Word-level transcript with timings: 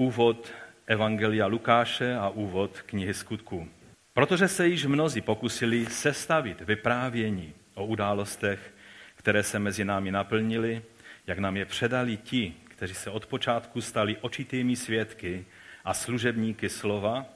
úvod 0.00 0.52
Evangelia 0.86 1.46
Lukáše 1.46 2.16
a 2.16 2.28
úvod 2.28 2.82
knihy 2.86 3.14
skutků. 3.14 3.68
Protože 4.14 4.48
se 4.48 4.68
již 4.68 4.86
mnozí 4.86 5.20
pokusili 5.20 5.86
sestavit 5.86 6.60
vyprávění 6.60 7.54
o 7.74 7.86
událostech, 7.86 8.74
které 9.14 9.42
se 9.42 9.58
mezi 9.58 9.84
námi 9.84 10.10
naplnili, 10.10 10.82
jak 11.26 11.38
nám 11.38 11.56
je 11.56 11.64
předali 11.64 12.16
ti, 12.16 12.54
kteří 12.68 12.94
se 12.94 13.10
od 13.10 13.26
počátku 13.26 13.80
stali 13.80 14.16
očitými 14.20 14.76
svědky 14.76 15.44
a 15.84 15.94
služebníky 15.94 16.68
slova. 16.68 17.26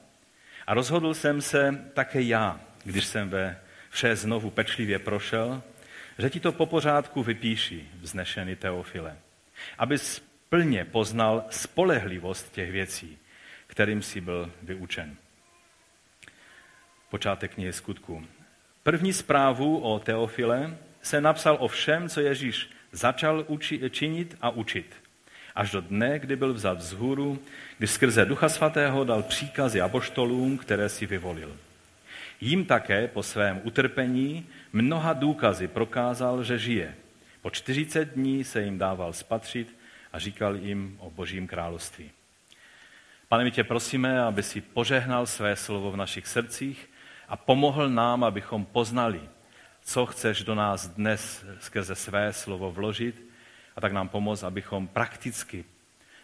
A 0.67 0.73
rozhodl 0.73 1.13
jsem 1.13 1.41
se 1.41 1.85
také 1.93 2.21
já, 2.21 2.59
když 2.83 3.05
jsem 3.05 3.29
ve 3.29 3.57
vše 3.89 4.15
znovu 4.15 4.49
pečlivě 4.49 4.99
prošel, 4.99 5.61
že 6.17 6.29
ti 6.29 6.39
to 6.39 6.51
po 6.51 6.65
pořádku 6.65 7.23
vypíši, 7.23 7.87
vznešený 8.01 8.55
Teofile, 8.55 9.17
aby 9.77 9.97
plně 10.49 10.85
poznal 10.85 11.45
spolehlivost 11.49 12.51
těch 12.51 12.71
věcí, 12.71 13.17
kterým 13.67 14.01
si 14.01 14.21
byl 14.21 14.51
vyučen. 14.63 15.15
Počátek 17.09 17.53
knihy 17.53 17.73
skutků. 17.73 18.25
První 18.83 19.13
zprávu 19.13 19.79
o 19.79 19.99
Teofile 19.99 20.77
se 21.01 21.21
napsal 21.21 21.57
o 21.59 21.67
všem, 21.67 22.09
co 22.09 22.21
Ježíš 22.21 22.69
začal 22.91 23.45
uči, 23.47 23.89
činit 23.89 24.37
a 24.41 24.49
učit. 24.49 24.95
Až 25.55 25.71
do 25.71 25.81
dne, 25.81 26.19
kdy 26.19 26.35
byl 26.35 26.53
vzat 26.53 26.77
vzhůru, 26.77 27.39
kdy 27.77 27.87
skrze 27.87 28.25
Ducha 28.25 28.49
Svatého 28.49 29.03
dal 29.03 29.23
příkazy 29.23 29.81
apoštolům, 29.81 30.57
které 30.57 30.89
si 30.89 31.05
vyvolil. 31.05 31.57
Jím 32.41 32.65
také 32.65 33.07
po 33.07 33.23
svém 33.23 33.61
utrpení 33.63 34.47
mnoha 34.73 35.13
důkazy 35.13 35.67
prokázal, 35.67 36.43
že 36.43 36.59
žije. 36.59 36.95
Po 37.41 37.49
40 37.49 38.13
dní 38.13 38.43
se 38.43 38.61
jim 38.61 38.77
dával 38.77 39.13
spatřit 39.13 39.74
a 40.15 40.19
říkal 40.19 40.55
jim 40.55 40.97
o 40.99 41.09
božím 41.09 41.47
království. 41.47 42.11
Pane, 43.27 43.43
my 43.43 43.51
tě 43.51 43.63
prosíme, 43.63 44.23
aby 44.23 44.43
si 44.43 44.61
požehnal 44.61 45.25
své 45.25 45.55
slovo 45.55 45.91
v 45.91 45.97
našich 45.97 46.27
srdcích 46.27 46.89
a 47.27 47.37
pomohl 47.37 47.89
nám, 47.89 48.23
abychom 48.23 48.65
poznali, 48.65 49.21
co 49.81 50.05
chceš 50.05 50.43
do 50.43 50.55
nás 50.55 50.87
dnes 50.87 51.45
skrze 51.59 51.95
své 51.95 52.33
slovo 52.33 52.71
vložit 52.71 53.21
a 53.75 53.81
tak 53.81 53.91
nám 53.91 54.09
pomoct, 54.09 54.43
abychom 54.43 54.87
prakticky 54.87 55.65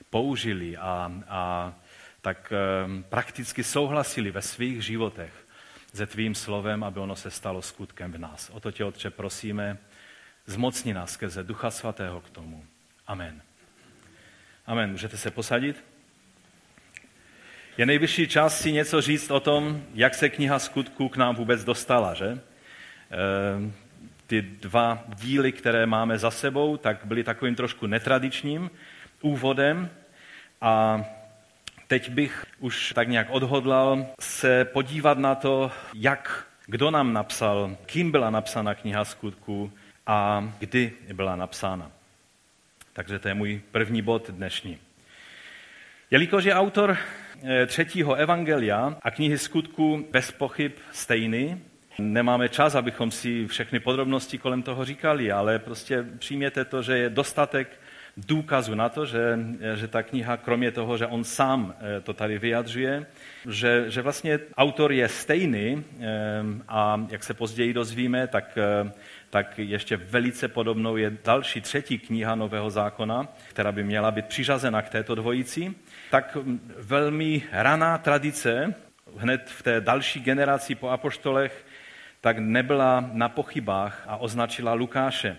použili 0.09 0.77
a, 0.77 1.11
a 1.27 1.73
tak 2.21 2.53
um, 2.85 3.03
prakticky 3.03 3.63
souhlasili 3.63 4.31
ve 4.31 4.41
svých 4.41 4.85
životech 4.85 5.47
se 5.93 6.05
tvým 6.05 6.35
slovem, 6.35 6.83
aby 6.83 6.99
ono 6.99 7.15
se 7.15 7.31
stalo 7.31 7.61
skutkem 7.61 8.11
v 8.11 8.17
nás. 8.17 8.49
O 8.49 8.59
to 8.59 8.71
tě, 8.71 8.85
Otče, 8.85 9.09
prosíme, 9.09 9.77
zmocni 10.45 10.93
nás 10.93 11.11
skrze 11.11 11.43
Ducha 11.43 11.71
Svatého 11.71 12.21
k 12.21 12.29
tomu. 12.29 12.65
Amen. 13.07 13.50
Amen. 14.67 14.91
Můžete 14.91 15.17
se 15.17 15.31
posadit? 15.31 15.83
Je 17.77 17.85
nejvyšší 17.85 18.27
čas 18.27 18.61
si 18.61 18.71
něco 18.71 19.01
říct 19.01 19.31
o 19.31 19.39
tom, 19.39 19.83
jak 19.93 20.15
se 20.15 20.29
kniha 20.29 20.59
skutků 20.59 21.09
k 21.09 21.17
nám 21.17 21.35
vůbec 21.35 21.63
dostala, 21.63 22.13
že? 22.13 22.25
Ehm, 23.11 23.73
ty 24.27 24.41
dva 24.41 25.03
díly, 25.15 25.51
které 25.51 25.85
máme 25.85 26.17
za 26.17 26.31
sebou, 26.31 26.77
tak 26.77 27.05
byly 27.05 27.23
takovým 27.23 27.55
trošku 27.55 27.87
netradičním 27.87 28.71
úvodem 29.21 29.89
a 30.61 31.03
teď 31.87 32.09
bych 32.09 32.45
už 32.59 32.93
tak 32.95 33.07
nějak 33.07 33.27
odhodlal 33.29 34.05
se 34.19 34.65
podívat 34.65 35.17
na 35.17 35.35
to, 35.35 35.71
jak, 35.93 36.47
kdo 36.65 36.91
nám 36.91 37.13
napsal, 37.13 37.77
kým 37.85 38.11
byla 38.11 38.29
napsána 38.29 38.75
kniha 38.75 39.05
skutků 39.05 39.71
a 40.07 40.49
kdy 40.59 40.93
byla 41.13 41.35
napsána. 41.35 41.91
Takže 42.93 43.19
to 43.19 43.27
je 43.27 43.33
můj 43.33 43.61
první 43.71 44.01
bod 44.01 44.29
dnešní. 44.29 44.77
Jelikož 46.11 46.43
je 46.43 46.53
autor 46.53 46.97
eh, 47.43 47.65
třetího 47.65 48.15
evangelia 48.15 48.97
a 49.01 49.11
knihy 49.11 49.37
skutků 49.37 50.07
bez 50.11 50.31
pochyb 50.31 50.71
stejný, 50.91 51.61
nemáme 51.99 52.49
čas, 52.49 52.75
abychom 52.75 53.11
si 53.11 53.47
všechny 53.47 53.79
podrobnosti 53.79 54.37
kolem 54.37 54.63
toho 54.63 54.85
říkali, 54.85 55.31
ale 55.31 55.59
prostě 55.59 56.05
přijměte 56.19 56.65
to, 56.65 56.81
že 56.81 56.97
je 56.97 57.09
dostatek 57.09 57.80
důkazu 58.17 58.75
na 58.75 58.89
to, 58.89 59.05
že, 59.05 59.39
že 59.75 59.87
ta 59.87 60.03
kniha, 60.03 60.37
kromě 60.37 60.71
toho, 60.71 60.97
že 60.97 61.07
on 61.07 61.23
sám 61.23 61.73
eh, 61.79 62.01
to 62.01 62.13
tady 62.13 62.37
vyjadřuje, 62.39 63.05
že, 63.49 63.85
že 63.87 64.01
vlastně 64.01 64.39
autor 64.57 64.91
je 64.91 65.09
stejný 65.09 65.83
eh, 65.99 66.05
a 66.67 67.05
jak 67.09 67.23
se 67.23 67.33
později 67.33 67.73
dozvíme, 67.73 68.27
tak, 68.27 68.57
eh, 68.57 68.91
tak 69.29 69.59
ještě 69.59 69.97
velice 69.97 70.47
podobnou 70.47 70.97
je 70.97 71.17
další 71.23 71.61
třetí 71.61 71.99
kniha 71.99 72.35
Nového 72.35 72.69
zákona, 72.69 73.27
která 73.49 73.71
by 73.71 73.83
měla 73.83 74.11
být 74.11 74.25
přiřazena 74.25 74.81
k 74.81 74.89
této 74.89 75.15
dvojici, 75.15 75.73
tak 76.11 76.35
hm, 76.35 76.59
velmi 76.77 77.43
raná 77.51 77.97
tradice, 77.97 78.73
hned 79.17 79.49
v 79.49 79.63
té 79.63 79.81
další 79.81 80.19
generaci 80.19 80.75
po 80.75 80.89
apoštolech, 80.89 81.65
tak 82.21 82.37
nebyla 82.39 83.09
na 83.13 83.29
pochybách 83.29 84.03
a 84.07 84.17
označila 84.17 84.73
Lukáše 84.73 85.37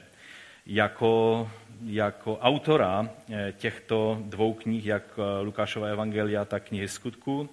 jako, 0.67 1.51
jako 1.85 2.39
autora 2.39 3.09
eh, 3.31 3.53
těchto 3.59 4.19
dvou 4.25 4.55
knih, 4.55 4.87
jak 4.87 5.03
eh, 5.19 5.43
Lukášova 5.43 5.87
evangelia, 5.87 6.45
tak 6.45 6.69
knihy 6.69 6.89
skutků. 6.89 7.51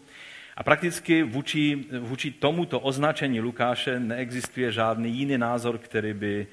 A 0.58 0.64
prakticky 0.64 1.24
vůči, 1.24 1.86
vůči 2.00 2.32
tomuto 2.32 2.80
označení 2.80 3.42
Lukáše 3.42 4.00
neexistuje 4.00 4.72
žádný 4.72 5.12
jiný 5.12 5.38
názor, 5.38 5.78
který 5.78 6.14
by 6.14 6.48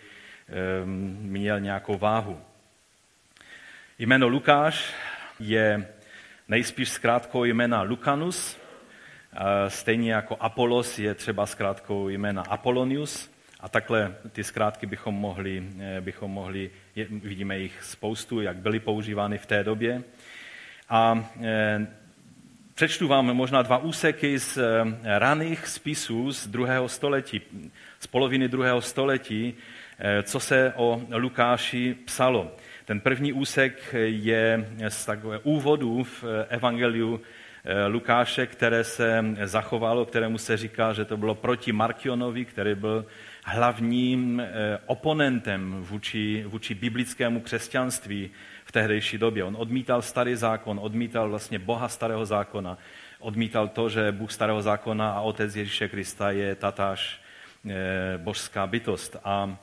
um, 0.84 1.16
měl 1.20 1.60
nějakou 1.60 1.98
váhu. 1.98 2.40
Jméno 3.98 4.28
Lukáš 4.28 4.94
je 5.40 5.88
nejspíš 6.48 6.88
zkrátkou 6.88 7.44
jména 7.44 7.82
Lucanus, 7.82 8.58
Stejně 9.68 10.12
jako 10.12 10.36
Apolos 10.40 10.98
je 10.98 11.14
třeba 11.14 11.46
zkrátkou 11.46 12.08
jména 12.08 12.42
Apollonius 12.42 13.30
a 13.60 13.68
takhle 13.68 14.14
ty 14.32 14.44
zkrátky 14.44 14.86
bychom 14.86 15.14
mohli, 15.14 15.62
eh, 15.80 16.00
bychom 16.00 16.30
mohli 16.30 16.70
vidíme 17.10 17.58
jich 17.58 17.82
spoustu, 17.82 18.40
jak 18.40 18.56
byly 18.56 18.80
používány 18.80 19.38
v 19.38 19.46
té 19.46 19.64
době. 19.64 20.02
A 20.88 21.28
eh, 21.42 21.86
přečtu 22.74 23.08
vám 23.08 23.26
možná 23.26 23.62
dva 23.62 23.78
úseky 23.78 24.38
z 24.38 24.58
eh, 24.58 25.18
raných 25.18 25.66
spisů 25.66 26.32
z 26.32 26.46
druhého 26.46 26.88
století, 26.88 27.40
z 28.00 28.06
poloviny 28.06 28.48
druhého 28.48 28.80
století, 28.80 29.54
co 30.22 30.40
se 30.40 30.72
o 30.76 31.02
Lukáši 31.10 31.96
psalo. 32.04 32.56
Ten 32.84 33.00
první 33.00 33.32
úsek 33.32 33.94
je 34.04 34.68
z 34.88 35.06
takové 35.06 35.38
úvodu 35.38 36.04
v 36.04 36.24
Evangeliu 36.48 37.20
Lukáše, 37.88 38.46
které 38.46 38.84
se 38.84 39.24
zachovalo, 39.44 40.04
kterému 40.04 40.38
se 40.38 40.56
říká, 40.56 40.92
že 40.92 41.04
to 41.04 41.16
bylo 41.16 41.34
proti 41.34 41.72
Markionovi, 41.72 42.44
který 42.44 42.74
byl 42.74 43.06
hlavním 43.46 44.40
eh, 44.40 44.78
oponentem 44.86 45.76
vůči, 45.80 46.44
vůči 46.46 46.74
biblickému 46.74 47.40
křesťanství 47.40 48.30
v 48.64 48.72
tehdejší 48.72 49.18
době. 49.18 49.44
On 49.44 49.56
odmítal 49.58 50.02
starý 50.02 50.34
zákon, 50.34 50.78
odmítal 50.82 51.28
vlastně 51.28 51.58
Boha 51.58 51.88
starého 51.88 52.26
zákona, 52.26 52.78
odmítal 53.18 53.68
to, 53.68 53.88
že 53.88 54.12
Bůh 54.12 54.32
starého 54.32 54.62
zákona 54.62 55.10
a 55.10 55.20
Otec 55.20 55.56
Ježíše 55.56 55.88
Krista 55.88 56.30
je 56.30 56.54
tatáž 56.54 57.20
eh, 57.70 58.18
božská 58.18 58.66
bytost. 58.66 59.16
A, 59.24 59.56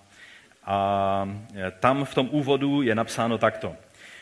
a 0.66 1.28
tam 1.80 2.06
v 2.06 2.16
tom 2.16 2.30
úvodu 2.32 2.82
je 2.82 2.96
napsáno 2.96 3.38
takto. 3.38 3.76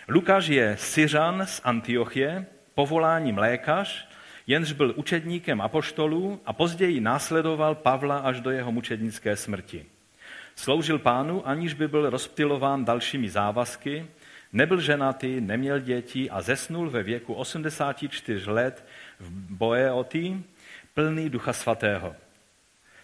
Lukáš 0.08 0.48
je 0.48 0.78
Syřan 0.80 1.46
z 1.46 1.62
Antiochie, 1.64 2.46
povoláním 2.76 3.38
lékař, 3.38 4.11
jenž 4.48 4.72
byl 4.72 4.94
učedníkem 4.96 5.62
apoštolů 5.62 6.42
a 6.46 6.54
později 6.54 7.02
následoval 7.02 7.76
Pavla 7.76 8.18
až 8.18 8.42
do 8.42 8.52
jeho 8.52 8.72
mučednické 8.72 9.36
smrti. 9.36 9.86
Sloužil 10.56 11.00
pánu, 11.00 11.48
aniž 11.48 11.74
by 11.74 11.88
byl 11.88 12.10
rozptilován 12.10 12.86
dalšími 12.86 13.30
závazky, 13.30 14.06
nebyl 14.54 14.82
ženatý, 14.82 15.42
neměl 15.42 15.80
děti 15.80 16.30
a 16.30 16.42
zesnul 16.42 16.90
ve 16.90 17.04
věku 17.04 17.34
84 17.34 18.50
let 18.50 18.86
v 19.20 19.30
Boeoti, 19.32 20.44
plný 20.94 21.30
ducha 21.30 21.54
svatého. 21.54 22.16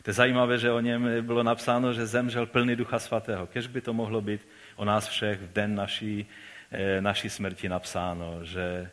To 0.03 0.09
je 0.09 0.13
zajímavé, 0.13 0.57
že 0.57 0.71
o 0.71 0.79
něm 0.79 1.09
bylo 1.21 1.43
napsáno, 1.43 1.93
že 1.93 2.05
zemřel 2.05 2.45
plný 2.45 2.75
ducha 2.75 2.99
svatého. 2.99 3.47
Kež 3.47 3.67
by 3.67 3.81
to 3.81 3.93
mohlo 3.93 4.21
být 4.21 4.47
o 4.75 4.85
nás 4.85 5.07
všech 5.07 5.39
v 5.41 5.53
den 5.53 5.75
naší, 5.75 6.25
eh, 6.71 7.01
naší 7.01 7.29
smrti 7.29 7.69
napsáno, 7.69 8.39
že 8.43 8.89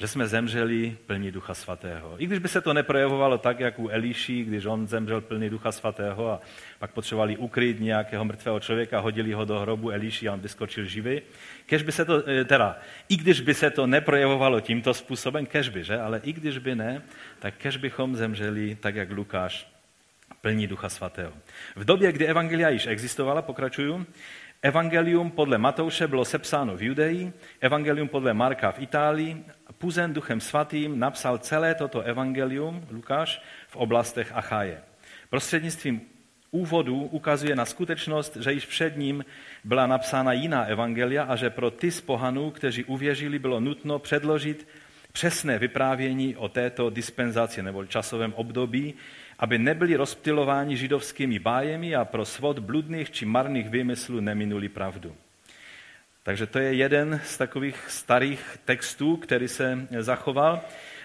že 0.00 0.08
jsme 0.08 0.26
zemřeli 0.26 0.96
plní 1.06 1.30
Ducha 1.30 1.54
Svatého. 1.54 2.22
I 2.22 2.26
když 2.26 2.38
by 2.38 2.48
se 2.48 2.60
to 2.60 2.72
neprojevovalo 2.72 3.38
tak, 3.38 3.60
jak 3.60 3.78
u 3.78 3.88
Eliší, 3.88 4.44
když 4.44 4.64
on 4.64 4.86
zemřel 4.86 5.20
plný 5.20 5.50
Ducha 5.50 5.72
Svatého 5.72 6.30
a 6.30 6.40
pak 6.78 6.92
potřebovali 6.92 7.36
ukryt 7.36 7.80
nějakého 7.80 8.24
mrtvého 8.24 8.60
člověka, 8.60 9.00
hodili 9.00 9.32
ho 9.32 9.44
do 9.44 9.58
hrobu 9.58 9.90
Eliší 9.90 10.28
a 10.28 10.32
on 10.32 10.40
vyskočil 10.40 10.84
živý. 10.84 11.22
Kež 11.66 11.82
by 11.82 11.92
se 11.92 12.04
to, 12.04 12.28
eh, 12.28 12.44
teda, 12.44 12.78
i 13.08 13.16
když 13.16 13.40
by 13.40 13.54
se 13.54 13.70
to 13.70 13.86
neprojevovalo 13.86 14.60
tímto 14.60 14.94
způsobem, 14.94 15.46
kež 15.46 15.68
by, 15.68 15.84
že? 15.84 16.00
Ale 16.00 16.20
i 16.24 16.32
když 16.32 16.58
by 16.58 16.74
ne, 16.74 17.02
tak 17.38 17.54
kež 17.54 17.76
bychom 17.76 18.16
zemřeli 18.16 18.76
tak, 18.80 18.94
jak 18.94 19.10
Lukáš 19.10 19.74
plní 20.40 20.66
Ducha 20.66 20.88
Svatého. 20.88 21.32
V 21.76 21.84
době, 21.84 22.12
kdy 22.12 22.26
Evangelia 22.26 22.68
již 22.68 22.86
existovala, 22.86 23.42
pokračuju, 23.42 24.06
Evangelium 24.64 25.30
podle 25.30 25.58
Matouše 25.58 26.06
bylo 26.06 26.24
sepsáno 26.24 26.76
v 26.76 26.82
Judeji, 26.82 27.32
evangelium 27.60 28.08
podle 28.08 28.34
Marka 28.34 28.70
v 28.70 28.78
Itálii, 28.82 29.44
Puzen 29.78 30.12
duchem 30.12 30.40
svatým 30.40 30.98
napsal 30.98 31.38
celé 31.38 31.74
toto 31.74 32.00
evangelium, 32.00 32.86
Lukáš, 32.90 33.42
v 33.68 33.76
oblastech 33.76 34.32
Acháje. 34.32 34.82
Prostřednictvím 35.30 36.00
úvodu 36.50 36.96
ukazuje 36.96 37.56
na 37.56 37.64
skutečnost, 37.64 38.36
že 38.36 38.52
již 38.52 38.66
před 38.66 38.96
ním 38.96 39.24
byla 39.64 39.86
napsána 39.86 40.32
jiná 40.32 40.64
evangelia 40.64 41.24
a 41.24 41.36
že 41.36 41.50
pro 41.50 41.70
ty 41.70 41.90
z 41.90 42.00
pohanů, 42.00 42.50
kteří 42.50 42.84
uvěřili, 42.84 43.38
bylo 43.38 43.60
nutno 43.60 43.98
předložit 43.98 44.68
přesné 45.12 45.58
vyprávění 45.58 46.36
o 46.36 46.48
této 46.48 46.90
dispenzaci 46.90 47.62
nebo 47.62 47.86
časovém 47.86 48.32
období, 48.34 48.94
aby 49.38 49.58
nebyli 49.58 49.96
rozptilováni 49.96 50.76
židovskými 50.76 51.38
bájemi 51.38 51.94
a 51.94 52.04
pro 52.04 52.24
svod 52.24 52.58
bludných 52.58 53.10
či 53.10 53.24
marných 53.26 53.68
výmyslů 53.68 54.20
neminuli 54.20 54.68
pravdu. 54.68 55.16
Takže 56.22 56.46
to 56.46 56.58
je 56.58 56.74
jeden 56.74 57.20
z 57.24 57.38
takových 57.38 57.76
starých 57.88 58.58
textů, 58.64 59.16
který 59.16 59.48
se 59.48 59.88
zachoval. 59.98 60.60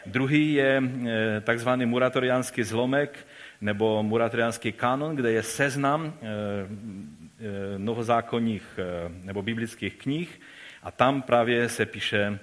Druhý 0.06 0.54
je 0.54 0.84
eh, 0.84 1.42
takzvaný 1.42 1.86
muratoriánský 1.86 2.64
zlomek 2.64 3.28
nebo 3.62 4.04
muratoriánský 4.04 4.72
kanon, 4.72 5.16
kde 5.16 5.32
je 5.32 5.44
seznam 5.44 6.14
eh, 6.14 6.16
eh, 6.22 7.78
novozákonních 7.78 8.80
nebo 9.24 9.42
biblických 9.42 9.96
knih 9.96 10.42
a 10.84 10.92
tam 10.92 11.22
právě 11.22 11.70
se 11.70 11.86
píše 11.86 12.40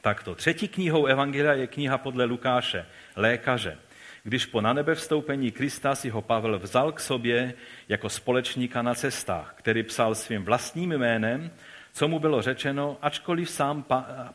takto. 0.00 0.34
Třetí 0.34 0.68
knihou 0.68 1.06
Evangelia 1.06 1.52
je 1.52 1.66
kniha 1.66 1.98
podle 1.98 2.24
Lukáše, 2.24 2.86
lékaře. 3.16 3.78
Když 4.26 4.46
po 4.46 4.60
nanebe 4.60 4.94
vstoupení 4.94 5.50
Krista 5.50 5.94
si 5.94 6.10
ho 6.10 6.22
Pavel 6.22 6.58
vzal 6.58 6.92
k 6.92 7.00
sobě 7.00 7.54
jako 7.88 8.08
společníka 8.08 8.82
na 8.82 8.94
cestách, 8.94 9.54
který 9.58 9.82
psal 9.82 10.14
svým 10.14 10.44
vlastním 10.44 10.90
jménem, 10.90 11.50
co 11.92 12.08
mu 12.08 12.18
bylo 12.18 12.42
řečeno, 12.42 12.96
ačkoliv 13.02 13.50
sám 13.50 13.84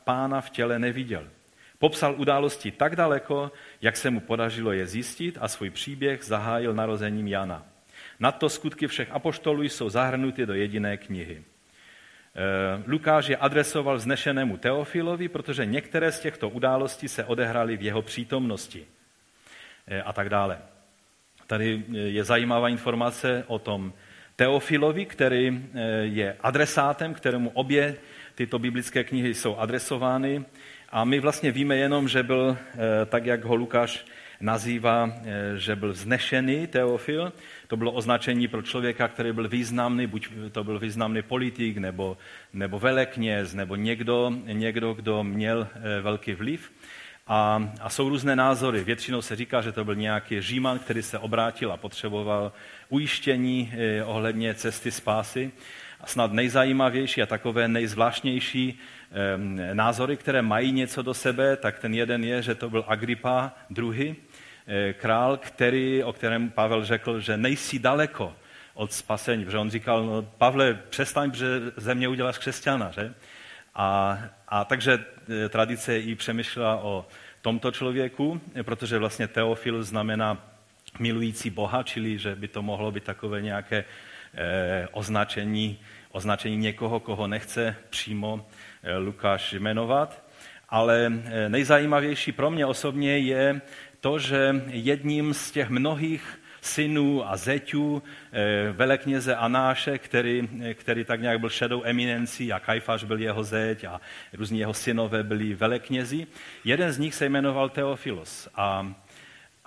pána 0.03 0.41
v 0.41 0.50
těle 0.50 0.80
neviděl. 0.80 1.27
Popsal 1.80 2.15
události 2.18 2.71
tak 2.71 2.95
daleko, 2.95 3.51
jak 3.81 3.97
se 3.97 4.09
mu 4.09 4.19
podařilo 4.19 4.71
je 4.71 4.88
zjistit 4.88 5.38
a 5.41 5.47
svůj 5.47 5.69
příběh 5.69 6.24
zahájil 6.24 6.74
narozením 6.74 7.27
Jana. 7.27 7.65
Nadto 8.19 8.50
skutky 8.50 8.88
všech 8.88 9.12
apoštolů 9.12 9.63
jsou 9.63 9.89
zahrnuty 9.89 10.45
do 10.45 10.53
jediné 10.53 10.97
knihy. 10.97 11.44
Eh, 11.44 12.83
Lukáš 12.88 13.27
je 13.27 13.38
adresoval 13.38 13.97
vznešenému 13.97 14.57
Teofilovi, 14.57 15.27
protože 15.27 15.65
některé 15.65 16.12
z 16.12 16.19
těchto 16.19 16.50
událostí 16.50 17.07
se 17.07 17.25
odehrály 17.25 17.77
v 17.77 17.81
jeho 17.81 18.01
přítomnosti 18.01 18.88
a 20.06 20.13
tak 20.13 20.30
dále. 20.30 20.57
Tady 21.47 21.83
eh, 21.89 21.97
je 21.97 22.24
zajímavá 22.24 22.69
informace 22.69 23.44
o 23.47 23.59
tom 23.59 23.94
Teofilovi, 24.36 25.06
který 25.06 25.69
je 26.01 26.36
adresátem, 26.41 27.13
kterému 27.13 27.50
obě 27.50 27.95
tyto 28.36 28.59
biblické 28.59 29.03
knihy 29.03 29.33
jsou 29.33 29.57
adresovány. 29.57 30.45
A 30.89 31.03
my 31.03 31.19
vlastně 31.19 31.51
víme 31.51 31.75
jenom, 31.75 32.07
že 32.07 32.24
byl, 32.24 32.57
tak 33.06 33.25
jak 33.25 33.44
ho 33.44 33.56
Lukáš 33.56 34.06
nazývá, 34.41 35.12
že 35.56 35.75
byl 35.75 35.91
vznešený 35.91 36.68
Teofil, 36.68 37.33
to 37.68 37.77
bylo 37.77 37.91
označení 37.91 38.47
pro 38.47 38.62
člověka, 38.62 39.07
který 39.07 39.31
byl 39.31 39.47
významný, 39.47 40.07
buď 40.07 40.30
to 40.51 40.63
byl 40.63 40.80
významný 40.80 41.21
politik, 41.21 41.77
nebo, 41.77 42.18
nebo 42.53 42.80
velekněz, 42.80 43.53
nebo 43.53 43.75
někdo, 43.75 44.33
někdo, 44.45 44.94
kdo 44.94 45.24
měl 45.24 45.68
eh, 45.75 46.01
velký 46.01 46.33
vliv. 46.33 46.71
A, 47.29 47.71
a 47.81 47.89
jsou 47.89 48.09
různé 48.09 48.35
názory. 48.35 48.83
Většinou 48.83 49.21
se 49.21 49.35
říká, 49.35 49.61
že 49.61 49.71
to 49.71 49.85
byl 49.85 49.95
nějaký 49.95 50.41
říman, 50.41 50.79
který 50.79 51.01
se 51.01 51.19
obrátil 51.19 51.71
a 51.71 51.77
potřeboval 51.77 52.51
ujištění 52.89 53.73
eh, 53.73 54.03
ohledně 54.03 54.53
cesty 54.53 54.91
spásy. 54.91 55.51
A 56.01 56.07
snad 56.07 56.31
nejzajímavější 56.31 57.21
a 57.21 57.25
takové 57.25 57.67
nejzvláštnější 57.67 58.79
názory, 59.73 60.17
které 60.17 60.41
mají 60.41 60.71
něco 60.71 61.01
do 61.01 61.13
sebe, 61.13 61.57
tak 61.57 61.79
ten 61.79 61.93
jeden 61.93 62.23
je, 62.23 62.41
že 62.41 62.55
to 62.55 62.69
byl 62.69 62.85
Agrippa 62.87 63.51
II., 63.77 64.15
Eh, 64.71 64.93
král, 64.93 65.37
který, 65.37 66.03
o 66.03 66.13
kterém 66.13 66.49
Pavel 66.49 66.85
řekl, 66.85 67.19
že 67.19 67.37
nejsi 67.37 67.79
daleko 67.79 68.35
od 68.73 68.93
spasení. 68.93 69.45
Protože 69.45 69.57
on 69.57 69.69
říkal, 69.69 70.05
no, 70.05 70.21
Pavle, 70.21 70.73
přestaň, 70.89 71.33
že 71.33 71.47
ze 71.77 71.95
mě 71.95 72.07
uděláš 72.07 72.37
křesťana. 72.37 72.91
Že? 72.91 73.13
A, 73.75 74.19
a 74.47 74.65
takže 74.65 75.05
tradice 75.49 75.99
i 75.99 76.15
přemýšlela 76.15 76.83
o 76.83 77.05
tomto 77.41 77.71
člověku, 77.71 78.41
protože 78.63 78.97
vlastně 78.97 79.27
Teofil 79.27 79.83
znamená 79.83 80.49
milující 80.99 81.49
Boha, 81.49 81.83
čili 81.83 82.17
že 82.17 82.35
by 82.35 82.47
to 82.47 82.61
mohlo 82.61 82.91
být 82.91 83.03
takové 83.03 83.41
nějaké 83.41 83.85
eh, 84.33 84.87
označení, 84.91 85.79
označení 86.11 86.57
někoho, 86.57 86.99
koho 86.99 87.27
nechce 87.27 87.75
přímo 87.89 88.47
eh, 88.83 88.97
Lukáš 88.97 89.53
jmenovat. 89.53 90.23
Ale 90.69 91.11
eh, 91.25 91.49
nejzajímavější 91.49 92.31
pro 92.31 92.51
mě 92.51 92.65
osobně 92.65 93.17
je 93.17 93.61
to, 93.99 94.19
že 94.19 94.61
jedním 94.67 95.33
z 95.33 95.51
těch 95.51 95.69
mnohých 95.69 96.39
synů 96.69 97.30
a 97.30 97.38
zeťů 97.38 98.04
eh, 98.31 98.71
velekněze 98.71 99.36
Anáše, 99.36 99.98
který, 99.98 100.50
který 100.74 101.06
tak 101.06 101.21
nějak 101.21 101.39
byl 101.39 101.50
šedou 101.50 101.83
eminencí 101.86 102.54
a 102.54 102.60
Kajfáš 102.60 103.04
byl 103.04 103.19
jeho 103.19 103.44
zeď 103.44 103.83
a 103.83 104.01
různí 104.33 104.60
jeho 104.60 104.74
synové 104.74 105.24
byli 105.24 105.54
veleknězi. 105.54 106.27
Jeden 106.63 106.92
z 106.92 106.98
nich 106.98 107.16
se 107.16 107.25
jmenoval 107.25 107.69
Teofilos 107.69 108.50
a 108.56 108.94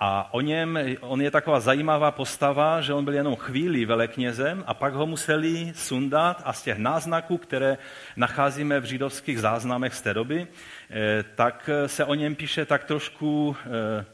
a 0.05 0.33
o 0.33 0.41
něm, 0.41 0.79
on 0.99 1.21
je 1.21 1.31
taková 1.31 1.59
zajímavá 1.59 2.11
postava, 2.11 2.81
že 2.81 2.93
on 2.93 3.05
byl 3.05 3.13
jenom 3.13 3.35
chvíli 3.35 3.85
veleknězem 3.85 4.63
a 4.67 4.73
pak 4.73 4.93
ho 4.93 5.05
museli 5.05 5.71
sundat 5.75 6.41
a 6.45 6.53
z 6.53 6.63
těch 6.63 6.77
náznaků, 6.77 7.37
které 7.37 7.77
nacházíme 8.15 8.79
v 8.79 8.83
židovských 8.83 9.39
záznamech 9.39 9.93
z 9.93 10.01
té 10.01 10.13
doby, 10.13 10.47
eh, 10.89 11.23
tak 11.35 11.69
se 11.85 12.05
o 12.05 12.13
něm 12.13 12.35
píše 12.35 12.65
tak 12.65 12.83
trošku 12.83 13.55
eh, 13.65 14.05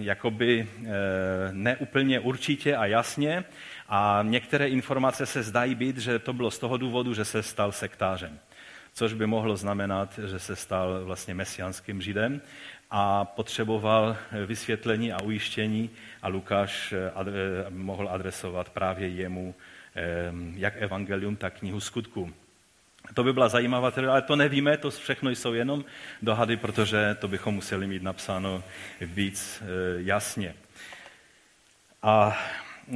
jakoby 0.00 0.68
eh, 0.68 0.88
neúplně 1.52 2.20
určitě 2.20 2.76
a 2.76 2.86
jasně 2.86 3.44
a 3.88 4.20
některé 4.22 4.68
informace 4.68 5.26
se 5.26 5.42
zdají 5.42 5.74
být, 5.74 5.98
že 5.98 6.18
to 6.18 6.32
bylo 6.32 6.50
z 6.50 6.58
toho 6.58 6.76
důvodu, 6.76 7.14
že 7.14 7.24
se 7.24 7.42
stal 7.42 7.72
sektářem 7.72 8.38
což 8.92 9.12
by 9.12 9.26
mohlo 9.26 9.56
znamenat, 9.56 10.18
že 10.26 10.38
se 10.38 10.56
stal 10.56 11.04
vlastně 11.04 11.34
mesianským 11.34 12.02
židem 12.02 12.40
a 12.90 13.24
potřeboval 13.24 14.16
vysvětlení 14.46 15.12
a 15.12 15.22
ujištění 15.22 15.90
a 16.22 16.28
Lukáš 16.28 16.92
eh, 16.92 17.70
mohl 17.70 18.08
adresovat 18.08 18.70
právě 18.70 19.08
jemu 19.08 19.54
jak 20.54 20.82
evangelium, 20.82 21.36
tak 21.36 21.58
knihu 21.58 21.80
skutků. 21.80 22.32
To 23.14 23.24
by 23.24 23.32
byla 23.32 23.48
zajímavá 23.48 23.90
teorie, 23.90 24.10
ale 24.10 24.22
to 24.22 24.36
nevíme, 24.36 24.76
to 24.76 24.90
všechno 24.90 25.30
jsou 25.30 25.54
jenom 25.54 25.84
dohady, 26.22 26.56
protože 26.56 27.16
to 27.20 27.28
bychom 27.28 27.54
museli 27.54 27.86
mít 27.86 28.02
napsáno 28.02 28.62
víc 29.00 29.62
eh, 29.62 29.66
jasně. 29.96 30.54
A 32.02 32.38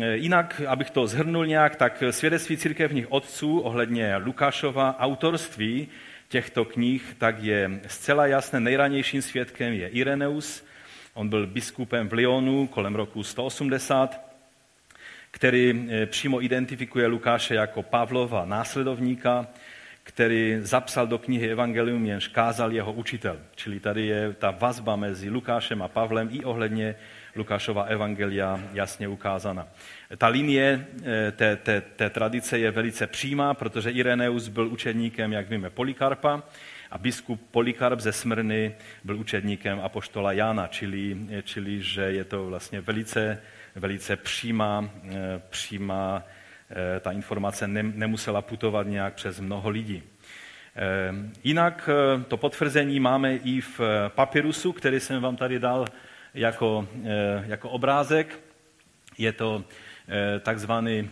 eh, 0.00 0.16
jinak, 0.16 0.62
abych 0.68 0.90
to 0.90 1.06
zhrnul 1.06 1.46
nějak, 1.46 1.76
tak 1.76 2.02
svědectví 2.10 2.56
církevních 2.56 3.12
otců 3.12 3.60
ohledně 3.60 4.16
Lukášova 4.16 4.96
autorství 4.98 5.88
těchto 6.28 6.64
knih, 6.64 7.14
tak 7.18 7.42
je 7.42 7.80
zcela 7.86 8.26
jasné, 8.26 8.60
nejranějším 8.60 9.22
svědkem 9.22 9.72
je 9.72 9.88
Ireneus, 9.88 10.64
on 11.14 11.28
byl 11.28 11.46
biskupem 11.46 12.08
v 12.08 12.12
Lyonu 12.12 12.66
kolem 12.66 12.94
roku 12.94 13.22
180, 13.22 14.20
který 15.30 15.88
eh, 15.90 16.06
přímo 16.06 16.42
identifikuje 16.42 17.06
Lukáše 17.06 17.54
jako 17.54 17.82
Pavlova 17.82 18.44
následovníka, 18.44 19.46
který 20.04 20.58
zapsal 20.61 21.06
do 21.06 21.18
knihy 21.18 21.50
Evangelium, 21.50 22.06
jenž 22.06 22.28
kázal 22.28 22.73
jeho 22.73 22.92
učitel. 22.92 23.40
Čili 23.54 23.80
tady 23.80 24.06
je 24.06 24.32
ta 24.32 24.50
vazba 24.50 24.96
mezi 24.96 25.30
Lukášem 25.30 25.82
a 25.82 25.88
Pavlem 25.88 26.28
i 26.32 26.44
ohledně 26.44 26.94
Lukášova 27.37 27.82
evangelia 27.82 28.61
jasně 28.73 29.08
ukázána. 29.08 29.68
Ta 30.16 30.26
linie 30.26 30.87
eh, 31.02 31.32
té, 31.32 31.56
té, 31.56 31.80
té 31.80 32.11
tradice 32.11 32.58
je 32.58 32.70
velice 32.70 33.06
přímá, 33.06 33.54
protože 33.54 33.90
Ireneus 33.90 34.49
byl 34.49 34.68
učedníkem, 34.68 35.32
jak 35.32 35.50
víme, 35.50 35.70
Polikarpa 35.70 36.42
a 36.90 36.99
biskup 36.99 37.40
Polikarp 37.50 38.00
ze 38.00 38.12
Smrny 38.12 38.75
byl 39.04 39.18
učedníkem 39.18 39.80
apoštola 39.80 40.32
Jana, 40.32 40.66
čili, 40.66 41.16
čili 41.42 41.82
že 41.82 42.02
je 42.02 42.25
to 42.25 42.46
vlastně 42.46 42.80
velice, 42.80 43.42
velice 43.75 44.16
přímá, 44.16 44.90
eh, 45.04 45.42
přímá 45.50 46.23
Eh, 46.25 46.43
ta 47.00 47.12
informace 47.12 47.68
nemusela 47.68 48.42
putovat 48.42 48.87
nějak 48.87 49.14
přes 49.14 49.40
mnoho 49.40 49.71
lidí. 49.71 50.02
Eh, 50.76 51.30
jinak 51.44 51.88
eh, 51.92 52.25
to 52.25 52.37
potvrzení 52.37 53.00
máme 53.00 53.37
i 53.37 53.61
v 53.61 53.80
papírusu, 54.09 54.73
který 54.73 55.00
jsem 55.00 55.23
vám 55.23 55.37
tady 55.37 55.59
dal 55.59 55.87
jako, 56.35 56.88
jako 57.47 57.71
obrázek. 57.71 58.40
Je 59.18 59.33
to 59.33 59.64
takzvaný 60.40 61.11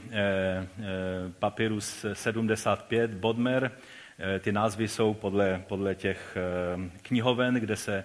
papyrus 1.39 2.07
75 2.13 3.11
Bodmer 3.11 3.73
ty 4.41 4.53
názvy 4.53 4.89
jsou 4.89 5.15
podle, 5.15 5.63
podle 5.69 5.95
těch 5.95 6.37
knihoven, 7.03 7.55
kde 7.55 7.77
se 7.77 8.05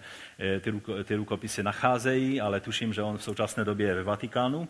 ty, 0.61 0.81
ty 1.03 1.15
rukopisy 1.15 1.63
nacházejí, 1.63 2.41
ale 2.41 2.59
tuším, 2.59 2.93
že 2.93 3.01
on 3.01 3.17
v 3.17 3.23
současné 3.23 3.65
době 3.65 3.87
je 3.87 3.95
ve 3.95 4.03
Vatikánu. 4.03 4.67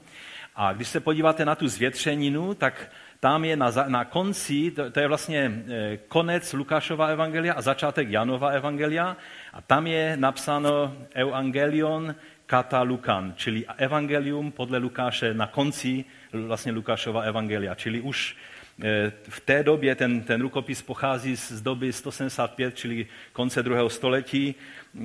A 0.59 0.73
když 0.73 0.87
se 0.87 0.99
podíváte 0.99 1.45
na 1.45 1.55
tu 1.55 1.67
zvětřeninu, 1.67 2.53
tak 2.53 2.91
tam 3.19 3.45
je 3.45 3.55
na, 3.55 3.71
na 3.87 4.05
konci, 4.05 4.71
to, 4.71 4.91
to 4.91 4.99
je 4.99 5.07
vlastně 5.07 5.63
konec 6.07 6.53
Lukášova 6.53 7.07
evangelia 7.07 7.53
a 7.53 7.61
začátek 7.61 8.09
Janova 8.09 8.49
evangelia, 8.49 9.17
a 9.53 9.61
tam 9.61 9.87
je 9.87 10.17
napsáno 10.17 10.97
Evangelion 11.13 12.15
kata 12.45 12.81
Lukan, 12.81 13.33
čili 13.37 13.65
evangelium 13.77 14.51
podle 14.51 14.77
Lukáše 14.77 15.33
na 15.33 15.47
konci 15.47 16.05
vlastně 16.33 16.71
Lukášova 16.71 17.21
evangelia. 17.21 17.75
Čili 17.75 18.01
už 18.01 18.37
eh, 18.83 19.11
v 19.29 19.39
té 19.39 19.63
době 19.63 19.95
ten, 19.95 20.21
ten 20.21 20.41
rukopis 20.41 20.81
pochází 20.81 21.35
z 21.35 21.61
doby 21.61 21.93
175, 21.93 22.75
čili 22.75 23.07
konce 23.33 23.63
druhého 23.63 23.89
století, 23.89 24.55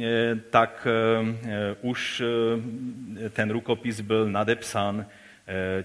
eh, 0.00 0.36
tak 0.50 0.86
už 1.82 2.22
ten 3.30 3.50
rukopis 3.50 4.00
byl 4.00 4.30
nadepsán 4.30 5.06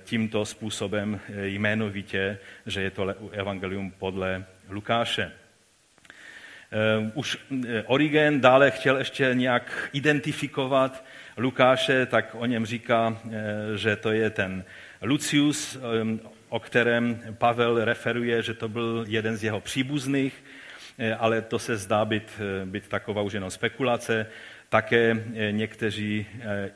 tímto 0.03 0.45
způsobem 0.45 1.19
jmenovitě, 1.43 2.37
že 2.65 2.81
je 2.81 2.91
to 2.91 3.15
evangelium 3.31 3.91
podle 3.91 4.45
Lukáše. 4.69 5.31
Už 7.13 7.37
Origen 7.85 8.41
dále 8.41 8.71
chtěl 8.71 8.97
ještě 8.97 9.29
nějak 9.33 9.89
identifikovat 9.93 11.03
Lukáše, 11.37 12.05
tak 12.05 12.35
o 12.35 12.45
něm 12.45 12.65
říká, 12.65 13.17
eh, 13.25 13.77
že 13.77 13.95
to 13.95 14.11
je 14.11 14.29
ten 14.29 14.65
Lucius, 15.01 15.75
eh, 15.75 15.79
o 16.49 16.59
kterém 16.59 17.19
Pavel 17.37 17.85
referuje, 17.85 18.41
že 18.41 18.53
to 18.53 18.69
byl 18.69 19.05
jeden 19.07 19.37
z 19.37 19.43
jeho 19.43 19.61
příbuzných, 19.61 20.43
eh, 20.97 21.15
ale 21.15 21.41
to 21.41 21.59
se 21.59 21.77
zdá 21.77 22.05
být, 22.05 22.41
být 22.65 22.87
taková 22.87 23.21
už 23.21 23.33
jenom 23.33 23.51
spekulace. 23.51 24.27
Také 24.69 25.25
někteří 25.51 26.25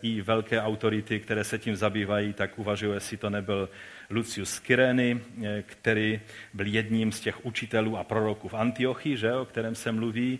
i 0.01 0.21
velké 0.21 0.61
autority, 0.61 1.19
které 1.19 1.43
se 1.43 1.59
tím 1.59 1.75
zabývají, 1.75 2.33
tak 2.33 2.59
uvažují, 2.59 2.93
jestli 2.93 3.17
to 3.17 3.29
nebyl 3.29 3.69
Lucius 4.09 4.59
Kyreny, 4.59 5.21
který 5.65 6.21
byl 6.53 6.67
jedním 6.67 7.11
z 7.11 7.19
těch 7.19 7.45
učitelů 7.45 7.97
a 7.97 8.03
proroků 8.03 8.47
v 8.47 8.53
Antiochii, 8.53 9.17
že, 9.17 9.33
o 9.33 9.45
kterém 9.45 9.75
se 9.75 9.91
mluví, 9.91 10.39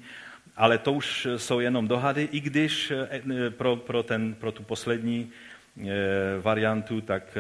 ale 0.56 0.78
to 0.78 0.94
už 0.94 1.28
jsou 1.38 1.60
jenom 1.60 1.88
dohady, 1.88 2.30
i 2.32 2.40
když 2.40 2.92
eh, 2.92 3.08
eh, 3.12 3.50
pro, 3.50 3.76
pro, 3.76 4.04
ten, 4.04 4.34
pro 4.34 4.52
tu 4.52 4.64
poslední 4.64 5.30
eh, 5.30 5.90
variantu, 6.42 7.02
tak 7.02 7.38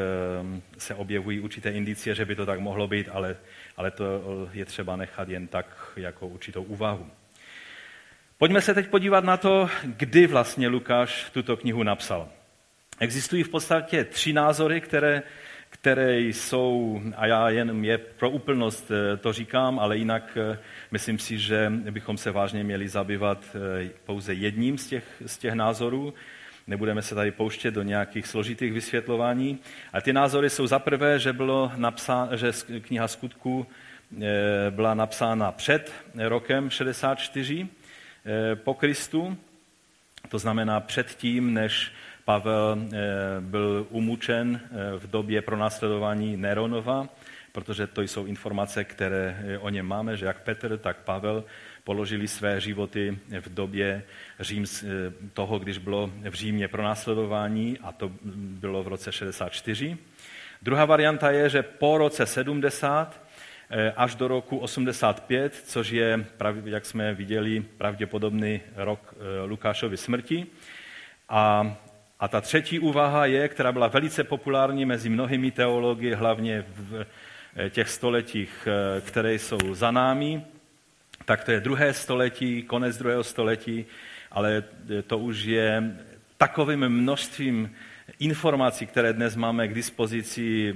se 0.77 0.95
objevují 0.95 1.39
určité 1.39 1.71
indicie, 1.71 2.15
že 2.15 2.25
by 2.25 2.35
to 2.35 2.45
tak 2.45 2.59
mohlo 2.59 2.87
být, 2.87 3.09
ale, 3.11 3.37
ale 3.77 3.91
to 3.91 4.03
je 4.53 4.65
třeba 4.65 4.95
nechat 4.95 5.29
jen 5.29 5.47
tak 5.47 5.91
jako 5.95 6.27
určitou 6.27 6.63
úvahu. 6.63 7.07
Pojďme 8.41 8.61
se 8.61 8.73
teď 8.73 8.87
podívat 8.87 9.23
na 9.23 9.37
to, 9.37 9.69
kdy 9.83 10.27
vlastně 10.27 10.67
Lukáš 10.67 11.29
tuto 11.33 11.57
knihu 11.57 11.83
napsal. 11.83 12.29
Existují 12.99 13.43
v 13.43 13.49
podstatě 13.49 14.03
tři 14.03 14.33
názory, 14.33 14.81
které 14.81 15.23
které 15.69 16.19
jsou, 16.19 17.01
a 17.15 17.27
já 17.27 17.49
jen 17.49 17.85
je 17.85 17.97
pro 17.97 18.29
úplnost 18.29 18.91
eh, 18.91 19.17
to 19.17 19.33
říkám, 19.33 19.79
ale 19.79 19.97
jinak 19.97 20.37
eh, 20.37 20.59
myslím 20.91 21.19
si, 21.19 21.37
že 21.37 21.71
bychom 21.91 22.17
se 22.17 22.31
vážně 22.31 22.63
měli 22.63 22.87
zabývat 22.87 23.55
eh, 23.55 23.89
pouze 24.05 24.33
jedním 24.33 24.77
z 24.77 24.87
těch, 24.87 25.03
z 25.25 25.37
těch 25.37 25.53
názorů. 25.53 26.13
Nebudeme 26.67 27.01
se 27.01 27.15
tady 27.15 27.31
pouštět 27.31 27.71
do 27.71 27.83
nějakých 27.83 28.27
složitých 28.27 28.73
vysvětlování. 28.73 29.59
A 29.93 30.01
ty 30.01 30.13
názory 30.13 30.49
jsou 30.49 30.67
za 30.67 30.79
prvé, 30.79 31.19
že, 31.19 31.33
bylo 31.33 31.71
napsán, 31.75 32.29
že 32.35 32.51
kniha 32.81 33.07
skutků 33.07 33.67
byla 34.69 34.93
napsána 34.93 35.51
před 35.51 35.93
rokem 36.15 36.69
64 36.69 37.67
po 38.55 38.73
Kristu, 38.73 39.37
to 40.29 40.39
znamená 40.39 40.79
před 40.79 41.07
tím, 41.07 41.53
než 41.53 41.91
Pavel 42.25 42.77
eh, 42.81 42.97
byl 43.39 43.87
umučen 43.89 44.61
eh, 44.63 44.97
v 44.97 45.09
době 45.09 45.41
pronásledování 45.41 46.37
Neronova, 46.37 47.09
protože 47.51 47.87
to 47.87 48.01
jsou 48.01 48.25
informace, 48.25 48.83
které 48.83 49.37
eh, 49.47 49.57
o 49.57 49.69
něm 49.69 49.85
máme, 49.85 50.17
že 50.17 50.25
jak 50.25 50.43
Petr, 50.43 50.77
tak 50.77 50.97
Pavel 50.97 51.43
položili 51.83 52.27
své 52.27 52.61
životy 52.61 53.19
v 53.41 53.53
době 53.53 54.03
Řím, 54.39 54.65
toho, 55.33 55.59
když 55.59 55.77
bylo 55.77 56.11
v 56.29 56.33
Římě 56.33 56.67
pronásledování 56.67 57.77
a 57.83 57.91
to 57.91 58.11
bylo 58.23 58.83
v 58.83 58.87
roce 58.87 59.11
64. 59.11 59.97
Druhá 60.61 60.85
varianta 60.85 61.31
je, 61.31 61.49
že 61.49 61.63
po 61.63 61.97
roce 61.97 62.25
70 62.25 63.21
až 63.95 64.15
do 64.15 64.27
roku 64.27 64.57
85, 64.57 65.55
což 65.65 65.89
je, 65.89 66.25
jak 66.65 66.85
jsme 66.85 67.13
viděli, 67.13 67.65
pravděpodobný 67.77 68.61
rok 68.75 69.15
Lukášovy 69.45 69.97
smrti. 69.97 70.47
A 71.29 71.75
a 72.21 72.27
ta 72.27 72.41
třetí 72.41 72.79
úvaha 72.79 73.25
je, 73.25 73.47
která 73.47 73.71
byla 73.71 73.87
velice 73.87 74.23
populární 74.23 74.85
mezi 74.85 75.09
mnohými 75.09 75.51
teology, 75.51 76.13
hlavně 76.13 76.65
v 76.67 77.05
eh, 77.55 77.69
těch 77.69 77.89
stoletích, 77.89 78.67
eh, 78.67 79.01
které 79.01 79.33
jsou 79.33 79.73
za 79.73 79.91
námi, 79.91 80.41
tak 81.25 81.43
to 81.43 81.51
je 81.51 81.59
druhé 81.59 81.93
století, 81.93 82.63
konec 82.63 82.97
druhého 82.97 83.23
století, 83.23 83.85
ale 84.31 84.63
eh, 84.89 85.01
to 85.01 85.17
už 85.17 85.43
je 85.43 85.97
takovým 86.37 86.89
množstvím 86.89 87.75
informací, 88.19 88.85
které 88.85 89.13
dnes 89.13 89.35
máme 89.35 89.67
k 89.67 89.73
dispozici, 89.73 90.75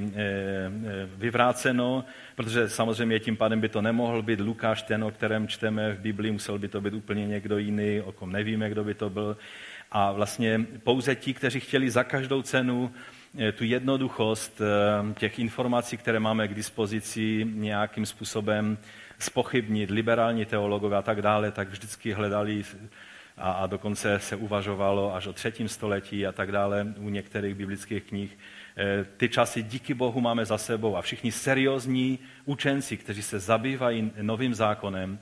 vyvráceno, 1.16 2.06
protože 2.36 2.70
samozřejmě 2.70 3.20
tím 3.20 3.38
pádem 3.38 3.62
by 3.62 3.70
to 3.70 3.82
nemohl 3.82 4.22
být 4.22 4.40
Lukáš, 4.40 4.82
ten, 4.82 5.04
o 5.04 5.12
kterém 5.12 5.48
čteme 5.48 5.94
v 5.94 6.00
Biblii, 6.00 6.32
musel 6.32 6.60
by 6.60 6.68
to 6.68 6.82
být 6.82 6.94
úplně 6.94 7.28
někdo 7.28 7.58
jiný, 7.58 8.02
o 8.02 8.12
kom 8.12 8.32
nevíme, 8.32 8.70
kdo 8.70 8.84
by 8.84 8.94
to 8.94 9.10
byl. 9.10 9.38
A 9.92 10.12
vlastně 10.12 10.66
pouze 10.84 11.16
ti, 11.16 11.34
kteří 11.34 11.60
chtěli 11.60 11.90
za 11.90 12.04
každou 12.04 12.42
cenu 12.42 12.92
eh, 13.40 13.52
tu 13.52 13.64
jednoduchost 13.64 14.62
eh, 14.62 15.14
těch 15.14 15.40
informací, 15.40 15.98
které 15.98 16.20
máme 16.20 16.48
k 16.48 16.54
dispozici, 16.54 17.48
nějakým 17.54 18.06
způsobem 18.06 18.78
spochybnit, 19.20 19.92
liberální 19.92 20.46
teologové 20.46 20.98
a 20.98 21.02
tak 21.02 21.22
dále, 21.22 21.52
tak 21.52 21.70
vždycky 21.70 22.14
hledali 22.14 22.64
a, 23.38 23.52
a 23.52 23.68
dokonce 23.68 24.20
se 24.20 24.36
uvažovalo 24.36 25.16
až 25.16 25.28
o 25.28 25.34
třetím 25.34 25.70
století 25.70 26.28
a 26.28 26.32
tak 26.32 26.52
dále 26.52 26.94
u 26.98 27.10
některých 27.10 27.56
biblických 27.56 28.04
knih. 28.04 28.38
Eh, 28.78 29.06
ty 29.18 29.30
časy 29.30 29.64
díky 29.64 29.94
Bohu 29.94 30.22
máme 30.22 30.46
za 30.46 30.58
sebou 30.58 30.98
a 30.98 31.02
všichni 31.02 31.32
seriózní 31.32 32.20
učenci, 32.46 32.98
kteří 32.98 33.22
se 33.22 33.40
zabývají 33.40 34.12
novým 34.22 34.54
zákonem, 34.54 35.20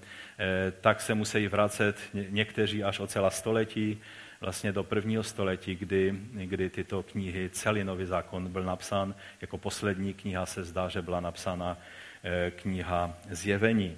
tak 0.82 1.02
se 1.02 1.14
musí 1.14 1.48
vracet 1.48 1.98
někteří 2.30 2.84
až 2.84 3.00
o 3.00 3.08
celá 3.08 3.30
století 3.30 4.02
vlastně 4.44 4.72
do 4.72 4.84
prvního 4.84 5.24
století, 5.24 5.76
kdy, 5.76 6.14
kdy 6.34 6.70
tyto 6.70 7.04
knihy, 7.04 7.50
celý 7.50 7.84
Nový 7.84 8.06
zákon 8.06 8.52
byl 8.52 8.64
napsán, 8.64 9.16
jako 9.42 9.58
poslední 9.58 10.14
kniha 10.14 10.46
se 10.46 10.64
zdá, 10.64 10.90
že 10.90 11.02
byla 11.02 11.20
napsána 11.20 11.78
eh, 12.24 12.52
kniha 12.52 13.18
Zjevení. 13.30 13.98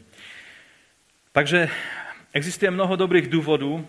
Takže 1.31 1.69
existuje 2.34 2.72
mnoho 2.72 2.95
dobrých 2.95 3.27
důvodů, 3.27 3.88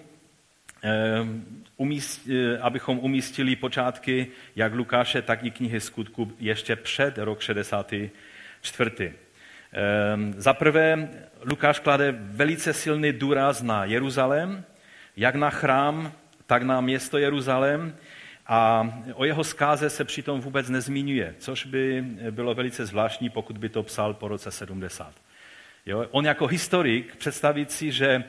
eh, 0.85 1.99
eh, 2.31 2.59
abychom 2.59 2.99
umístili 2.99 3.57
počátky 3.57 4.27
jak 4.57 4.75
Lukáše, 4.75 5.23
tak 5.23 5.45
i 5.45 5.51
knihy 5.51 5.81
skutku 5.81 6.33
ještě 6.39 6.77
před 6.77 7.19
rok 7.19 7.41
64. 7.41 9.13
Za 10.37 10.55
prvé, 10.55 11.09
Lukáš 11.43 11.79
klade 11.79 12.15
velice 12.19 12.73
silný 12.73 13.13
důraz 13.13 13.63
na 13.63 13.85
Jeruzalém, 13.85 14.65
jak 15.17 15.35
na 15.35 15.51
chrám, 15.51 16.13
tak 16.47 16.63
na 16.63 16.81
město 16.81 17.19
Jeruzalém 17.19 17.97
a 18.47 18.91
o 19.15 19.25
jeho 19.25 19.45
zkáze 19.45 19.91
se 19.91 20.05
přitom 20.05 20.41
vůbec 20.41 20.69
nezmiňuje, 20.69 21.35
což 21.39 21.67
by 21.67 22.05
bylo 22.31 22.55
velice 22.55 22.87
zvláštní, 22.87 23.31
pokud 23.31 23.59
by 23.59 23.69
to 23.69 23.83
psal 23.83 24.15
po 24.15 24.29
roce 24.29 24.51
70. 24.51 25.13
Jo? 25.87 26.07
On 26.11 26.27
jako 26.27 26.47
historik 26.47 27.17
představit 27.17 27.73
si, 27.73 27.93
že, 27.93 28.25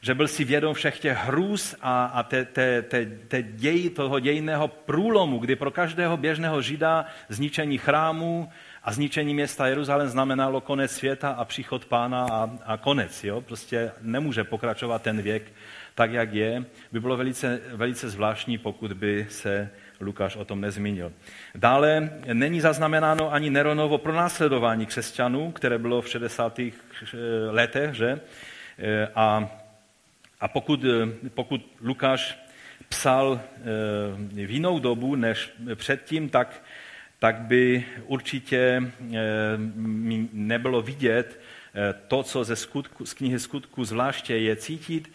že 0.00 0.14
byl 0.14 0.28
si 0.28 0.44
vědom 0.44 0.74
všech 0.74 0.98
těch 0.98 1.16
hrůz 1.16 1.74
a, 1.80 2.04
a 2.04 2.22
te, 2.22 2.44
te, 2.44 2.82
te, 2.82 3.06
te 3.06 3.42
děj, 3.42 3.90
toho 3.90 4.20
dějného 4.20 4.68
průlomu, 4.68 5.38
kdy 5.38 5.56
pro 5.56 5.70
každého 5.70 6.16
běžného 6.16 6.62
žida 6.62 7.06
zničení 7.28 7.78
chrámu 7.78 8.48
a 8.82 8.92
zničení 8.92 9.34
města 9.34 9.66
Jeruzalém 9.66 10.08
znamenalo 10.08 10.60
konec 10.60 10.90
světa 10.90 11.30
a 11.30 11.44
příchod 11.44 11.84
pána 11.84 12.26
a, 12.32 12.50
a 12.66 12.76
konec. 12.76 13.24
Jo? 13.24 13.40
Prostě 13.40 13.92
nemůže 14.00 14.44
pokračovat 14.44 15.02
ten 15.02 15.22
věk 15.22 15.52
tak, 15.94 16.12
jak 16.12 16.34
je, 16.34 16.64
by 16.92 17.00
bylo 17.00 17.16
velice, 17.16 17.60
velice 17.72 18.10
zvláštní, 18.10 18.58
pokud 18.58 18.92
by 18.92 19.26
se 19.30 19.70
Lukáš 20.00 20.36
o 20.36 20.44
tom 20.44 20.60
nezmínil. 20.60 21.12
Dále 21.54 22.10
není 22.32 22.60
zaznamenáno 22.60 23.32
ani 23.32 23.50
Neronovo 23.50 23.98
pronásledování 23.98 24.86
křesťanů, 24.86 25.52
které 25.52 25.78
bylo 25.78 26.02
v 26.02 26.08
60. 26.08 26.58
Eh, 26.58 26.72
letech, 27.50 27.94
že? 27.94 28.20
Eh, 28.78 29.08
a, 29.14 29.50
a 30.40 30.48
pokud, 30.48 30.84
eh, 30.84 31.28
pokud 31.34 31.76
Lukáš 31.80 32.38
psal 32.88 33.40
v 34.32 34.50
jinou 34.50 34.78
dobu 34.78 35.14
než 35.14 35.52
předtím, 35.74 36.28
tak, 36.28 36.62
tak 37.18 37.40
by 37.40 37.84
určitě 38.06 38.92
nebylo 40.32 40.82
vidět 40.82 41.40
to, 42.08 42.22
co 42.22 42.44
ze 42.44 42.56
skutku, 42.56 43.06
z 43.06 43.14
knihy 43.14 43.38
skutku 43.38 43.84
zvláště 43.84 44.36
je 44.36 44.56
cítit, 44.56 45.12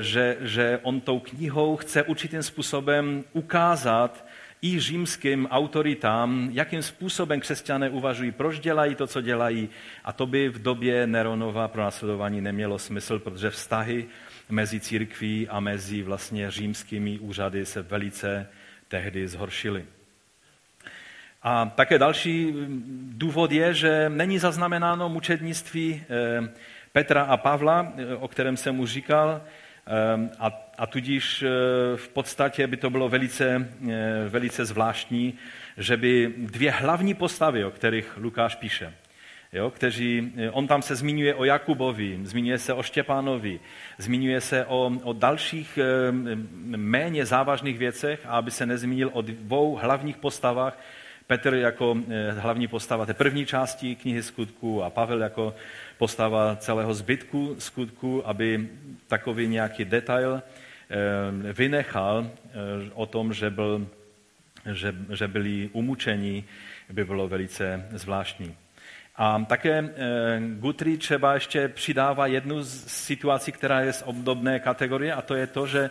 že, 0.00 0.36
že 0.40 0.80
on 0.82 1.00
tou 1.00 1.20
knihou 1.20 1.76
chce 1.76 2.02
určitým 2.02 2.42
způsobem 2.42 3.24
ukázat 3.32 4.26
i 4.62 4.80
římským 4.80 5.46
autoritám, 5.50 6.48
jakým 6.52 6.82
způsobem 6.82 7.40
křesťané 7.40 7.90
uvažují, 7.90 8.32
proč 8.32 8.58
dělají 8.58 8.94
to, 8.94 9.06
co 9.06 9.20
dělají. 9.20 9.68
A 10.04 10.12
to 10.12 10.26
by 10.26 10.48
v 10.48 10.62
době 10.62 11.06
Neronova 11.06 11.68
pronásledování 11.68 12.40
nemělo 12.40 12.78
smysl, 12.78 13.18
protože 13.18 13.50
vztahy 13.50 14.06
mezi 14.48 14.80
církví 14.80 15.48
a 15.48 15.60
mezi 15.60 16.02
vlastně 16.02 16.50
římskými 16.50 17.18
úřady 17.18 17.66
se 17.66 17.82
velice 17.82 18.48
tehdy 18.88 19.28
zhoršily. 19.28 19.84
A 21.42 21.66
také 21.66 21.98
další 21.98 22.54
důvod 23.00 23.52
je, 23.52 23.74
že 23.74 24.08
není 24.08 24.38
zaznamenáno 24.38 25.08
mučednictví 25.08 26.02
eh, 26.02 26.48
Petra 26.92 27.22
a 27.22 27.36
Pavla, 27.36 27.92
eh, 27.96 28.16
o 28.16 28.28
kterém 28.28 28.56
jsem 28.56 28.80
už 28.80 28.90
říkal, 28.90 29.40
eh, 29.40 30.30
a, 30.38 30.52
a 30.78 30.86
tudíž 30.86 31.44
v 31.96 32.08
podstatě 32.08 32.66
by 32.66 32.76
to 32.76 32.90
bylo 32.90 33.08
velice, 33.08 33.68
velice 34.28 34.64
zvláštní, 34.64 35.34
že 35.78 35.96
by 35.96 36.34
dvě 36.36 36.70
hlavní 36.70 37.14
postavy, 37.14 37.64
o 37.64 37.70
kterých 37.70 38.16
Lukáš 38.16 38.54
píše, 38.54 38.92
jo, 39.56 39.70
kteří, 39.70 40.32
on 40.52 40.66
tam 40.66 40.82
se 40.82 40.94
zmiňuje 40.94 41.34
o 41.34 41.44
Jakubovi, 41.44 42.18
zmiňuje 42.22 42.58
se 42.58 42.72
o 42.72 42.82
Štěpánovi, 42.82 43.60
zmiňuje 43.98 44.40
se 44.40 44.64
o, 44.64 44.92
o 45.02 45.12
dalších 45.12 45.78
méně 46.76 47.26
závažných 47.26 47.78
věcech, 47.78 48.20
a 48.26 48.36
aby 48.36 48.50
se 48.50 48.66
nezmínil 48.66 49.10
o 49.12 49.22
dvou 49.22 49.76
hlavních 49.76 50.16
postavách, 50.16 50.78
Petr 51.26 51.54
jako 51.54 51.96
eh, 52.08 52.32
hlavní 52.32 52.68
postava 52.68 53.06
té 53.06 53.14
první 53.14 53.46
části 53.46 53.94
knihy 53.94 54.22
skutků 54.22 54.82
a 54.82 54.90
Pavel 54.90 55.22
jako 55.22 55.54
postava 55.98 56.56
celého 56.56 56.94
zbytku 56.94 57.56
skutku, 57.58 58.28
aby 58.28 58.68
takový 59.06 59.46
nějaký 59.46 59.84
detail 59.84 60.42
eh, 60.42 61.52
vynechal 61.52 62.30
eh, 62.30 62.50
o 62.94 63.06
tom, 63.06 63.32
že, 63.32 63.50
byl, 63.50 63.86
že, 64.72 64.94
že 65.12 65.28
byli 65.28 65.70
umučeni, 65.72 66.44
by 66.90 67.04
bylo 67.04 67.28
velice 67.28 67.86
zvláštní. 67.90 68.56
A 69.18 69.44
také 69.48 69.88
Guthrie 70.58 70.98
třeba 70.98 71.34
ještě 71.34 71.68
přidává 71.68 72.26
jednu 72.26 72.62
z 72.62 72.86
situací, 72.86 73.52
která 73.52 73.80
je 73.80 73.92
z 73.92 74.02
obdobné 74.06 74.60
kategorie, 74.60 75.14
a 75.14 75.22
to 75.22 75.34
je 75.34 75.46
to, 75.46 75.66
že 75.66 75.90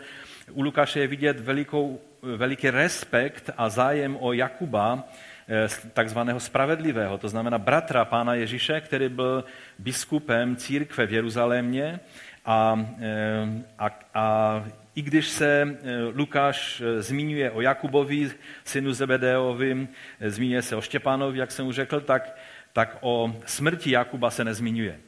u 0.51 0.61
Lukáše 0.61 0.99
je 0.99 1.07
vidět 1.07 1.39
velikou, 1.39 2.01
veliký 2.21 2.69
respekt 2.69 3.49
a 3.57 3.69
zájem 3.69 4.17
o 4.19 4.33
Jakuba, 4.33 5.03
eh, 5.49 5.67
takzvaného 5.93 6.39
spravedlivého, 6.39 7.17
to 7.17 7.29
znamená 7.29 7.57
bratra 7.57 8.05
pána 8.05 8.33
Ježíše, 8.33 8.81
který 8.81 9.09
byl 9.09 9.43
biskupem 9.79 10.55
církve 10.55 11.07
v 11.07 11.13
Jeruzalémě. 11.13 11.99
A, 12.45 12.85
eh, 13.01 13.47
a, 13.79 13.99
a 14.13 14.65
i 14.95 15.01
když 15.01 15.27
se 15.27 15.77
eh, 15.83 15.97
Lukáš 16.13 16.83
zmiňuje 16.99 17.51
o 17.51 17.61
Jakubovi, 17.61 18.31
synu 18.63 18.93
Zebedeovi, 18.93 19.87
zmiňuje 20.27 20.61
se 20.61 20.75
o 20.75 20.81
Štěpánovi, 20.81 21.39
jak 21.39 21.51
jsem 21.51 21.67
už 21.67 21.75
řekl, 21.75 22.01
tak, 22.01 22.37
tak 22.75 22.97
o 23.01 23.35
smrti 23.45 23.91
Jakuba 23.91 24.31
se 24.31 24.43
nezmiňuje. 24.43 24.99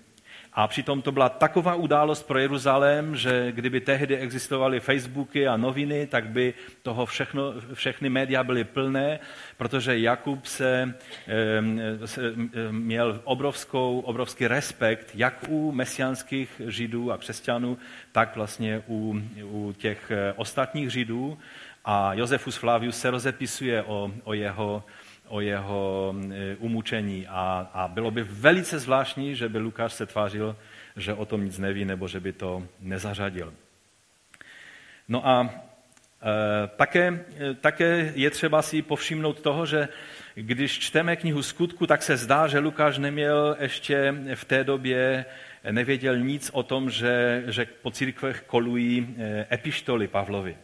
A 0.53 0.67
přitom 0.67 1.01
to 1.01 1.11
byla 1.11 1.29
taková 1.29 1.75
událost 1.75 2.23
pro 2.23 2.39
Jeruzalém, 2.39 3.15
že 3.15 3.51
kdyby 3.51 3.81
tehdy 3.81 4.17
existovaly 4.17 4.79
Facebooky 4.79 5.47
a 5.47 5.57
noviny, 5.57 6.07
tak 6.07 6.29
by 6.29 6.53
toho 6.81 7.05
všechno, 7.05 7.53
všechny 7.73 8.09
média 8.09 8.43
byly 8.43 8.63
plné, 8.63 9.19
protože 9.57 9.99
Jakub 9.99 10.45
se, 10.45 10.95
se 12.05 12.21
měl 12.71 13.21
obrovskou, 13.23 13.99
obrovský 13.99 14.47
respekt 14.47 15.11
jak 15.13 15.45
u 15.47 15.71
mesianských 15.71 16.61
židů 16.67 17.11
a 17.11 17.17
křesťanů, 17.17 17.77
tak 18.11 18.35
vlastně 18.35 18.83
u, 18.87 19.21
u 19.43 19.73
těch 19.77 20.11
eh, 20.11 20.33
ostatních 20.35 20.91
židů. 20.91 21.37
A 21.85 22.13
Josefus 22.13 22.55
Flavius 22.55 22.99
se 22.99 23.09
rozepisuje 23.09 23.83
o, 23.83 24.11
o 24.23 24.33
jeho 24.33 24.83
o 25.27 25.41
jeho 25.41 26.15
e, 26.31 26.55
umučení 26.55 27.27
a, 27.27 27.69
a 27.73 27.87
bylo 27.87 28.11
by 28.11 28.23
velice 28.23 28.79
zvláštní, 28.79 29.35
že 29.35 29.49
by 29.49 29.57
Lukáš 29.57 29.93
se 29.93 30.05
tvářil, 30.05 30.55
že 30.95 31.13
o 31.13 31.25
tom 31.25 31.45
nic 31.45 31.57
neví 31.57 31.85
nebo 31.85 32.07
že 32.07 32.19
by 32.19 32.33
to 32.33 32.63
nezařadil. 32.79 33.53
No 35.07 35.27
a 35.27 35.49
e, 35.49 36.67
také, 36.67 37.25
e, 37.39 37.53
také 37.53 38.11
je 38.15 38.29
třeba 38.29 38.61
si 38.61 38.81
povšimnout 38.81 39.39
toho, 39.41 39.65
že 39.65 39.87
když 40.35 40.79
čteme 40.79 41.15
knihu 41.15 41.43
skutku, 41.43 41.87
tak 41.87 42.03
se 42.03 42.17
zdá, 42.17 42.47
že 42.47 42.59
Lukáš 42.59 42.97
neměl 42.97 43.57
ještě 43.59 44.15
v 44.35 44.45
té 44.45 44.63
době, 44.63 45.25
nevěděl 45.71 46.17
nic 46.19 46.49
o 46.53 46.63
tom, 46.63 46.89
že, 46.89 47.43
že 47.47 47.67
po 47.81 47.91
církvech 47.91 48.43
kolují 48.47 49.15
epištoly 49.51 50.07
Pavlovi 50.07 50.57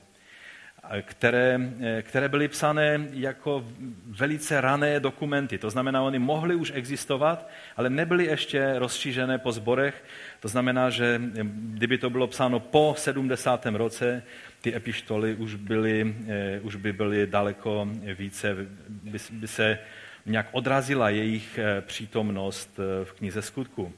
které, 1.02 1.60
které 2.02 2.30
byly 2.30 2.48
psané 2.48 3.08
jako 3.13 3.65
velice 4.08 4.62
rané 4.62 5.00
dokumenty. 5.00 5.58
To 5.58 5.69
znamená, 5.69 6.02
oni 6.02 6.19
mohly 6.19 6.56
už 6.56 6.72
existovat, 6.76 7.50
ale 7.78 7.89
nebyly 7.89 8.26
ještě 8.26 8.80
rozšířené 8.80 9.38
po 9.38 9.52
zborech. 9.52 10.04
To 10.39 10.48
znamená, 10.48 10.89
že 10.89 11.22
kdyby 11.54 11.98
to 11.98 12.10
bylo 12.10 12.28
psáno 12.28 12.60
po 12.60 12.96
70. 12.98 13.65
roce, 13.65 14.24
ty 14.62 14.76
epištoly 14.76 15.36
už, 15.36 15.56
byly, 15.56 16.15
eh, 16.28 16.60
už 16.60 16.76
by 16.76 16.93
byly 16.93 17.28
daleko 17.28 17.88
více, 18.17 18.56
by, 18.89 19.19
by 19.32 19.48
se 19.48 19.80
nějak 20.26 20.48
odrazila 20.52 21.10
jejich 21.10 21.60
eh, 21.60 21.82
přítomnost 21.82 22.80
eh, 22.80 23.06
v 23.06 23.13
knize 23.13 23.41
skutku. 23.41 23.93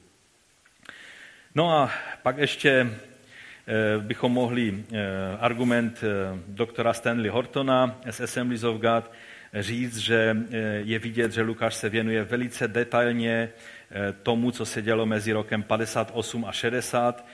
No 1.55 1.71
a 1.71 1.91
pak 2.23 2.37
ještě 2.37 2.89
Eh, 2.89 3.14
bychom 3.99 4.31
mohli 4.31 4.83
eh, 4.91 4.97
argument 5.39 6.03
eh, 6.03 6.39
doktora 6.47 6.93
Stanley 6.93 7.29
Hortona 7.29 7.99
z 8.09 8.21
Assemblies 8.21 8.63
of 8.63 8.81
God 8.81 9.11
říct, 9.53 9.97
že 9.97 10.37
je 10.77 10.99
vidět, 10.99 11.31
že 11.31 11.41
Lukáš 11.41 11.75
se 11.75 11.89
věnuje 11.89 12.23
velice 12.23 12.67
detailně 12.67 13.49
tomu, 14.23 14.51
co 14.51 14.65
se 14.65 14.81
dělo 14.81 15.05
mezi 15.05 15.31
rokem 15.31 15.63
58 15.63 16.45
a 16.45 16.51
60. 16.51 17.25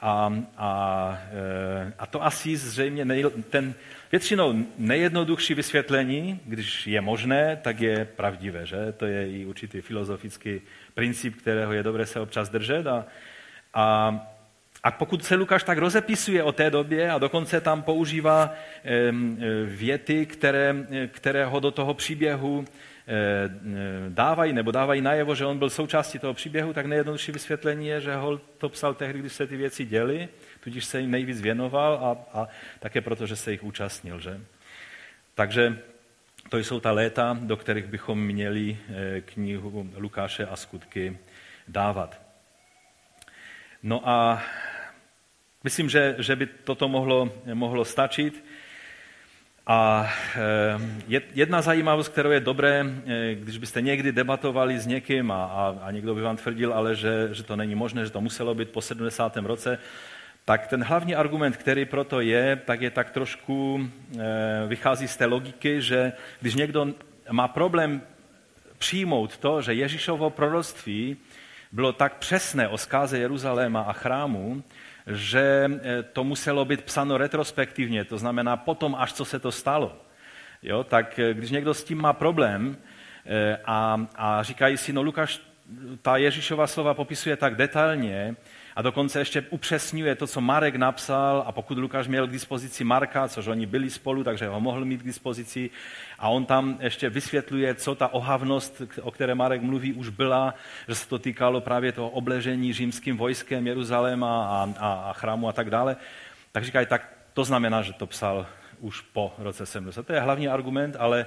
A, 0.00 0.42
a, 0.56 1.18
a 1.98 2.06
to 2.06 2.24
asi 2.24 2.56
zřejmě 2.56 3.04
nej, 3.04 3.24
ten 3.50 3.74
většinou 4.12 4.64
nejjednodušší 4.78 5.54
vysvětlení, 5.54 6.40
když 6.44 6.86
je 6.86 7.00
možné, 7.00 7.58
tak 7.62 7.80
je 7.80 8.04
pravdivé. 8.04 8.66
Že? 8.66 8.92
To 8.92 9.06
je 9.06 9.30
i 9.30 9.46
určitý 9.46 9.80
filozofický 9.80 10.60
princip, 10.94 11.36
kterého 11.36 11.72
je 11.72 11.82
dobré 11.82 12.06
se 12.06 12.20
občas 12.20 12.48
držet. 12.48 12.86
A, 12.86 13.06
a 13.74 14.18
a 14.88 14.90
pokud 14.90 15.24
se 15.24 15.34
Lukáš 15.34 15.62
tak 15.62 15.78
rozepisuje 15.78 16.42
o 16.42 16.52
té 16.52 16.70
době 16.70 17.10
a 17.10 17.18
dokonce 17.18 17.60
tam 17.60 17.82
používá 17.82 18.54
věty, 19.64 20.26
které, 20.26 20.76
které 21.12 21.44
ho 21.44 21.60
do 21.60 21.70
toho 21.70 21.94
příběhu 21.94 22.64
dávají, 24.08 24.52
nebo 24.52 24.70
dávají 24.70 25.00
najevo, 25.00 25.34
že 25.34 25.46
on 25.46 25.58
byl 25.58 25.70
součástí 25.70 26.18
toho 26.18 26.34
příběhu, 26.34 26.72
tak 26.72 26.86
nejjednodušší 26.86 27.32
vysvětlení 27.32 27.86
je, 27.86 28.00
že 28.00 28.14
ho 28.14 28.38
to 28.58 28.68
psal 28.68 28.94
tehdy, 28.94 29.18
když 29.18 29.32
se 29.32 29.46
ty 29.46 29.56
věci 29.56 29.84
děly, 29.84 30.28
tudíž 30.60 30.84
se 30.84 31.00
jim 31.00 31.10
nejvíc 31.10 31.40
věnoval 31.40 31.94
a, 31.94 32.40
a 32.40 32.48
také 32.80 33.00
proto, 33.00 33.26
že 33.26 33.36
se 33.36 33.52
jich 33.52 33.64
účastnil. 33.64 34.20
Že? 34.20 34.40
Takže 35.34 35.78
to 36.48 36.58
jsou 36.58 36.80
ta 36.80 36.92
léta, 36.92 37.36
do 37.40 37.56
kterých 37.56 37.86
bychom 37.86 38.20
měli 38.20 38.78
eh, 38.88 39.20
knihu 39.20 39.90
Lukáše 39.96 40.46
a 40.46 40.56
skutky 40.56 41.18
dávat. 41.68 42.28
No 43.82 44.08
a 44.08 44.42
myslím, 45.64 45.88
že, 45.88 46.14
že 46.18 46.36
by 46.36 46.46
toto 46.46 46.88
mohlo, 46.88 47.32
mohlo 47.54 47.84
stačit. 47.84 48.44
A 49.66 50.08
eh, 50.36 51.20
jedna 51.34 51.62
zajímavost, 51.62 52.08
kterou 52.08 52.30
je 52.30 52.40
dobré, 52.40 52.86
eh, 53.06 53.34
když 53.34 53.58
byste 53.58 53.80
někdy 53.80 54.12
debatovali 54.12 54.78
s 54.78 54.86
někým 54.86 55.30
a, 55.30 55.44
a, 55.44 55.78
a 55.82 55.90
někdo 55.90 56.14
by 56.14 56.22
vám 56.22 56.36
tvrdil, 56.36 56.72
ale 56.72 56.94
že, 56.94 57.28
že 57.32 57.42
to 57.42 57.56
není 57.56 57.74
možné, 57.74 58.04
že 58.04 58.10
to 58.10 58.20
muselo 58.20 58.54
být 58.54 58.70
po 58.70 58.82
70. 58.82 59.36
roce, 59.36 59.78
tak 60.44 60.66
ten 60.66 60.82
hlavní 60.82 61.14
argument, 61.14 61.56
který 61.56 61.84
proto 61.84 62.20
je, 62.20 62.56
tak 62.64 62.80
je 62.80 62.90
tak 62.90 63.10
trošku, 63.10 63.88
eh, 64.18 64.66
vychází 64.66 65.08
z 65.08 65.16
té 65.16 65.26
logiky, 65.26 65.82
že 65.82 66.12
když 66.40 66.54
někdo 66.54 66.86
má 67.30 67.48
problém 67.48 68.02
přijmout 68.78 69.36
to, 69.36 69.62
že 69.62 69.74
Ježíšovo 69.74 70.30
proroctví 70.30 71.16
bylo 71.72 71.92
tak 71.92 72.16
přesné 72.16 72.68
o 72.68 72.78
zkáze 72.78 73.18
Jeruzaléma 73.18 73.80
a 73.80 73.92
chrámu, 73.92 74.62
že 75.08 75.70
eh, 75.70 76.02
to 76.02 76.24
muselo 76.24 76.64
být 76.64 76.82
psáno 76.82 77.18
retrospektivně, 77.18 78.04
to 78.04 78.18
znamená 78.18 78.56
potom, 78.56 78.94
až 78.98 79.12
co 79.12 79.24
se 79.24 79.38
to 79.38 79.52
stalo. 79.52 79.96
Jo, 80.62 80.84
tak 80.84 81.18
eh, 81.18 81.34
když 81.34 81.50
někdo 81.50 81.74
s 81.74 81.84
tím 81.84 81.98
má 81.98 82.12
problém 82.12 82.76
eh, 83.26 83.58
a, 83.64 84.06
a 84.16 84.42
říkají 84.42 84.76
si, 84.76 84.92
no 84.92 85.02
Lukáš, 85.02 85.40
ta 86.02 86.16
Ježíšova 86.16 86.66
slova 86.66 86.94
popisuje 86.94 87.36
tak 87.36 87.56
detailně 87.56 88.36
a 88.78 88.82
dokonce 88.82 89.18
ještě 89.18 89.44
upřesňuje 89.50 90.14
to, 90.14 90.26
co 90.26 90.40
Marek 90.40 90.76
napsal 90.76 91.44
a 91.46 91.52
pokud 91.52 91.78
Lukáš 91.78 92.08
měl 92.08 92.26
k 92.26 92.30
dispozici 92.30 92.84
Marka, 92.84 93.28
což 93.28 93.46
oni 93.46 93.66
byli 93.66 93.90
spolu, 93.90 94.24
takže 94.24 94.46
ho 94.46 94.60
mohl 94.60 94.84
mít 94.84 95.02
k 95.02 95.04
dispozici 95.04 95.70
a 96.18 96.28
on 96.28 96.44
tam 96.44 96.78
ještě 96.80 97.10
vysvětluje, 97.10 97.74
co 97.74 97.94
ta 97.94 98.08
ohavnost, 98.08 98.82
o 99.02 99.10
které 99.10 99.34
Marek 99.34 99.62
mluví, 99.62 99.92
už 99.92 100.08
byla, 100.08 100.54
že 100.88 100.94
se 100.94 101.08
to 101.08 101.18
týkalo 101.18 101.60
právě 101.60 101.92
toho 101.92 102.10
obležení 102.10 102.72
římským 102.72 103.16
vojskem 103.16 103.66
Jeruzaléma 103.66 104.46
a, 104.46 104.72
a, 104.78 104.92
a 104.92 105.12
chrámu 105.12 105.48
a 105.48 105.52
tak 105.52 105.70
dále. 105.70 105.96
Tak 106.52 106.64
říkají, 106.64 106.86
tak 106.86 107.12
to 107.34 107.44
znamená, 107.44 107.82
že 107.82 107.92
to 107.92 108.06
psal 108.06 108.46
už 108.80 109.00
po 109.00 109.34
roce 109.38 109.66
70. 109.66 110.06
To 110.06 110.12
je 110.12 110.20
hlavní 110.20 110.48
argument, 110.48 110.96
ale 110.98 111.26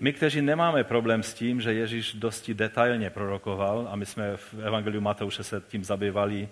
my, 0.00 0.12
kteří 0.12 0.42
nemáme 0.42 0.84
problém 0.84 1.22
s 1.22 1.34
tím, 1.34 1.60
že 1.60 1.74
Ježíš 1.74 2.14
dosti 2.14 2.54
detailně 2.54 3.10
prorokoval, 3.10 3.88
a 3.90 3.96
my 3.96 4.06
jsme 4.06 4.36
v 4.36 4.54
Evangeliu 4.62 5.00
Matouše 5.00 5.44
se 5.44 5.62
tím 5.68 5.84
zabývali, 5.84 6.48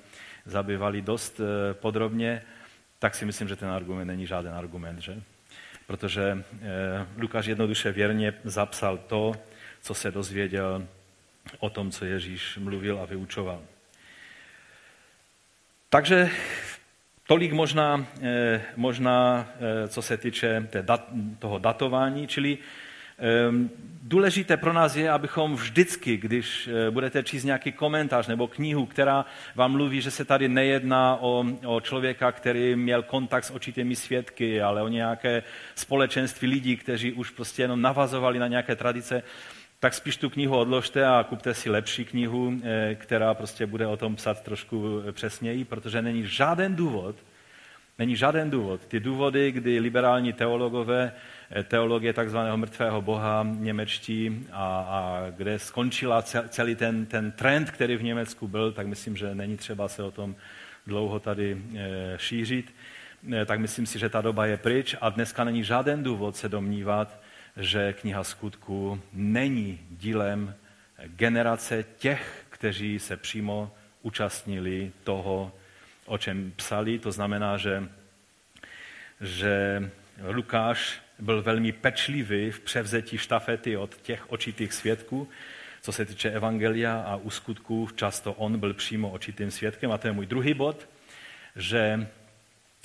zabývali 0.51 1.03
dost 1.03 1.41
eh, 1.41 1.75
podrobně, 1.75 2.43
tak 2.99 3.15
si 3.15 3.25
myslím, 3.25 3.49
že 3.49 3.57
ten 3.57 3.69
argument 3.69 4.09
není 4.09 4.27
žádný 4.27 4.51
argument, 4.51 5.01
že? 5.01 5.23
Protože 5.87 6.45
eh, 6.63 7.07
Lukáš 7.19 7.47
jednoduše 7.47 7.93
věrně 7.93 8.35
zapsal 8.45 8.99
to, 8.99 9.35
co 9.83 9.95
se 9.95 10.11
dozvěděl 10.11 10.87
o 11.59 11.71
tom, 11.71 11.91
co 11.91 12.05
Ježíš 12.05 12.59
mluvil 12.59 13.01
a 13.01 13.05
vyučoval. 13.05 13.63
Takže 15.91 16.31
Tolik 17.31 17.53
možná, 17.53 18.07
eh, 18.23 18.63
možná 18.77 19.47
co 19.89 20.03
se 20.03 20.17
týče 20.17 20.69
toho 21.39 21.59
datování, 21.59 22.27
čili 22.27 22.59
důležité 24.03 24.57
pro 24.57 24.73
nás 24.73 24.97
je, 24.97 25.11
abychom 25.11 25.57
vždycky, 25.57 26.17
když 26.17 26.69
eh, 26.69 26.91
budete 26.91 27.23
číst 27.23 27.45
nějaký 27.45 27.73
komentář 27.73 28.27
nebo 28.27 28.49
knihu, 28.49 28.87
která 28.87 29.25
vám 29.55 29.73
mluví, 29.73 30.01
že 30.01 30.11
se 30.11 30.25
tady 30.25 30.49
nejedná 30.49 31.17
o, 31.21 31.45
o 31.67 31.81
člověka, 31.81 32.33
který 32.33 32.77
měl 32.77 33.03
kontakt 33.03 33.45
s 33.45 33.51
očitými 33.51 33.97
svědky, 33.97 34.63
ale 34.63 34.83
o 34.83 34.89
nějaké 34.89 35.43
společenství 35.75 36.49
lidí, 36.49 36.77
kteří 36.77 37.13
už 37.13 37.31
prostě 37.31 37.63
jenom 37.63 37.83
navazovali 37.83 38.39
na 38.39 38.47
nějaké 38.47 38.77
tradice, 38.77 39.23
tak 39.81 39.95
spíš 39.95 40.17
tu 40.17 40.31
knihu 40.31 40.57
odložte 40.57 41.07
a 41.07 41.25
kupte 41.29 41.55
si 41.55 41.71
lepší 41.71 42.05
knihu, 42.05 42.53
eh, 42.63 42.95
která 42.95 43.35
prostě 43.35 43.67
bude 43.67 43.87
o 43.87 43.97
tom 43.97 44.17
psat 44.17 44.43
trošku 44.43 45.03
přesněji, 45.13 45.65
protože 45.65 46.03
není 46.03 46.27
žádný 46.27 46.77
důvod, 46.77 47.17
není 48.01 48.17
žádný 48.17 48.51
důvod. 48.51 48.87
Ty 48.87 49.01
důvody, 49.01 49.53
kdy 49.53 49.79
liberální 49.79 50.33
teologové, 50.33 51.13
eh, 51.51 51.63
teologie 51.63 52.13
takzvaného 52.13 52.57
mrtvého 52.57 53.03
boha 53.03 53.47
němečtí 53.59 54.47
a, 54.53 54.65
a 54.89 55.31
kde 55.31 55.59
skončila 55.59 56.23
celý 56.49 56.75
ten, 56.75 57.07
ten 57.07 57.33
trend, 57.33 57.71
který 57.71 57.97
v 57.97 58.03
Německu 58.03 58.49
byl, 58.49 58.73
tak 58.73 58.87
myslím, 58.87 59.17
že 59.17 59.35
není 59.35 59.57
třeba 59.57 59.89
se 59.89 60.03
o 60.03 60.11
tom 60.11 60.37
dlouho 60.87 61.21
tady 61.21 61.57
eh, 61.77 62.15
šířit, 62.17 62.75
tak 63.47 63.61
myslím 63.61 63.87
si, 63.87 63.99
že 63.99 64.09
ta 64.09 64.21
doba 64.21 64.47
je 64.47 64.57
pryč 64.57 64.97
a 65.01 65.11
dneska 65.11 65.45
není 65.45 65.65
žádný 65.65 66.03
důvod 66.03 66.37
se 66.37 66.49
domnívat, 66.49 67.21
že 67.57 67.93
kniha 67.93 68.25
skutku 68.25 69.01
není 69.13 69.79
dílem 69.91 70.55
generace 71.07 71.85
těch, 71.99 72.45
kteří 72.51 72.99
se 72.99 73.17
přímo 73.17 73.73
účastnili 74.03 74.93
toho, 75.05 75.53
o 76.11 76.19
čem 76.19 76.53
psali. 76.57 76.99
To 76.99 77.13
znamená, 77.13 77.57
že, 77.57 77.89
že 79.21 79.83
Lukáš 80.29 81.03
byl 81.19 81.43
velmi 81.43 81.73
pečlivý 81.73 82.51
v 82.51 82.61
převzetí 82.61 83.19
štafety 83.19 83.77
od 83.77 83.95
těch 84.03 84.33
očitých 84.33 84.73
svědků, 84.73 85.29
co 85.81 85.93
se 85.93 86.05
týče 86.05 86.31
evangelia 86.31 87.01
a 87.01 87.17
u 87.17 87.31
skutků, 87.31 87.89
často 87.97 88.33
on 88.33 88.59
byl 88.59 88.75
přímo 88.75 89.11
očitým 89.11 89.51
svědkem. 89.51 89.93
A 89.93 89.99
to 89.99 90.07
je 90.07 90.13
můj 90.13 90.27
druhý 90.27 90.55
bod, 90.55 90.89
že 91.57 92.09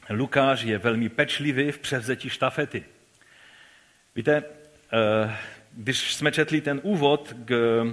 Lukáš 0.09 0.61
je 0.61 0.77
velmi 0.77 1.09
pečlivý 1.09 1.71
v 1.71 1.79
převzetí 1.79 2.29
štafety. 2.29 2.83
Víte, 4.15 4.43
eh, 4.93 5.37
když 5.71 6.13
jsme 6.13 6.31
četli 6.31 6.61
ten 6.61 6.79
úvod 6.83 7.33
k 7.45 7.83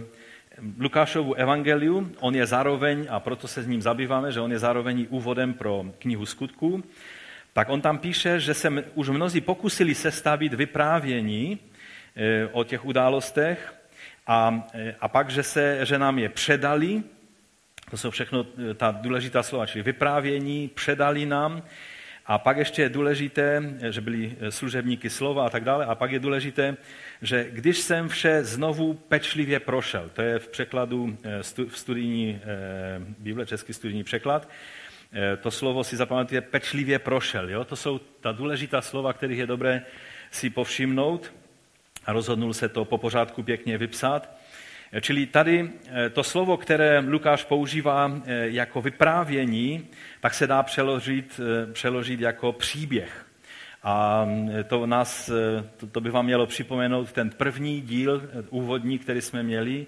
Lukášovu 0.78 1.34
evangeliu, 1.34 2.12
on 2.20 2.34
je 2.34 2.46
zároveň, 2.46 3.06
a 3.10 3.20
proto 3.20 3.48
se 3.48 3.62
s 3.62 3.66
ním 3.66 3.82
zabýváme, 3.82 4.32
že 4.32 4.40
on 4.40 4.52
je 4.52 4.58
zároveň 4.58 5.06
úvodem 5.10 5.54
pro 5.54 5.84
knihu 5.98 6.26
skutků, 6.26 6.84
tak 7.52 7.68
on 7.68 7.80
tam 7.80 7.98
píše, 7.98 8.40
že 8.40 8.54
se 8.54 8.70
už 8.94 9.08
mnozí 9.08 9.40
pokusili 9.40 9.94
sestavit 9.94 10.54
vyprávění 10.54 11.58
eh, 12.16 12.48
o 12.52 12.64
těch 12.64 12.84
událostech 12.84 13.74
a, 14.26 14.68
eh, 14.74 14.94
a 15.00 15.08
pak, 15.08 15.30
že, 15.30 15.42
se, 15.42 15.86
že 15.86 15.98
nám 15.98 16.18
je 16.18 16.28
předali, 16.28 17.02
to 17.90 17.96
jsou 17.96 18.10
všechno 18.10 18.46
ta 18.74 18.90
důležitá 18.90 19.42
slova, 19.42 19.66
čili 19.66 19.82
vyprávění, 19.82 20.68
předali 20.68 21.26
nám, 21.26 21.62
a 22.26 22.38
pak 22.38 22.56
ještě 22.56 22.82
je 22.82 22.88
důležité, 22.88 23.62
že 23.90 24.00
byli 24.00 24.36
služebníky 24.48 25.10
slova 25.10 25.46
a 25.46 25.50
tak 25.50 25.64
dále, 25.64 25.86
a 25.86 25.94
pak 25.94 26.12
je 26.12 26.18
důležité, 26.18 26.76
že 27.22 27.46
když 27.50 27.78
jsem 27.78 28.08
vše 28.08 28.44
znovu 28.44 28.94
pečlivě 28.94 29.60
prošel, 29.60 30.10
to 30.12 30.22
je 30.22 30.38
v 30.38 30.48
překladu, 30.48 31.18
eh, 31.22 31.42
v 31.68 31.78
studijní 31.78 32.40
eh, 32.42 32.46
Bible, 33.18 33.46
český 33.46 33.72
studijní 33.72 34.04
překlad, 34.04 34.48
eh, 35.12 35.36
to 35.36 35.50
slovo 35.50 35.84
si 35.84 35.96
zapamatuje 35.96 36.40
pečlivě 36.40 36.98
prošel. 36.98 37.50
Jo? 37.50 37.64
To 37.64 37.76
jsou 37.76 37.98
ta 37.98 38.32
důležitá 38.32 38.82
slova, 38.82 39.12
kterých 39.12 39.38
je 39.38 39.46
dobré 39.46 39.82
si 40.30 40.50
povšimnout 40.50 41.32
a 42.06 42.12
rozhodnul 42.12 42.54
se 42.54 42.68
to 42.68 42.84
po 42.84 42.98
pořádku 42.98 43.42
pěkně 43.42 43.78
vypsat. 43.78 44.36
Čili 45.00 45.26
tady 45.26 45.70
to 46.12 46.24
slovo, 46.24 46.56
které 46.56 47.00
Lukáš 47.00 47.44
používá 47.44 48.20
jako 48.42 48.82
vyprávění, 48.82 49.86
tak 50.20 50.34
se 50.34 50.46
dá 50.46 50.62
přeložit, 50.62 51.40
přeložit 51.72 52.20
jako 52.20 52.52
příběh. 52.52 53.31
A 53.82 54.26
to, 54.66 54.86
nás, 54.86 55.30
to, 55.76 55.86
to 55.86 56.00
by 56.00 56.10
vám 56.10 56.24
mělo 56.24 56.46
připomenout 56.46 57.12
ten 57.12 57.30
první 57.30 57.80
díl 57.80 58.22
úvodní, 58.50 58.98
který 58.98 59.20
jsme 59.20 59.42
měli, 59.42 59.86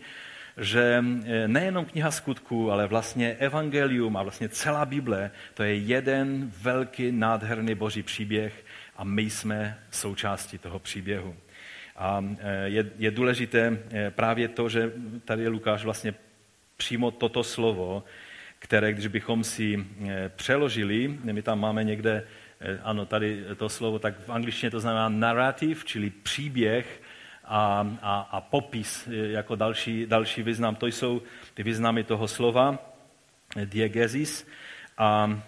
že 0.56 1.04
nejenom 1.46 1.84
kniha 1.84 2.10
skutků, 2.10 2.72
ale 2.72 2.86
vlastně 2.86 3.36
evangelium 3.38 4.16
a 4.16 4.22
vlastně 4.22 4.48
celá 4.48 4.84
Bible, 4.86 5.30
to 5.54 5.62
je 5.62 5.74
jeden 5.74 6.52
velký 6.62 7.12
nádherný 7.12 7.74
boží 7.74 8.02
příběh 8.02 8.64
a 8.96 9.04
my 9.04 9.22
jsme 9.22 9.78
součástí 9.90 10.58
toho 10.58 10.78
příběhu. 10.78 11.36
A 11.96 12.24
e, 12.38 12.68
je, 12.68 12.90
je 12.98 13.10
důležité 13.10 13.78
e, 13.92 14.10
právě 14.10 14.48
to, 14.48 14.68
že 14.68 14.92
tady 15.24 15.48
Lukáš 15.48 15.84
vlastně 15.84 16.14
přímo 16.76 17.10
toto 17.10 17.44
slovo, 17.44 18.04
které, 18.58 18.92
když 18.92 19.06
bychom 19.06 19.44
si 19.44 19.86
e, 20.08 20.28
přeložili, 20.28 21.18
my 21.22 21.42
tam 21.42 21.60
máme 21.60 21.84
někde, 21.84 22.24
ano, 22.82 23.06
tady 23.06 23.44
to 23.56 23.68
slovo, 23.68 23.98
tak 23.98 24.14
v 24.26 24.32
angličtině 24.32 24.70
to 24.70 24.80
znamená 24.80 25.08
narrative, 25.08 25.80
čili 25.84 26.10
příběh 26.10 27.02
a, 27.44 27.88
a, 28.02 28.28
a 28.30 28.40
popis 28.40 29.08
jako 29.10 29.56
další, 29.56 30.06
další 30.06 30.42
význam. 30.42 30.74
To 30.74 30.86
jsou 30.86 31.22
ty 31.54 31.62
významy 31.62 32.04
toho 32.04 32.28
slova, 32.28 32.78
diegesis. 33.64 34.46
A, 34.98 35.40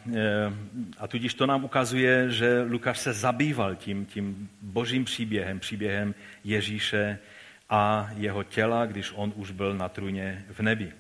a 0.99 1.07
tudíž 1.07 1.35
to 1.35 1.47
nám 1.47 1.65
ukazuje, 1.65 2.31
že 2.31 2.63
Lukáš 2.63 2.99
se 2.99 3.13
zabýval 3.13 3.75
tím, 3.75 4.07
tím 4.07 4.49
božím 4.63 5.05
příběhem, 5.05 5.61
příběhem 5.61 6.15
Ježíše 6.45 7.19
a 7.71 8.11
jeho 8.17 8.43
těla, 8.43 8.87
když 8.87 9.13
on 9.15 9.33
už 9.37 9.51
byl 9.51 9.75
na 9.75 9.89
trůně 9.89 10.45
v 10.51 10.61
nebi. 10.61 10.93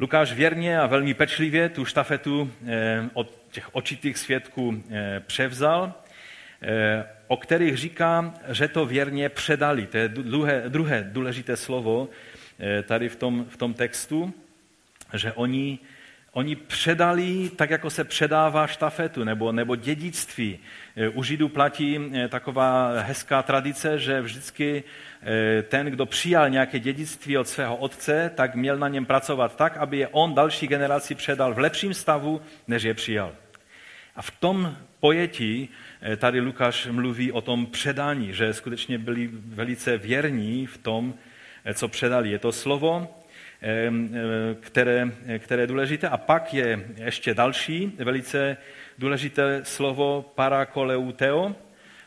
Lukáš 0.00 0.32
věrně 0.32 0.80
a 0.80 0.86
velmi 0.86 1.14
pečlivě 1.14 1.68
tu 1.68 1.84
štafetu 1.84 2.50
od 3.12 3.45
těch 3.56 3.74
očitých 3.74 4.18
svědků 4.18 4.82
e, 4.90 5.20
převzal, 5.20 5.94
o 7.26 7.36
kterých 7.36 7.76
říká, 7.76 8.34
že 8.48 8.68
to 8.68 8.86
věrně 8.86 9.28
předali. 9.28 9.86
To 9.86 9.96
je 9.96 10.08
druhé, 10.08 10.64
druhé 10.68 11.04
důležité 11.12 11.56
slovo 11.56 12.08
tady 12.84 13.08
v 13.08 13.16
tom, 13.16 13.44
v 13.48 13.56
tom 13.56 13.74
textu, 13.74 14.34
že 15.14 15.32
oni 15.32 15.78
Oni 16.36 16.56
předali 16.56 17.50
tak, 17.56 17.70
jako 17.70 17.90
se 17.90 18.04
předává 18.04 18.66
štafetu 18.66 19.24
nebo, 19.24 19.52
nebo 19.52 19.76
dědictví. 19.76 20.58
U 21.14 21.22
Židů 21.22 21.48
platí 21.48 22.12
taková 22.28 23.00
hezká 23.00 23.42
tradice, 23.42 23.98
že 23.98 24.20
vždycky 24.20 24.84
ten, 25.68 25.86
kdo 25.86 26.06
přijal 26.06 26.50
nějaké 26.50 26.78
dědictví 26.78 27.38
od 27.38 27.48
svého 27.48 27.76
otce, 27.76 28.30
tak 28.34 28.54
měl 28.54 28.76
na 28.76 28.88
něm 28.88 29.06
pracovat 29.06 29.56
tak, 29.56 29.76
aby 29.76 29.98
je 29.98 30.08
on 30.08 30.34
další 30.34 30.66
generaci 30.66 31.14
předal 31.14 31.54
v 31.54 31.58
lepším 31.58 31.94
stavu, 31.94 32.42
než 32.68 32.82
je 32.82 32.94
přijal. 32.94 33.32
A 34.16 34.22
v 34.22 34.30
tom 34.30 34.76
pojetí 35.00 35.68
tady 36.16 36.40
Lukáš 36.40 36.86
mluví 36.86 37.32
o 37.32 37.40
tom 37.40 37.66
předání, 37.66 38.32
že 38.32 38.54
skutečně 38.54 38.98
byli 38.98 39.30
velice 39.32 39.98
věrní 39.98 40.66
v 40.66 40.78
tom, 40.78 41.14
co 41.74 41.88
předali. 41.88 42.30
Je 42.30 42.38
to 42.38 42.52
slovo, 42.52 43.20
které, 44.60 45.12
které 45.38 45.62
je 45.62 45.66
důležité. 45.66 46.08
A 46.08 46.16
pak 46.16 46.54
je 46.54 46.86
ještě 46.96 47.34
další 47.34 47.92
velice 47.98 48.56
důležité 48.98 49.60
slovo 49.64 50.32
parakoleuteo, 50.34 51.54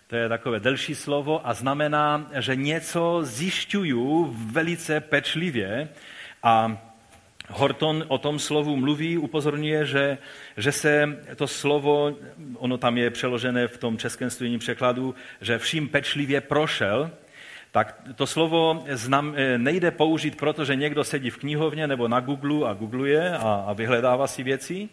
to 0.07 0.15
je 0.15 0.29
takové 0.29 0.59
delší 0.59 0.95
slovo 0.95 1.47
a 1.47 1.53
znamená, 1.53 2.31
že 2.39 2.55
něco 2.55 3.19
zjišťuju 3.23 4.35
velice 4.51 4.99
pečlivě 4.99 5.89
a 6.43 6.77
Horton 7.49 8.05
o 8.07 8.17
tom 8.17 8.39
slovu 8.39 8.75
mluví, 8.75 9.17
upozorňuje, 9.17 9.85
že, 9.85 10.17
že 10.57 10.71
se 10.71 11.19
to 11.35 11.47
slovo, 11.47 12.15
ono 12.55 12.77
tam 12.77 12.97
je 12.97 13.09
přeložené 13.09 13.67
v 13.67 13.77
tom 13.77 13.97
českém 13.97 14.29
studijním 14.29 14.59
překladu, 14.59 15.15
že 15.41 15.57
vším 15.57 15.87
pečlivě 15.87 16.41
prošel, 16.41 17.11
tak 17.71 18.01
to 18.15 18.27
slovo 18.27 18.83
znam, 18.91 19.33
eh, 19.35 19.57
nejde 19.57 19.91
použít 19.91 20.37
proto, 20.37 20.65
že 20.65 20.75
někdo 20.75 21.03
sedí 21.03 21.29
v 21.29 21.37
knihovně 21.37 21.87
nebo 21.87 22.07
na 22.07 22.19
Google 22.19 22.69
a 22.69 22.73
googluje 22.73 23.37
a, 23.37 23.63
a 23.67 23.73
vyhledává 23.73 24.27
si 24.27 24.43
věci, 24.43 24.89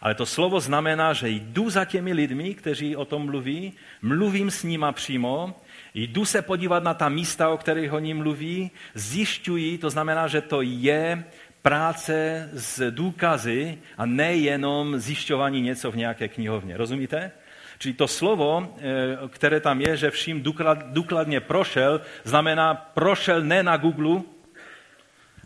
ale 0.00 0.14
to 0.14 0.26
slovo 0.26 0.60
znamená, 0.60 1.12
že 1.12 1.28
jdu 1.28 1.70
za 1.70 1.84
těmi 1.84 2.12
lidmi, 2.12 2.54
kteří 2.54 2.96
o 2.96 3.04
tom 3.04 3.26
mluví, 3.26 3.72
mluvím 4.02 4.50
s 4.50 4.62
nima 4.62 4.92
přímo, 4.92 5.54
jdu 5.94 6.24
se 6.24 6.42
podívat 6.42 6.82
na 6.82 6.94
ta 6.94 7.08
místa, 7.08 7.48
o 7.48 7.56
kterých 7.56 7.92
oni 7.92 8.14
mluví, 8.14 8.70
zjišťují, 8.94 9.78
to 9.78 9.90
znamená, 9.90 10.28
že 10.28 10.40
to 10.40 10.62
je 10.62 11.24
práce 11.62 12.48
s 12.52 12.90
důkazy 12.90 13.78
a 13.98 14.06
nejenom 14.06 14.98
zjišťování 14.98 15.60
něco 15.60 15.90
v 15.90 15.96
nějaké 15.96 16.28
knihovně. 16.28 16.76
Rozumíte? 16.76 17.30
Čili 17.78 17.94
to 17.94 18.08
slovo, 18.08 18.74
eh, 18.78 19.28
které 19.28 19.60
tam 19.60 19.80
je, 19.80 19.96
že 19.96 20.10
vším 20.10 20.42
důkladně 20.92 21.40
prošel, 21.40 22.00
znamená 22.24 22.74
prošel 22.74 23.42
ne 23.42 23.62
na 23.62 23.76
Google, 23.76 24.22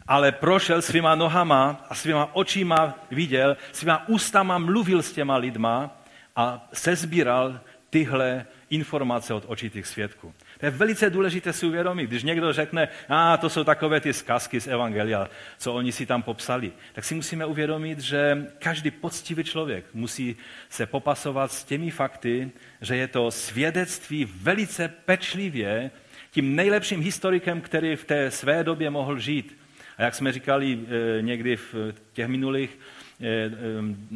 ale 0.07 0.33
prošel 0.33 0.83
svýma 0.83 1.15
nohama 1.15 1.85
a 1.89 1.95
svýma 1.95 2.35
očima 2.35 2.99
viděl, 3.11 3.57
svýma 3.73 4.09
ústama 4.09 4.59
mluvil 4.59 5.03
s 5.03 5.13
těma 5.13 5.37
lidma 5.37 6.03
a 6.37 6.69
sezbíral 6.73 7.61
tyhle 7.91 8.47
informace 8.71 9.35
od 9.35 9.45
očitých 9.47 9.87
svědků. 9.87 10.35
To 10.63 10.67
je 10.67 10.71
velice 10.71 11.11
důležité 11.11 11.53
si 11.53 11.67
uvědomit. 11.67 12.07
Když 12.07 12.23
někdo 12.23 12.53
řekne, 12.53 12.89
a 13.09 13.37
to 13.37 13.49
jsou 13.49 13.65
takové 13.65 14.01
ty 14.01 14.13
zkazky 14.13 14.61
z 14.61 14.67
Evangelia, 14.67 15.29
co 15.59 15.75
oni 15.75 15.93
si 15.93 16.07
tam 16.07 16.23
popsali, 16.23 16.73
tak 16.93 17.05
si 17.05 17.15
musíme 17.15 17.47
uvědomit, 17.47 17.99
že 17.99 18.47
každý 18.59 18.91
poctivý 18.91 19.45
člověk 19.45 19.85
musí 19.95 20.37
se 20.69 20.87
popasovat 20.87 21.53
s 21.53 21.65
těmi 21.65 21.91
fakty, 21.91 22.51
že 22.81 22.97
je 22.97 23.09
to 23.09 23.31
svědectví 23.31 24.25
velice 24.25 24.89
pečlivě 24.89 25.91
tím 26.31 26.57
nejlepším 26.57 27.01
historikem, 27.01 27.61
který 27.61 27.97
v 27.97 28.05
té 28.05 28.31
své 28.31 28.65
době 28.65 28.91
mohl 28.91 29.19
žít. 29.19 29.62
A 29.99 30.03
jak 30.03 30.15
jsme 30.15 30.33
říkali 30.33 30.79
eh, 31.19 31.23
někdy 31.23 31.57
v 31.57 31.75
těch 32.13 32.29
minulých 32.29 32.79
Eh, 33.25 33.51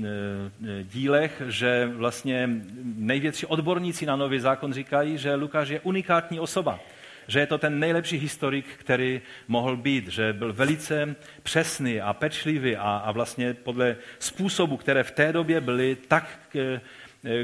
eh, 0.05 0.83
dílech, 0.83 1.43
že 1.49 1.87
vlastně 1.95 2.51
největší 2.83 3.47
odborníci 3.47 4.07
na 4.07 4.17
nový 4.17 4.41
zákon 4.41 4.73
říkají, 4.73 5.19
že 5.19 5.35
Lukáš 5.35 5.69
je 5.69 5.81
unikátní 5.81 6.41
osoba 6.41 6.81
že 7.29 7.41
je 7.41 7.47
to 7.47 7.59
ten 7.59 7.79
nejlepší 7.79 8.17
historik, 8.19 8.67
který 8.77 9.21
mohl 9.49 9.77
být, 9.77 10.09
že 10.09 10.33
byl 10.33 10.53
velice 10.53 11.17
přesný 11.43 12.01
a 12.01 12.13
pečlivý 12.13 12.77
a, 12.77 12.97
a 12.97 13.13
vlastně 13.13 13.55
podle 13.55 13.97
způsobu, 14.19 14.77
které 14.77 15.03
v 15.03 15.11
té 15.11 15.33
době 15.33 15.61
byly, 15.61 15.97
tak 16.09 16.41
k, 16.49 16.81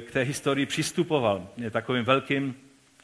k 0.01 0.11
té 0.11 0.23
historii 0.23 0.66
přistupoval. 0.66 1.49
Je 1.57 1.71
takovým 1.71 2.05
velkým 2.05 2.55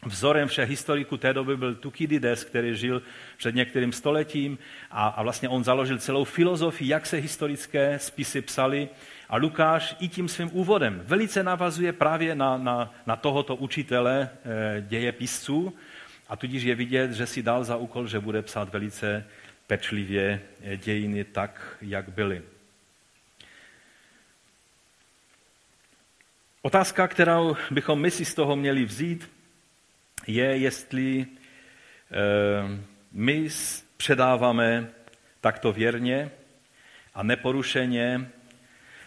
Vzorem 0.07 0.49
všech 0.49 0.69
historiků 0.69 1.17
té 1.17 1.33
doby 1.33 1.57
byl 1.57 1.75
Tukidides, 1.75 2.45
který 2.45 2.77
žil 2.77 3.03
před 3.37 3.55
některým 3.55 3.93
stoletím 3.93 4.59
a, 4.91 5.09
a 5.09 5.23
vlastně 5.23 5.49
on 5.49 5.65
založil 5.65 5.99
celou 5.99 6.25
filozofii, 6.25 6.89
jak 6.89 7.07
se 7.07 7.17
historické 7.17 7.99
spisy 7.99 8.41
psaly. 8.43 8.89
A 9.29 9.37
Lukáš 9.37 9.97
i 10.01 10.09
tím 10.09 10.29
svým 10.29 10.51
úvodem 10.53 11.03
velice 11.05 11.43
navazuje 11.43 11.93
právě 11.93 12.35
na, 12.35 12.59
na, 12.59 12.95
na 13.07 13.17
tohoto 13.17 13.57
učitele 13.57 14.31
e, 14.45 14.83
dějepisců 14.83 15.75
a 16.29 16.37
tudíž 16.37 16.63
je 16.63 16.75
vidět, 16.75 17.13
že 17.13 17.27
si 17.27 17.43
dal 17.43 17.65
za 17.65 17.77
úkol, 17.77 18.07
že 18.07 18.21
bude 18.21 18.43
psát 18.43 18.73
velice 18.73 19.25
pečlivě 19.67 20.43
eh, 20.63 20.77
dějiny 20.77 21.25
tak, 21.25 21.77
jak 21.81 22.09
byly. 22.09 22.43
Otázka, 26.63 27.09
kterou 27.09 27.57
bychom 27.71 28.01
my 28.01 28.11
si 28.11 28.25
z 28.25 28.35
toho 28.35 28.57
měli 28.57 28.85
vzít, 28.85 29.31
je, 30.27 30.57
jestli 30.57 31.27
eh, 31.27 32.17
my 33.13 33.49
předáváme 33.97 34.89
takto 35.41 35.73
věrně 35.73 36.31
a 37.15 37.23
neporušeně 37.23 38.31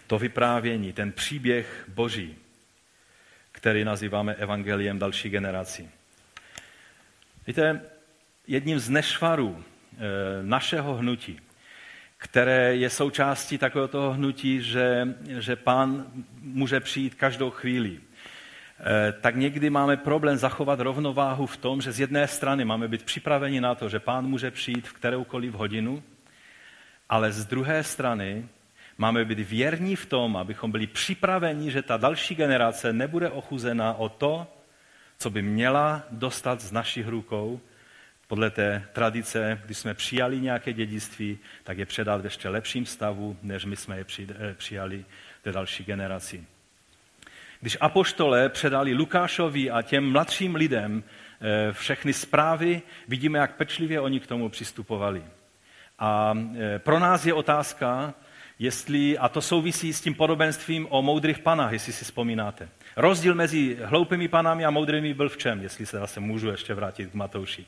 to 0.07 0.19
vyprávění, 0.19 0.93
ten 0.93 1.11
příběh 1.11 1.85
Boží, 1.87 2.35
který 3.51 3.83
nazýváme 3.83 4.35
evangeliem 4.35 4.99
další 4.99 5.29
generací. 5.29 5.89
Víte, 7.47 7.81
jedním 8.47 8.79
z 8.79 8.89
nešvarů 8.89 9.63
eh, 9.63 9.97
našeho 10.41 10.95
hnutí, 10.95 11.39
které 12.17 12.75
je 12.75 12.89
součástí 12.89 13.57
takového 13.57 13.87
toho 13.87 14.13
hnutí, 14.13 14.61
že, 14.61 15.07
že 15.39 15.55
pán 15.55 16.05
může 16.41 16.79
přijít 16.79 17.15
každou 17.15 17.49
chvíli. 17.49 17.99
Eh, 18.83 19.11
tak 19.21 19.35
někdy 19.35 19.69
máme 19.69 19.97
problém 19.97 20.37
zachovat 20.37 20.79
rovnováhu 20.79 21.45
v 21.45 21.57
tom, 21.57 21.81
že 21.81 21.91
z 21.91 21.99
jedné 21.99 22.27
strany 22.27 22.65
máme 22.65 22.87
být 22.87 23.03
připraveni 23.03 23.61
na 23.61 23.75
to, 23.75 23.89
že 23.89 23.99
pán 23.99 24.25
může 24.27 24.51
přijít 24.51 24.87
v 24.87 24.93
kteroukoliv 24.93 25.53
hodinu, 25.53 26.03
ale 27.09 27.31
z 27.31 27.45
druhé 27.45 27.83
strany 27.83 28.45
máme 28.97 29.25
být 29.25 29.39
věrní 29.39 29.95
v 29.95 30.05
tom, 30.05 30.37
abychom 30.37 30.71
byli 30.71 30.87
připraveni, 30.87 31.71
že 31.71 31.81
ta 31.81 31.97
další 31.97 32.35
generace 32.35 32.93
nebude 32.93 33.29
ochuzena 33.29 33.93
o 33.93 34.09
to, 34.09 34.47
co 35.17 35.29
by 35.29 35.41
měla 35.41 36.03
dostat 36.11 36.61
z 36.61 36.71
našich 36.71 37.07
rukou, 37.07 37.61
podle 38.27 38.49
té 38.49 38.87
tradice, 38.93 39.61
když 39.65 39.77
jsme 39.77 39.93
přijali 39.93 40.41
nějaké 40.41 40.73
dědictví, 40.73 41.39
tak 41.63 41.77
je 41.77 41.85
předat 41.85 42.21
v 42.21 42.23
ještě 42.23 42.49
lepším 42.49 42.85
stavu, 42.85 43.37
než 43.43 43.65
my 43.65 43.75
jsme 43.75 43.97
je 43.97 44.05
eh, 44.29 44.53
přijali 44.53 45.05
té 45.41 45.51
další 45.51 45.83
generaci. 45.83 46.45
Když 47.61 47.77
apoštole 47.81 48.49
předali 48.49 48.93
Lukášovi 48.93 49.71
a 49.71 49.81
těm 49.81 50.11
mladším 50.11 50.55
lidem 50.55 51.03
eh, 51.03 51.73
všechny 51.73 52.13
zprávy, 52.13 52.81
vidíme, 53.07 53.39
jak 53.39 53.55
pečlivě 53.55 53.99
oni 53.99 54.19
k 54.19 54.27
tomu 54.27 54.49
přistupovali. 54.49 55.23
A 55.99 56.37
eh, 56.59 56.79
pro 56.79 56.99
nás 56.99 57.25
je 57.25 57.33
otázka, 57.33 58.13
jestli, 58.59 59.17
a 59.17 59.29
to 59.29 59.41
souvisí 59.41 59.93
s 59.93 60.01
tím 60.01 60.15
podobenstvím 60.15 60.87
o 60.89 61.01
moudrých 61.01 61.39
panách, 61.39 61.71
jestli 61.71 61.93
si 61.93 62.05
vzpomínáte. 62.05 62.69
Rozdíl 62.95 63.35
mezi 63.35 63.77
hloupými 63.83 64.27
panami 64.27 64.65
a 64.65 64.69
moudrými 64.69 65.13
byl 65.13 65.29
v 65.29 65.37
čem, 65.37 65.61
jestli 65.61 65.85
se 65.85 65.99
zase 65.99 66.19
můžu 66.19 66.49
ještě 66.49 66.73
vrátit 66.73 67.11
k 67.11 67.13
Matouši. 67.13 67.65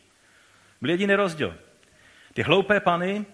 Byl 0.81 0.89
jediný 0.89 1.15
rozdíl. 1.15 1.55
Ty 2.33 2.41
hloupé 2.41 2.79
pany 2.79 3.25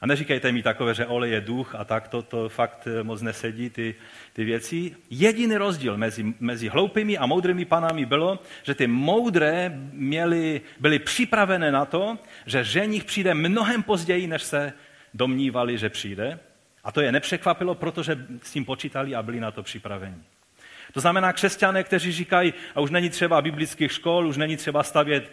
a 0.00 0.06
neříkejte 0.06 0.52
mi 0.52 0.62
takové, 0.62 0.94
že 0.94 1.06
olej 1.06 1.30
je 1.30 1.40
duch 1.40 1.74
a 1.74 1.84
tak 1.84 2.08
to, 2.08 2.22
to 2.22 2.48
fakt 2.48 2.86
eh, 2.86 3.02
moc 3.02 3.22
nesedí, 3.22 3.70
ty, 3.70 3.94
ty 4.32 4.44
věci. 4.44 4.96
Jediný 5.10 5.56
rozdíl 5.56 5.96
mezi, 5.96 6.34
mezi 6.40 6.68
hloupými 6.68 7.18
a 7.18 7.26
moudrými 7.26 7.64
panami 7.64 8.06
bylo, 8.06 8.38
že 8.62 8.74
ty 8.74 8.86
moudré 8.86 9.72
měly, 9.92 10.60
byly 10.80 10.98
připravené 10.98 11.72
na 11.72 11.84
to, 11.84 12.18
že 12.46 12.64
ženich 12.64 13.04
přijde 13.04 13.34
mnohem 13.34 13.82
později, 13.82 14.26
než 14.26 14.42
se 14.42 14.72
domnívali, 15.14 15.78
že 15.78 15.90
přijde. 15.90 16.38
A 16.84 16.92
to 16.92 17.00
je 17.00 17.12
nepřekvapilo, 17.12 17.74
protože 17.74 18.26
s 18.42 18.52
tím 18.52 18.64
počítali 18.64 19.14
a 19.14 19.22
byli 19.22 19.40
na 19.40 19.50
to 19.50 19.62
připraveni. 19.62 20.35
To 20.96 21.00
znamená 21.00 21.32
křesťané, 21.32 21.84
kteří 21.84 22.12
říkají, 22.12 22.54
a 22.74 22.80
už 22.80 22.90
není 22.90 23.10
třeba 23.10 23.42
biblických 23.42 23.92
škol, 23.92 24.26
už 24.26 24.36
není 24.36 24.56
třeba 24.56 24.82
stavět 24.82 25.32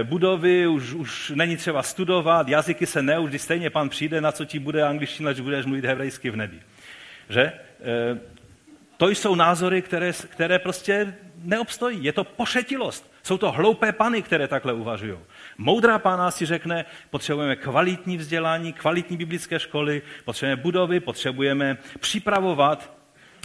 e, 0.00 0.04
budovy, 0.04 0.66
už, 0.66 0.92
už 0.92 1.32
není 1.34 1.56
třeba 1.56 1.82
studovat, 1.82 2.48
jazyky 2.48 2.86
se 2.86 3.02
ne, 3.02 3.18
už 3.18 3.30
když 3.30 3.42
stejně 3.42 3.70
pan 3.70 3.88
přijde, 3.88 4.20
na 4.20 4.32
co 4.32 4.44
ti 4.44 4.58
bude 4.58 4.82
angličtina, 4.82 5.32
když 5.32 5.40
budeš 5.40 5.66
mluvit 5.66 5.84
hebrejsky 5.84 6.30
v 6.30 6.36
nebi. 6.36 6.60
Že? 7.28 7.42
E, 7.42 7.52
to 8.96 9.08
jsou 9.08 9.34
názory, 9.34 9.82
které, 9.82 10.12
které 10.12 10.58
prostě 10.58 11.14
neobstojí. 11.42 12.04
Je 12.04 12.12
to 12.12 12.24
pošetilost. 12.24 13.12
Jsou 13.22 13.38
to 13.38 13.52
hloupé 13.52 13.92
pany, 13.92 14.22
které 14.22 14.48
takhle 14.48 14.72
uvažují. 14.72 15.18
Moudrá 15.58 15.98
pána 15.98 16.30
si 16.30 16.46
řekne, 16.46 16.84
potřebujeme 17.10 17.56
kvalitní 17.56 18.16
vzdělání, 18.16 18.72
kvalitní 18.72 19.16
biblické 19.16 19.58
školy, 19.58 20.02
potřebujeme 20.24 20.62
budovy, 20.62 21.00
potřebujeme 21.00 21.78
připravovat 22.00 23.01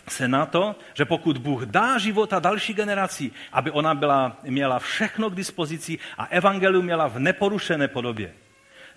se 0.10 0.28
na 0.28 0.46
to, 0.46 0.76
že 0.94 1.06
pokud 1.06 1.38
Bůh 1.38 1.64
dá 1.64 1.98
života 1.98 2.40
další 2.40 2.74
generaci, 2.74 3.32
aby 3.52 3.72
ona 3.72 3.96
byla, 3.96 4.38
měla 4.44 4.80
všechno 4.80 5.30
k 5.30 5.36
dispozici 5.36 6.00
a 6.18 6.26
evangelium 6.26 6.86
měla 6.86 7.08
v 7.08 7.20
neporušené 7.20 7.88
podobě. 7.88 8.34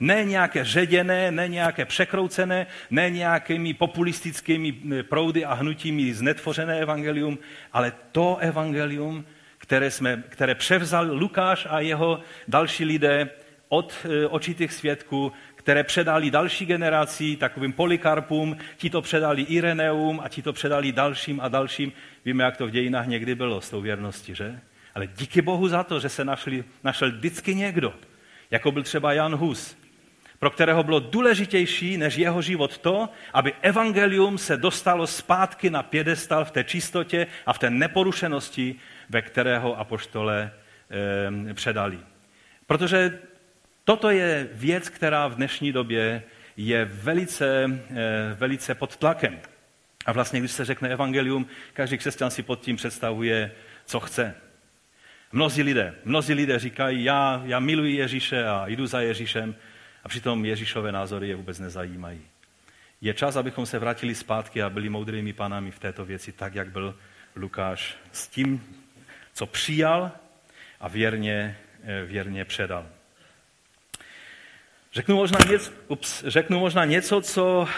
Ne 0.00 0.24
nějaké 0.24 0.64
ředěné, 0.64 1.30
ne 1.30 1.48
nějaké 1.48 1.84
překroucené, 1.84 2.66
ne 2.90 3.10
nějakými 3.10 3.74
populistickými 3.74 4.72
proudy 5.02 5.44
a 5.44 5.54
hnutími 5.54 6.14
znetvořené 6.14 6.80
evangelium, 6.80 7.38
ale 7.72 7.92
to 8.12 8.36
evangelium, 8.36 9.24
které, 9.58 9.90
jsme, 9.90 10.22
které 10.28 10.54
převzal 10.54 11.06
Lukáš 11.10 11.66
a 11.70 11.80
jeho 11.80 12.20
další 12.48 12.84
lidé 12.84 13.28
od 13.68 13.94
e, 14.04 14.26
očitých 14.26 14.72
svědků, 14.72 15.32
které 15.60 15.84
předali 15.84 16.30
další 16.30 16.66
generaci, 16.66 17.36
takovým 17.36 17.72
polikarpům, 17.72 18.56
ti 18.76 18.90
to 18.90 19.02
předali 19.02 19.42
Ireneum 19.42 20.20
a 20.24 20.28
ti 20.28 20.42
to 20.42 20.52
předali 20.52 20.92
dalším 20.92 21.40
a 21.40 21.48
dalším. 21.48 21.92
Víme, 22.24 22.44
jak 22.44 22.56
to 22.56 22.66
v 22.66 22.70
dějinách 22.70 23.06
někdy 23.06 23.34
bylo 23.34 23.60
s 23.60 23.70
tou 23.70 23.80
věrností, 23.80 24.34
že? 24.34 24.60
Ale 24.94 25.06
díky 25.06 25.42
Bohu 25.42 25.68
za 25.68 25.84
to, 25.84 26.00
že 26.00 26.08
se 26.08 26.24
našli, 26.24 26.64
našel 26.84 27.10
vždycky 27.10 27.54
někdo, 27.54 27.94
jako 28.50 28.72
byl 28.72 28.82
třeba 28.82 29.12
Jan 29.12 29.34
Hus, 29.34 29.76
pro 30.38 30.50
kterého 30.50 30.82
bylo 30.82 31.00
důležitější 31.00 31.96
než 31.96 32.16
jeho 32.16 32.42
život 32.42 32.78
to, 32.78 33.08
aby 33.32 33.52
evangelium 33.62 34.38
se 34.38 34.56
dostalo 34.56 35.06
zpátky 35.06 35.70
na 35.70 35.82
pědestal 35.82 36.44
v 36.44 36.50
té 36.50 36.64
čistotě 36.64 37.26
a 37.46 37.52
v 37.52 37.58
té 37.58 37.70
neporušenosti, 37.70 38.74
ve 39.08 39.22
kterého 39.22 39.78
apoštole 39.78 40.52
eh, 41.50 41.54
předali. 41.54 41.98
Protože 42.66 43.18
toto 43.90 44.10
je 44.10 44.48
věc, 44.52 44.88
která 44.88 45.26
v 45.28 45.34
dnešní 45.34 45.72
době 45.72 46.22
je 46.56 46.84
velice, 46.84 47.64
eh, 47.90 48.34
velice 48.34 48.74
pod 48.74 48.96
tlakem. 48.96 49.40
A 50.06 50.12
vlastně, 50.12 50.40
když 50.40 50.52
se 50.52 50.64
řekne 50.64 50.88
evangelium, 50.88 51.46
každý 51.72 51.98
křesťan 51.98 52.30
si 52.30 52.42
pod 52.42 52.60
tím 52.60 52.76
představuje, 52.76 53.52
co 53.84 54.00
chce. 54.00 54.34
Mnozí 55.32 55.62
lidé, 55.62 55.94
mnozí 56.04 56.34
lidé 56.34 56.58
říkají, 56.58 57.04
já, 57.04 57.42
já 57.44 57.60
miluji 57.60 57.96
Ježíše 57.96 58.44
a 58.44 58.66
jdu 58.66 58.86
za 58.86 59.00
Ježíšem, 59.00 59.54
a 60.04 60.08
přitom 60.08 60.44
Ježíšové 60.44 60.92
názory 60.92 61.28
je 61.28 61.36
vůbec 61.36 61.58
nezajímají. 61.58 62.20
Je 63.00 63.14
čas, 63.14 63.36
abychom 63.36 63.66
se 63.66 63.78
vrátili 63.78 64.14
zpátky 64.14 64.62
a 64.62 64.70
byli 64.70 64.88
moudrými 64.88 65.32
panami 65.32 65.70
v 65.70 65.78
této 65.78 66.04
věci, 66.04 66.32
tak 66.32 66.54
jak 66.54 66.70
byl 66.70 66.96
Lukáš 67.36 67.96
s 68.12 68.28
tím, 68.28 68.62
co 69.34 69.46
přijal 69.46 70.12
a 70.80 70.88
věrně, 70.88 71.58
eh, 71.84 72.04
věrně 72.04 72.44
předal. 72.44 72.99
Řeknu 74.92 75.16
možná, 75.16 75.38
něco, 75.50 75.72
ups, 75.88 76.24
řeknu 76.24 76.58
možná 76.58 76.84
něco, 76.84 77.20
co 77.20 77.68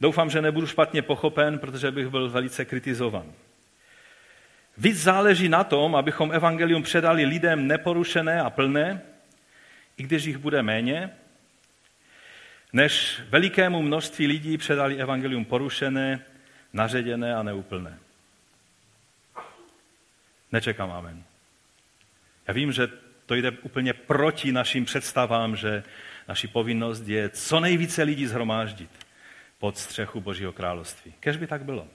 doufám, 0.00 0.30
že 0.30 0.42
nebudu 0.42 0.66
špatně 0.66 1.02
pochopen, 1.02 1.58
protože 1.58 1.90
bych 1.90 2.08
byl 2.08 2.30
velice 2.30 2.64
kritizovan. 2.64 3.32
Víc 4.78 5.02
záleží 5.02 5.48
na 5.48 5.64
tom, 5.64 5.96
abychom 5.96 6.32
evangelium 6.32 6.82
předali 6.82 7.24
lidem 7.24 7.66
neporušené 7.66 8.40
a 8.40 8.50
plné, 8.50 9.02
i 9.96 10.02
když 10.02 10.24
jich 10.24 10.38
bude 10.38 10.62
méně, 10.62 11.10
než 12.72 13.20
velikému 13.28 13.82
množství 13.82 14.26
lidí 14.26 14.58
předali 14.58 14.96
evangelium 14.96 15.44
porušené, 15.44 16.20
naředěné 16.72 17.34
a 17.34 17.42
neúplné. 17.42 17.98
Nečekám 20.52 20.90
amen. 20.90 21.24
Já 22.48 22.54
vím, 22.54 22.72
že 22.72 22.88
to 23.32 23.36
jde 23.36 23.50
úplně 23.50 23.92
proti 23.92 24.52
našim 24.52 24.84
představám, 24.84 25.56
že 25.56 25.82
naši 26.28 26.48
povinnost 26.48 27.08
je 27.08 27.28
co 27.28 27.60
nejvíce 27.60 28.02
lidí 28.02 28.26
zhromáždit 28.26 28.90
pod 29.58 29.78
střechu 29.78 30.20
Božího 30.20 30.52
království. 30.52 31.14
Kež 31.20 31.36
by 31.36 31.46
tak 31.46 31.64
bylo. 31.64 31.88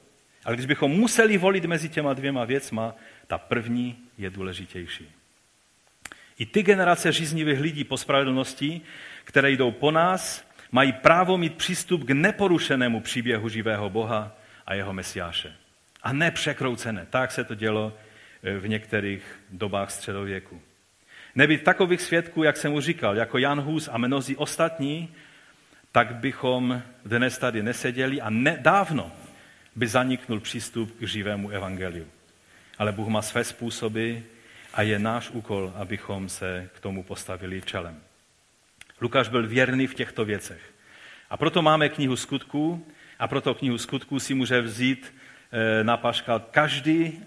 Ale 0.46 0.56
když 0.56 0.66
bychom 0.66 0.92
museli 0.92 1.38
volit 1.38 1.66
mezi 1.66 1.90
těma 1.90 2.14
dvěma 2.14 2.46
věcma, 2.46 2.96
ta 3.28 3.38
první 3.38 3.98
je 4.18 4.30
důležitější. 4.30 5.12
I 6.40 6.46
ty 6.46 6.64
generace 6.64 7.12
říznivých 7.12 7.60
lidí 7.60 7.84
po 7.84 7.98
spravedlnosti, 7.98 8.82
které 9.24 9.52
jdou 9.52 9.72
po 9.72 9.92
nás, 9.92 10.50
mají 10.72 10.92
právo 10.92 11.38
mít 11.38 11.56
přístup 11.56 12.04
k 12.04 12.10
neporušenému 12.10 13.02
příběhu 13.02 13.50
živého 13.50 13.90
Boha 13.90 14.38
a 14.66 14.74
jeho 14.74 14.94
Mesiáše. 14.94 15.54
A 16.04 16.14
ne 16.14 16.32
překroucené. 16.32 17.08
Tak 17.10 17.32
se 17.32 17.44
to 17.44 17.56
dělo 17.56 17.94
eh, 18.44 18.58
v 18.58 18.68
některých 18.68 19.42
dobách 19.50 19.92
středověku. 19.92 20.62
Nebýt 21.38 21.64
takových 21.64 22.02
svědků, 22.02 22.44
jak 22.44 22.58
jsem 22.58 22.74
už 22.74 22.86
říkal, 22.86 23.16
jako 23.16 23.38
Jan 23.38 23.62
Hus 23.62 23.90
a 23.92 23.98
mnozí 23.98 24.36
ostatní, 24.36 25.10
tak 25.92 26.16
bychom 26.16 26.82
dnes 27.06 27.38
tady 27.38 27.64
neseděli 27.64 28.22
a 28.22 28.30
ne, 28.30 28.58
dávno 28.62 29.12
by 29.76 29.88
zaniknul 29.88 30.40
přístup 30.40 31.00
k 31.00 31.08
živému 31.08 31.50
evangeliu. 31.50 32.08
Ale 32.78 32.92
Bůh 32.92 33.08
má 33.08 33.22
své 33.22 33.44
způsoby, 33.44 34.18
a 34.74 34.82
je 34.82 35.00
náš 35.00 35.30
úkol, 35.30 35.74
abychom 35.76 36.30
se 36.30 36.70
k 36.76 36.80
tomu 36.80 37.04
postavili 37.04 37.62
čelem. 37.62 38.02
Lukáš 39.02 39.30
byl 39.30 39.48
věrný 39.48 39.88
v 39.88 39.96
těchto 39.96 40.26
věcech. 40.26 40.62
A 41.30 41.38
proto 41.38 41.62
máme 41.62 41.90
knihu 41.90 42.16
skutků 42.16 42.86
a 43.20 43.28
proto 43.28 43.54
knihu 43.54 43.78
skutků 43.78 44.20
si 44.20 44.34
může 44.34 44.62
vzít 44.62 45.14
eh, 45.52 45.84
na 45.84 45.98
paškal 45.98 46.40
každý 46.52 47.06
eh, 47.06 47.22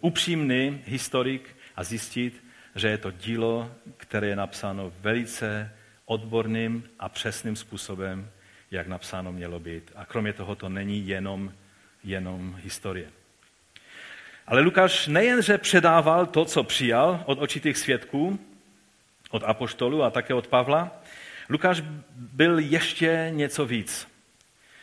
upřímný 0.00 0.80
historik 0.86 1.56
a 1.76 1.84
zjistit, 1.84 2.47
že 2.78 2.88
je 2.88 2.98
to 2.98 3.10
dílo, 3.10 3.70
které 3.96 4.26
je 4.26 4.36
napsáno 4.36 4.92
velice 5.00 5.72
odborným 6.04 6.84
a 6.98 7.08
přesným 7.08 7.56
způsobem, 7.56 8.30
jak 8.70 8.86
napsáno 8.86 9.32
mělo 9.32 9.60
být. 9.60 9.92
A 9.96 10.04
kromě 10.04 10.32
toho 10.32 10.54
to 10.54 10.68
není 10.68 11.08
jenom, 11.08 11.52
jenom 12.04 12.58
historie. 12.62 13.10
Ale 14.46 14.60
Lukáš 14.60 15.06
nejenže 15.06 15.58
předával 15.58 16.26
to, 16.26 16.44
co 16.44 16.64
přijal 16.64 17.22
od 17.26 17.38
očitých 17.38 17.78
svědků, 17.78 18.38
od 19.30 19.42
apoštolů 19.44 20.02
a 20.02 20.10
také 20.10 20.34
od 20.34 20.46
Pavla, 20.46 21.02
Lukáš 21.48 21.82
byl 22.14 22.58
ještě 22.58 23.30
něco 23.30 23.66
víc. 23.66 24.08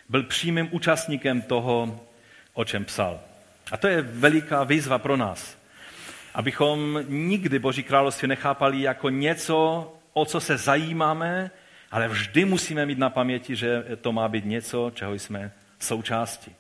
Byl 0.10 0.24
přímým 0.24 0.68
účastníkem 0.72 1.42
toho, 1.42 2.06
o 2.54 2.66
čem 2.66 2.86
psal. 2.86 3.20
A 3.72 3.78
to 3.78 3.88
je 3.88 4.02
veliká 4.02 4.64
výzva 4.64 5.00
pro 5.00 5.18
nás. 5.18 5.58
Abychom 6.36 7.04
nikdy 7.08 7.60
Boží 7.60 7.84
království 7.84 8.28
nechápali 8.28 8.82
jako 8.82 9.10
něco, 9.10 9.94
o 10.14 10.26
co 10.26 10.40
se 10.40 10.58
zajímáme, 10.58 11.52
ale 11.92 12.08
vždy 12.08 12.46
musíme 12.46 12.86
mít 12.86 12.98
na 12.98 13.10
paměti, 13.10 13.56
že 13.56 13.84
to 14.02 14.12
má 14.12 14.28
být 14.28 14.46
něco, 14.46 14.92
čeho 14.96 15.14
jsme 15.14 15.52
součástí 15.80 16.56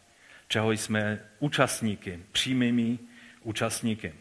čeho 0.47 0.71
jsme 0.71 1.19
účastníky, 1.39 2.19
přímými 2.31 2.99
účastníky. 3.43 4.13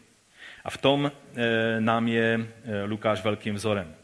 A 0.63 0.69
v 0.69 0.77
tom 0.77 1.11
eh, 1.35 1.81
nám 1.81 2.07
je 2.07 2.39
eh, 2.39 2.83
Lukáš 2.83 3.23
velkým 3.23 3.55
vzorem. 3.55 3.95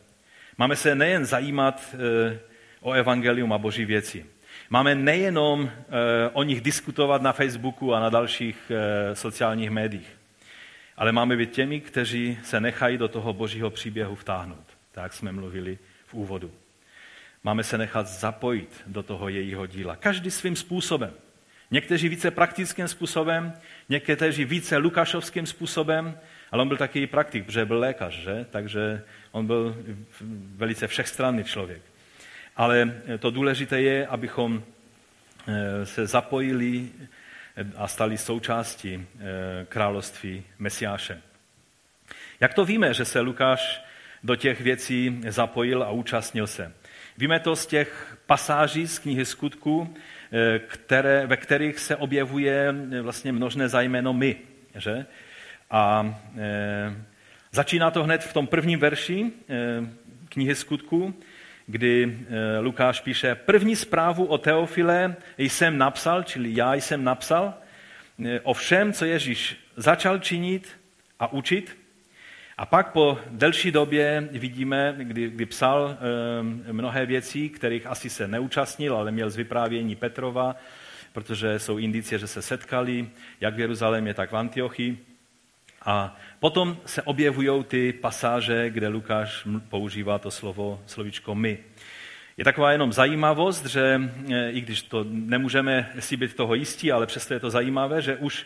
Máme 0.57 0.75
se 0.75 0.95
nejen 0.95 1.25
zajímat 1.25 1.95
eh, 1.95 2.39
o 2.81 2.91
evangelium 2.91 3.53
a 3.53 3.57
boží 3.57 3.85
věci. 3.85 4.25
Máme 4.69 4.95
nejenom 4.95 5.71
o 6.33 6.43
nich 6.43 6.61
diskutovat 6.61 7.21
na 7.21 7.33
Facebooku 7.33 7.93
a 7.93 7.99
na 7.99 8.09
dalších 8.09 8.71
sociálních 9.13 9.69
médiích, 9.69 10.17
ale 10.97 11.11
máme 11.11 11.37
být 11.37 11.51
těmi, 11.51 11.81
kteří 11.81 12.39
se 12.43 12.59
nechají 12.59 12.97
do 12.97 13.07
toho 13.07 13.33
božího 13.33 13.69
příběhu 13.69 14.15
vtáhnout, 14.15 14.65
tak 14.91 15.13
jsme 15.13 15.31
mluvili 15.31 15.77
v 16.05 16.13
úvodu. 16.13 16.51
Máme 17.43 17.63
se 17.63 17.77
nechat 17.77 18.07
zapojit 18.07 18.81
do 18.87 19.03
toho 19.03 19.29
jejího 19.29 19.65
díla, 19.65 19.95
každý 19.95 20.31
svým 20.31 20.55
způsobem. 20.55 21.13
Někteří 21.71 22.09
více 22.09 22.31
praktickým 22.31 22.87
způsobem, 22.87 23.53
někteří 23.89 24.45
více 24.45 24.77
lukášovským 24.77 25.45
způsobem, 25.45 26.17
ale 26.51 26.61
on 26.61 26.67
byl 26.67 26.77
taky 26.77 27.07
praktik, 27.07 27.45
protože 27.45 27.65
byl 27.65 27.79
lékař, 27.79 28.13
že? 28.13 28.45
takže 28.49 29.03
on 29.31 29.47
byl 29.47 29.77
velice 30.55 30.87
všechstranný 30.87 31.43
člověk. 31.43 31.81
Ale 32.55 33.01
to 33.19 33.31
důležité 33.31 33.81
je, 33.81 34.07
abychom 34.07 34.63
eh, 35.47 35.85
se 35.85 36.07
zapojili 36.07 36.89
a 37.75 37.87
stali 37.87 38.17
součástí 38.17 39.07
eh, 39.15 39.65
království 39.65 40.43
Mesiáše. 40.59 41.21
Jak 42.39 42.53
to 42.53 42.65
víme, 42.65 42.93
že 42.93 43.05
se 43.05 43.19
Lukáš 43.19 43.83
do 44.23 44.35
těch 44.35 44.61
věcí 44.61 45.21
zapojil 45.27 45.83
a 45.83 45.91
účastnil 45.91 46.47
se? 46.47 46.73
Víme 47.17 47.39
to 47.39 47.55
z 47.55 47.65
těch 47.65 48.17
pasáží 48.25 48.87
z 48.87 48.99
knihy 48.99 49.25
skutků, 49.25 49.95
které, 50.67 51.27
ve 51.27 51.37
kterých 51.37 51.79
se 51.79 51.95
objevuje 51.95 52.73
vlastně 53.01 53.31
množné 53.31 53.69
zájmeno 53.69 54.13
my. 54.13 54.35
Že? 54.75 55.05
A 55.71 56.15
e, 56.37 56.95
začíná 57.51 57.91
to 57.91 58.03
hned 58.03 58.23
v 58.23 58.33
tom 58.33 58.47
prvním 58.47 58.79
verši 58.79 59.25
e, 59.25 59.31
knihy 60.29 60.55
skutků, 60.55 61.13
kdy 61.71 62.17
e, 62.29 62.59
Lukáš 62.59 63.01
píše, 63.01 63.35
první 63.35 63.75
zprávu 63.75 64.25
o 64.25 64.37
Teofile 64.37 65.15
jsem 65.37 65.77
napsal, 65.77 66.23
čili 66.23 66.55
já 66.55 66.73
jsem 66.73 67.03
napsal, 67.03 67.53
e, 68.25 68.39
o 68.39 68.53
všem, 68.53 68.93
co 68.93 69.05
Ježíš 69.05 69.57
začal 69.75 70.19
činit 70.19 70.69
a 71.19 71.33
učit, 71.33 71.77
a 72.57 72.65
pak 72.65 72.91
po 72.91 73.19
delší 73.29 73.71
době 73.71 74.29
vidíme, 74.31 74.95
kdy, 74.97 75.29
kdy 75.29 75.45
psal 75.45 75.97
e, 76.69 76.73
mnohé 76.73 77.05
věcí, 77.05 77.49
kterých 77.49 77.87
asi 77.87 78.09
se 78.09 78.27
neúčastnil, 78.27 78.95
ale 78.95 79.11
měl 79.11 79.29
z 79.29 79.35
vyprávění 79.35 79.95
Petrova, 79.95 80.55
protože 81.13 81.59
jsou 81.59 81.77
indicie, 81.77 82.19
že 82.19 82.27
se 82.27 82.41
setkali 82.41 83.09
jak 83.41 83.55
v 83.55 83.59
Jeruzalémě, 83.59 84.13
tak 84.13 84.31
v 84.31 84.37
Antiochii. 84.37 85.10
A 85.85 86.17
potom 86.39 86.77
se 86.85 87.01
objevují 87.01 87.63
ty 87.63 87.93
pasáže, 87.93 88.69
kde 88.69 88.87
Lukáš 88.87 89.47
používá 89.69 90.19
to 90.19 90.31
slovo, 90.31 90.81
slovičko 90.85 91.35
my. 91.35 91.57
Je 92.37 92.45
taková 92.45 92.71
jenom 92.71 92.93
zajímavost, 92.93 93.65
že 93.65 94.01
e, 94.29 94.51
i 94.51 94.61
když 94.61 94.81
to 94.81 95.05
nemůžeme 95.09 95.89
si 95.99 96.17
být 96.17 96.35
toho 96.35 96.55
jistí, 96.55 96.91
ale 96.91 97.05
přesto 97.05 97.33
je 97.33 97.39
to 97.39 97.49
zajímavé, 97.49 98.01
že 98.01 98.17
už 98.17 98.45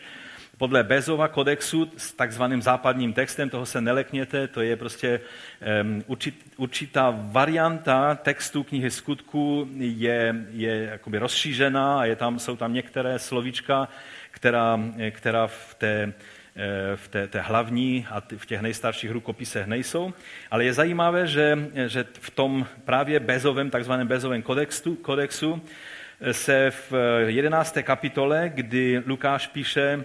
podle 0.58 0.84
Bezova 0.84 1.28
kodexu 1.28 1.92
s 1.96 2.12
takzvaným 2.12 2.62
západním 2.62 3.12
textem, 3.12 3.50
toho 3.50 3.66
se 3.66 3.80
nelekněte, 3.80 4.48
to 4.48 4.60
je 4.60 4.76
prostě 4.76 5.20
um, 5.82 6.02
určit, 6.06 6.34
určitá 6.56 7.14
varianta 7.16 8.14
textu 8.14 8.62
knihy 8.62 8.90
skutku 8.90 9.68
je, 9.78 10.46
je 10.50 10.84
jakoby 10.84 11.18
rozšířená 11.18 11.98
a 11.98 12.04
je 12.04 12.16
tam, 12.16 12.38
jsou 12.38 12.56
tam 12.56 12.72
některé 12.72 13.18
slovíčka, 13.18 13.88
která, 14.30 14.80
která 15.10 15.46
v 15.46 15.74
té 15.78 16.12
v 16.96 17.08
té, 17.08 17.26
té 17.26 17.40
hlavní 17.40 18.06
a 18.10 18.22
v 18.36 18.46
těch 18.46 18.60
nejstarších 18.60 19.10
rukopisech 19.10 19.66
nejsou. 19.66 20.12
Ale 20.50 20.64
je 20.64 20.72
zajímavé, 20.72 21.26
že, 21.26 21.68
že 21.86 22.04
v 22.20 22.30
tom 22.30 22.66
právě 22.84 23.20
bezovém, 23.20 23.70
takzvaném 23.70 24.06
bezovém 24.06 24.42
kodexu, 24.42 24.94
kodexu 24.94 25.62
se 26.32 26.70
v 26.70 26.92
11. 27.26 27.78
kapitole, 27.82 28.50
kdy 28.54 29.02
Lukáš 29.06 29.46
píše 29.46 30.04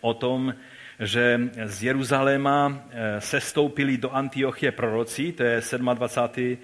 o 0.00 0.14
tom, 0.14 0.54
že 1.00 1.40
z 1.64 1.82
Jeruzaléma 1.82 2.72
eh, 2.90 3.20
sestoupili 3.20 3.96
do 3.96 4.10
Antiochie 4.10 4.72
proroci, 4.72 5.32
to 5.32 5.42
je 5.42 5.60
27. 5.94 6.58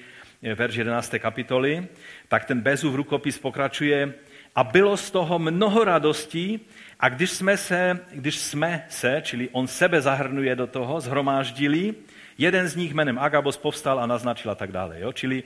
verš 0.54 0.74
11. 0.74 1.14
kapitoly, 1.18 1.86
tak 2.28 2.44
ten 2.44 2.60
Bezův 2.60 2.94
rukopis 2.94 3.38
pokračuje 3.38 4.12
a 4.54 4.64
bylo 4.64 4.96
z 4.96 5.10
toho 5.10 5.38
mnoho 5.38 5.84
radostí 5.84 6.60
a 7.02 7.08
když 7.08 7.30
jsme 7.30 7.56
se, 7.56 8.00
když 8.12 8.38
jsme 8.38 8.84
se, 8.88 9.20
čili 9.24 9.48
on 9.52 9.66
sebe 9.66 10.00
zahrnuje 10.00 10.56
do 10.56 10.66
toho, 10.66 11.00
zhromáždili, 11.00 11.94
jeden 12.38 12.68
z 12.68 12.76
nich 12.76 12.94
jménem 12.94 13.18
Agabos 13.18 13.56
povstal 13.56 14.00
a 14.00 14.06
naznačil 14.06 14.50
a 14.50 14.54
tak 14.54 14.72
dále. 14.72 15.00
Jo? 15.00 15.12
Čili 15.12 15.42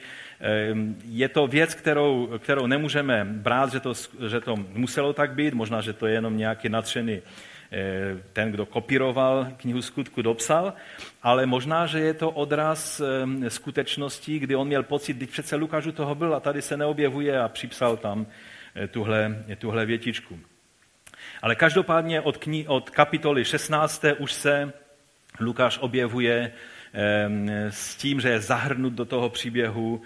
je 1.05 1.29
to 1.29 1.47
věc, 1.47 1.75
kterou, 1.75 2.29
kterou 2.39 2.67
nemůžeme 2.67 3.25
brát, 3.25 3.73
že 3.73 3.81
to, 3.81 3.93
že 4.29 4.41
to 4.41 4.57
muselo 4.57 5.13
tak 5.13 5.35
být, 5.35 5.55
možná, 5.55 5.81
že 5.81 5.93
to 5.93 6.07
je 6.07 6.13
jenom 6.13 6.37
nějaký 6.37 6.69
natřený 6.69 7.23
Eh, 7.73 8.17
ten, 8.33 8.51
kdo 8.53 8.67
kopíroval 8.67 9.49
knihu 9.57 9.83
skutku, 9.83 10.23
dopsal, 10.23 10.75
ale 11.23 11.47
možná, 11.47 11.87
že 11.87 11.99
je 11.99 12.15
to 12.15 12.31
odraz 12.31 13.03
skutečností, 13.49 14.39
kdy 14.39 14.57
on 14.57 14.67
měl 14.67 14.83
pocit, 14.83 15.21
že 15.21 15.27
přece 15.27 15.57
Lukáš 15.57 15.85
toho 15.95 16.15
byl 16.15 16.35
a 16.35 16.41
tady 16.41 16.63
se 16.63 16.77
neobjevuje 16.77 17.41
a 17.41 17.49
připsal 17.49 17.97
tam 17.97 18.27
eh, 18.75 18.89
tuhle, 18.89 19.45
tuhle 19.59 19.87
větičku. 19.87 20.39
Ale 21.43 21.55
každopádně 21.55 22.21
od, 22.21 22.37
kni- 22.37 22.65
od 22.69 22.91
kapitoly 22.91 23.45
16. 23.45 24.05
už 24.19 24.33
se 24.33 24.73
Lukáš 25.41 25.79
objevuje 25.79 26.53
s 27.71 27.97
tím, 27.97 28.21
že 28.21 28.29
je 28.29 28.41
zahrnut 28.41 28.93
do 28.93 29.05
toho 29.05 29.31
příběhu 29.31 30.03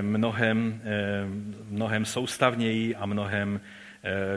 mnohem, 0.00 0.82
mnohem 1.68 2.04
soustavněji 2.04 2.96
a 2.96 3.06
mnohem 3.06 3.60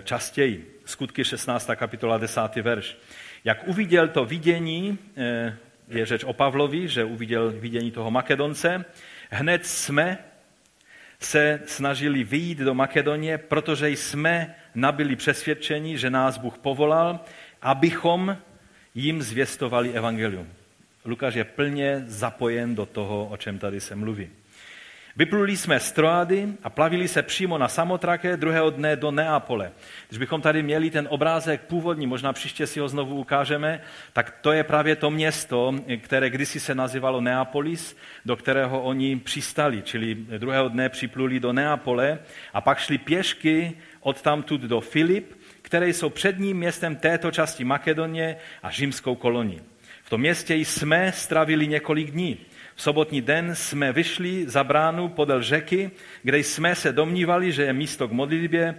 častěji. 0.04 0.80
Skutky 0.86 1.24
16. 1.24 1.70
kapitola 1.76 2.18
10. 2.18 2.56
verš. 2.62 2.98
Jak 3.46 3.68
uviděl 3.68 4.08
to 4.08 4.26
vidění, 4.26 4.98
eh, 5.18 5.58
je 5.88 6.06
řeč 6.06 6.24
o 6.24 6.34
Pavlovi, 6.34 6.88
že 6.88 7.04
uviděl 7.04 7.52
vidění 7.52 7.92
toho 7.92 8.12
Makedonce, 8.12 8.86
hned 9.30 9.66
jsme 9.66 10.18
se 11.20 11.60
snažili 11.66 12.24
vyjít 12.24 12.58
do 12.58 12.74
Makedonie, 12.74 13.38
protože 13.38 13.90
jsme 13.90 14.56
nabili 14.76 15.16
přesvědčení, 15.16 15.98
že 15.98 16.10
nás 16.10 16.38
Bůh 16.38 16.58
povolal, 16.58 17.20
abychom 17.62 18.38
jim 18.96 19.22
zvěstovali 19.22 19.94
evangelium. 19.94 20.48
Lukáš 21.06 21.34
je 21.34 21.44
plně 21.44 22.04
zapojen 22.08 22.76
do 22.76 22.86
toho, 22.86 23.28
o 23.28 23.38
čem 23.38 23.60
tady 23.60 23.82
se 23.82 23.96
mluví. 23.96 24.30
Vypluli 25.18 25.58
jsme 25.58 25.80
z 25.80 25.92
Troady 25.92 26.48
a 26.64 26.70
plavili 26.70 27.08
se 27.08 27.24
přímo 27.24 27.58
na 27.58 27.68
Samotrake, 27.68 28.38
druhého 28.38 28.70
dne 28.70 28.96
do 28.96 29.12
Neapole. 29.12 29.72
Když 30.08 30.18
bychom 30.20 30.42
tady 30.42 30.64
měli 30.64 30.90
ten 30.90 31.08
obrázek 31.12 31.62
původní, 31.62 32.08
možná 32.08 32.34
příště 32.34 32.68
si 32.68 32.80
ho 32.80 32.88
znovu 32.88 33.16
ukážeme, 33.16 33.82
tak 34.14 34.36
to 34.42 34.52
je 34.52 34.64
právě 34.64 34.96
to 34.96 35.12
město, 35.12 35.76
které 36.02 36.30
kdysi 36.30 36.60
se 36.60 36.76
nazývalo 36.76 37.22
Neapolis, 37.22 37.98
do 38.26 38.36
kterého 38.36 38.82
oni 38.82 39.16
přistali, 39.16 39.82
čili 39.82 40.16
druhého 40.16 40.70
dne 40.70 40.90
připluli 40.90 41.40
do 41.40 41.54
Neapole 41.54 42.20
a 42.54 42.62
pak 42.62 42.80
šli 42.80 42.98
pěšky 42.98 43.78
od 44.06 44.22
tamtud 44.22 44.62
do 44.62 44.82
Filip, 44.82 45.34
které 45.62 45.90
jsou 45.90 46.10
předním 46.10 46.58
městem 46.58 46.96
této 46.96 47.32
části 47.32 47.64
Makedonie 47.64 48.38
a 48.64 48.70
římskou 48.72 49.16
kolonii. 49.16 49.62
V 50.04 50.10
tom 50.10 50.22
městě 50.22 50.56
jsme 50.56 51.12
stravili 51.12 51.68
několik 51.68 52.12
dní. 52.12 52.38
V 52.76 52.82
sobotní 52.82 53.22
den 53.22 53.56
jsme 53.56 53.92
vyšli 53.94 54.46
za 54.48 54.64
bránu 54.64 55.10
podél 55.10 55.42
řeky, 55.42 55.92
kde 56.24 56.38
jsme 56.38 56.76
se 56.76 56.94
domnívali, 56.94 57.52
že 57.52 57.64
je 57.64 57.74
místo 57.74 58.08
k 58.08 58.12
modlitbě. 58.12 58.76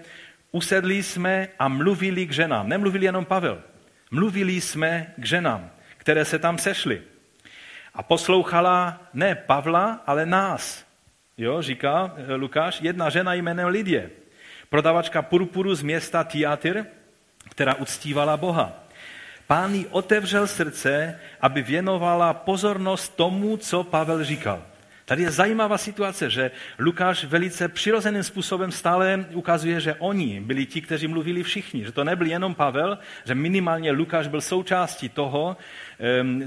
Usedli 0.53 1.03
jsme 1.03 1.49
a 1.59 1.69
mluvili 1.69 2.27
k 2.27 2.33
ženám. 2.33 2.69
Nemluvili 2.69 3.05
jenom 3.05 3.25
Pavel. 3.25 3.63
Mluvili 4.11 4.61
jsme 4.61 5.15
k 5.19 5.25
ženám, 5.25 5.71
které 5.97 6.25
se 6.25 6.39
tam 6.39 6.59
sešly. 6.59 7.03
A 7.95 8.03
poslouchala 8.03 9.03
ne 9.15 9.35
Pavla, 9.35 10.03
ale 10.07 10.27
nás. 10.27 10.87
Jo, 11.39 11.63
říká 11.63 12.15
eh, 12.17 12.35
Lukáš, 12.35 12.81
jedna 12.81 13.11
žena 13.11 13.35
jménem 13.35 13.69
Lidie, 13.69 14.11
prodavačka 14.71 15.23
purpuru 15.23 15.75
z 15.75 15.83
města 15.83 16.25
Tiatyr, 16.25 16.85
která 17.51 17.75
uctívala 17.75 18.37
Boha. 18.37 18.73
Pán 19.47 19.75
jí 19.75 19.87
otevřel 19.87 20.47
srdce, 20.47 21.21
aby 21.41 21.63
věnovala 21.63 22.35
pozornost 22.35 23.17
tomu, 23.17 23.57
co 23.57 23.85
Pavel 23.85 24.25
říkal. 24.25 24.63
Tady 25.05 25.23
je 25.23 25.31
zajímavá 25.31 25.79
situace, 25.79 26.31
že 26.31 26.51
Lukáš 26.79 27.25
velice 27.25 27.69
přirozeným 27.69 28.23
způsobem 28.23 28.73
stále 28.73 29.27
ukazuje, 29.33 29.81
že 29.81 29.95
oni 29.95 30.41
byli 30.41 30.67
ti, 30.67 30.81
kteří 30.81 31.07
mluvili 31.07 31.43
všichni, 31.43 31.85
že 31.85 31.93
to 31.93 32.05
nebyl 32.05 32.27
jenom 32.27 32.55
Pavel, 32.55 32.99
že 33.25 33.35
minimálně 33.35 33.91
Lukáš 33.93 34.27
byl 34.27 34.41
součástí 34.41 35.09
toho, 35.09 35.57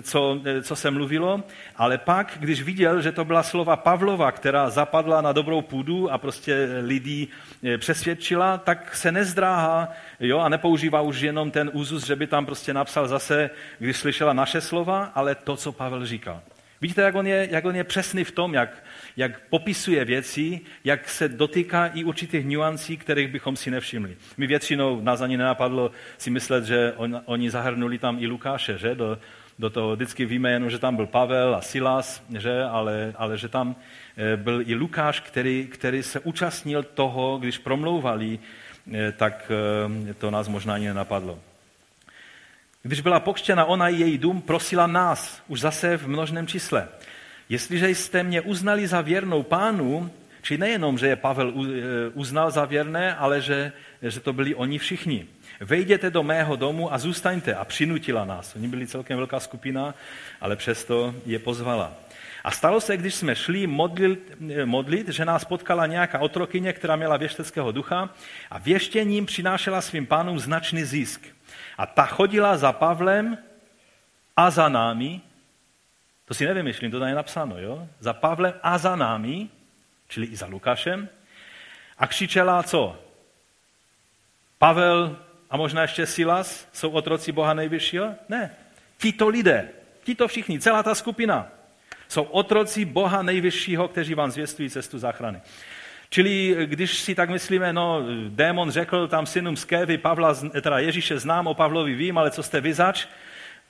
co, 0.02 0.41
co 0.62 0.76
se 0.76 0.91
mluvilo, 0.91 1.43
ale 1.76 1.97
pak, 1.97 2.38
když 2.39 2.62
viděl, 2.62 3.02
že 3.02 3.12
to 3.12 3.26
byla 3.26 3.43
slova 3.43 3.76
Pavlova, 3.76 4.32
která 4.32 4.70
zapadla 4.70 5.22
na 5.22 5.32
dobrou 5.32 5.62
půdu 5.62 6.12
a 6.12 6.18
prostě 6.18 6.70
lidí 6.82 7.28
eh, 7.64 7.78
přesvědčila, 7.78 8.58
tak 8.58 8.95
se 8.95 9.12
nezdráhá 9.12 9.89
jo, 10.20 10.39
a 10.39 10.50
nepoužívá 10.50 11.02
už 11.02 11.22
jenom 11.22 11.52
ten 11.52 11.70
úzus, 11.74 12.06
že 12.06 12.16
by 12.16 12.28
tam 12.28 12.45
prostě 12.45 12.74
napsal 12.74 13.08
zase, 13.08 13.50
když 13.80 13.97
slyšela 13.97 14.34
naše 14.34 14.62
slova, 14.62 15.12
ale 15.16 15.36
to, 15.36 15.56
co 15.56 15.72
Pavel 15.72 16.06
říkal. 16.06 16.41
Vidíte, 16.82 17.02
jak 17.02 17.16
on 17.16 17.28
je, 17.28 17.47
jak 17.52 17.66
on 17.66 17.76
je 17.76 17.84
přesný 17.84 18.24
v 18.24 18.32
tom, 18.32 18.54
jak, 18.54 18.84
jak 19.18 19.41
popisuje 19.50 20.06
věci, 20.06 20.62
jak 20.84 21.10
se 21.10 21.30
dotýká 21.30 21.88
i 21.88 22.04
určitých 22.04 22.45
nuancí, 22.45 22.97
kterých 22.97 23.28
bychom 23.28 23.56
si 23.56 23.72
nevšimli. 23.72 24.18
My 24.38 24.47
většinou 24.47 25.02
nás 25.02 25.22
ani 25.22 25.38
nenapadlo 25.38 25.91
si 26.18 26.30
myslet, 26.30 26.66
že 26.66 26.93
on, 26.95 27.22
oni 27.26 27.50
zahrnuli 27.50 27.97
tam 27.97 28.18
i 28.20 28.28
Lukáše, 28.28 28.78
že? 28.78 28.95
Do, 28.95 29.20
do 29.60 29.70
toho 29.70 29.95
vždycky 29.95 30.26
víme 30.26 30.51
jenom, 30.51 30.70
že 30.70 30.80
tam 30.80 30.95
byl 30.95 31.07
Pavel 31.07 31.55
a 31.55 31.62
Silas, 31.62 32.24
že? 32.38 32.64
Ale, 32.64 33.14
ale 33.18 33.38
že 33.38 33.47
tam 33.47 33.76
eh, 34.18 34.38
byl 34.38 34.62
i 34.66 34.76
Lukáš, 34.76 35.20
který, 35.20 35.68
který 35.72 36.03
se 36.03 36.20
účastnil 36.20 36.84
toho, 36.84 37.38
když 37.38 37.57
promlouvali, 37.57 38.39
eh, 38.93 39.12
tak 39.12 39.51
eh, 40.10 40.14
to 40.14 40.32
nás 40.32 40.47
možná 40.47 40.74
ani 40.74 40.88
nenapadlo. 40.88 41.39
Když 42.84 43.01
byla 43.01 43.20
pokřtěna 43.20 43.66
ona 43.66 43.89
i 43.89 43.95
její 43.95 44.18
dům, 44.18 44.41
prosila 44.41 44.88
nás, 44.88 45.41
už 45.47 45.60
zase 45.60 45.97
v 45.97 46.07
množném 46.07 46.47
čísle. 46.47 46.88
Jestliže 47.49 47.89
jste 47.89 48.24
mě 48.24 48.41
uznali 48.41 48.88
za 48.88 49.01
věrnou 49.01 49.43
pánu, 49.43 50.12
či 50.41 50.57
nejenom, 50.57 50.97
že 50.97 51.07
je 51.07 51.16
Pavel 51.16 51.53
uznal 52.14 52.51
za 52.51 52.66
věrné, 52.66 53.16
ale 53.16 53.41
že, 53.41 53.72
že 54.01 54.20
to 54.20 54.34
byli 54.34 54.55
oni 54.55 54.78
všichni. 54.78 55.28
Vejděte 55.60 56.10
do 56.10 56.24
mého 56.24 56.55
domu 56.55 56.93
a 56.93 56.97
zůstaňte. 56.97 57.55
A 57.55 57.66
přinutila 57.66 58.26
nás. 58.26 58.55
Oni 58.55 58.68
byli 58.68 58.88
celkem 58.88 59.18
velká 59.18 59.39
skupina, 59.39 59.95
ale 60.41 60.55
přesto 60.55 61.16
je 61.26 61.39
pozvala. 61.39 61.93
A 62.43 62.51
stalo 62.51 62.82
se, 62.82 62.97
když 62.97 63.16
jsme 63.16 63.36
šli 63.36 63.68
modlit, 63.68 64.38
modlit, 64.66 65.07
že 65.07 65.26
nás 65.26 65.45
potkala 65.45 65.86
nějaká 65.86 66.20
otrokyně, 66.20 66.74
která 66.74 66.95
měla 66.95 67.18
věšteckého 67.18 67.72
ducha 67.72 68.10
a 68.51 68.57
věštěním 68.57 69.26
přinášela 69.26 69.82
svým 69.82 70.05
pánům 70.05 70.39
značný 70.39 70.84
zisk. 70.84 71.28
A 71.78 71.86
ta 71.86 72.05
chodila 72.05 72.57
za 72.57 72.72
Pavlem 72.72 73.38
a 74.38 74.49
za 74.49 74.70
námi, 74.70 75.22
to 76.26 76.34
si 76.34 76.45
nevymyšlím, 76.45 76.91
to 76.91 76.99
tady 76.99 77.12
je 77.12 77.16
napsáno, 77.16 77.60
jo? 77.60 77.88
Za 77.99 78.14
Pavlem 78.14 78.53
a 78.64 78.78
za 78.78 78.95
námi, 78.95 79.49
čili 80.07 80.28
i 80.28 80.36
za 80.36 80.45
Lukášem, 80.45 81.10
a 81.97 82.07
křičela 82.07 82.64
co? 82.64 82.99
Pavel 84.57 85.18
a 85.50 85.58
možná 85.58 85.82
ještě 85.82 86.06
Silas 86.06 86.68
jsou 86.74 86.89
otroci 86.89 87.32
Boha 87.32 87.54
nejvyššího? 87.54 88.16
Ne. 88.30 88.52
Tito 88.97 89.28
lidé, 89.28 89.70
tito 90.04 90.28
všichni, 90.28 90.60
celá 90.60 90.84
ta 90.84 90.95
skupina, 90.95 91.47
jsou 92.08 92.24
otroci 92.24 92.86
Boha 92.86 93.22
nejvyššího, 93.22 93.88
kteří 93.88 94.14
vám 94.14 94.32
zvěstují 94.32 94.70
cestu 94.70 95.00
záchrany. 95.00 95.41
Čili 96.10 96.58
když 96.66 97.00
si 97.00 97.16
tak 97.16 97.30
myslíme, 97.30 97.74
no, 97.74 98.04
démon 98.30 98.72
řekl 98.72 99.08
tam 99.08 99.26
synům 99.26 99.58
z 99.58 99.66
Kévy, 99.66 99.97
Pavla, 99.97 100.36
teda 100.62 100.80
Ježíše 100.80 101.20
znám, 101.20 101.47
o 101.47 101.54
Pavlovi 101.54 101.95
vím, 101.95 102.18
ale 102.18 102.32
co 102.32 102.43
jste 102.43 102.62
vyzač? 102.62 103.06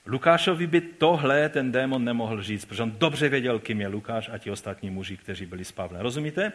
Lukášovi 0.06 0.66
by 0.66 0.80
tohle 0.80 1.48
ten 1.48 1.72
démon 1.72 2.04
nemohl 2.04 2.42
říct, 2.42 2.64
protože 2.64 2.82
on 2.82 2.94
dobře 2.98 3.28
věděl, 3.28 3.58
kým 3.58 3.80
je 3.80 3.88
Lukáš 3.88 4.30
a 4.32 4.38
ti 4.38 4.50
ostatní 4.50 4.90
muži, 4.90 5.16
kteří 5.16 5.46
byli 5.46 5.64
s 5.64 5.72
Pavlem. 5.72 6.00
Rozumíte? 6.00 6.52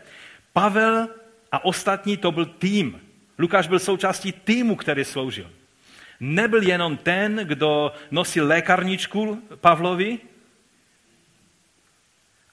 Pavel 0.53 1.07
a 1.51 1.65
ostatní 1.65 2.17
to 2.17 2.31
byl 2.31 2.45
tým. 2.45 3.01
Lukáš 3.37 3.67
byl 3.67 3.79
součástí 3.79 4.31
týmu, 4.31 4.75
který 4.75 5.05
sloužil. 5.05 5.51
Nebyl 6.19 6.63
jenom 6.63 6.97
ten, 6.97 7.35
kdo 7.43 7.91
nosil 8.11 8.47
lékarničku 8.47 9.41
Pavlovi, 9.55 10.19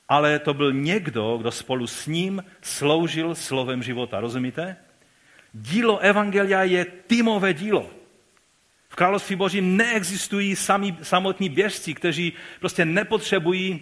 ale 0.08 0.38
to 0.38 0.54
byl 0.54 0.72
někdo, 0.72 1.36
kdo 1.38 1.50
spolu 1.50 1.86
s 1.86 2.06
ním 2.06 2.44
sloužil 2.62 3.34
slovem 3.34 3.82
života. 3.82 4.20
Rozumíte? 4.20 4.76
Dílo 5.52 5.98
Evangelia 5.98 6.62
je 6.62 6.84
týmové 6.84 7.54
dílo. 7.54 7.90
V 8.88 8.96
království 8.96 9.36
božím 9.36 9.76
neexistují 9.76 10.56
sami, 10.56 10.96
samotní 11.02 11.48
běžci, 11.48 11.94
kteří 11.94 12.32
prostě 12.60 12.84
nepotřebují 12.84 13.80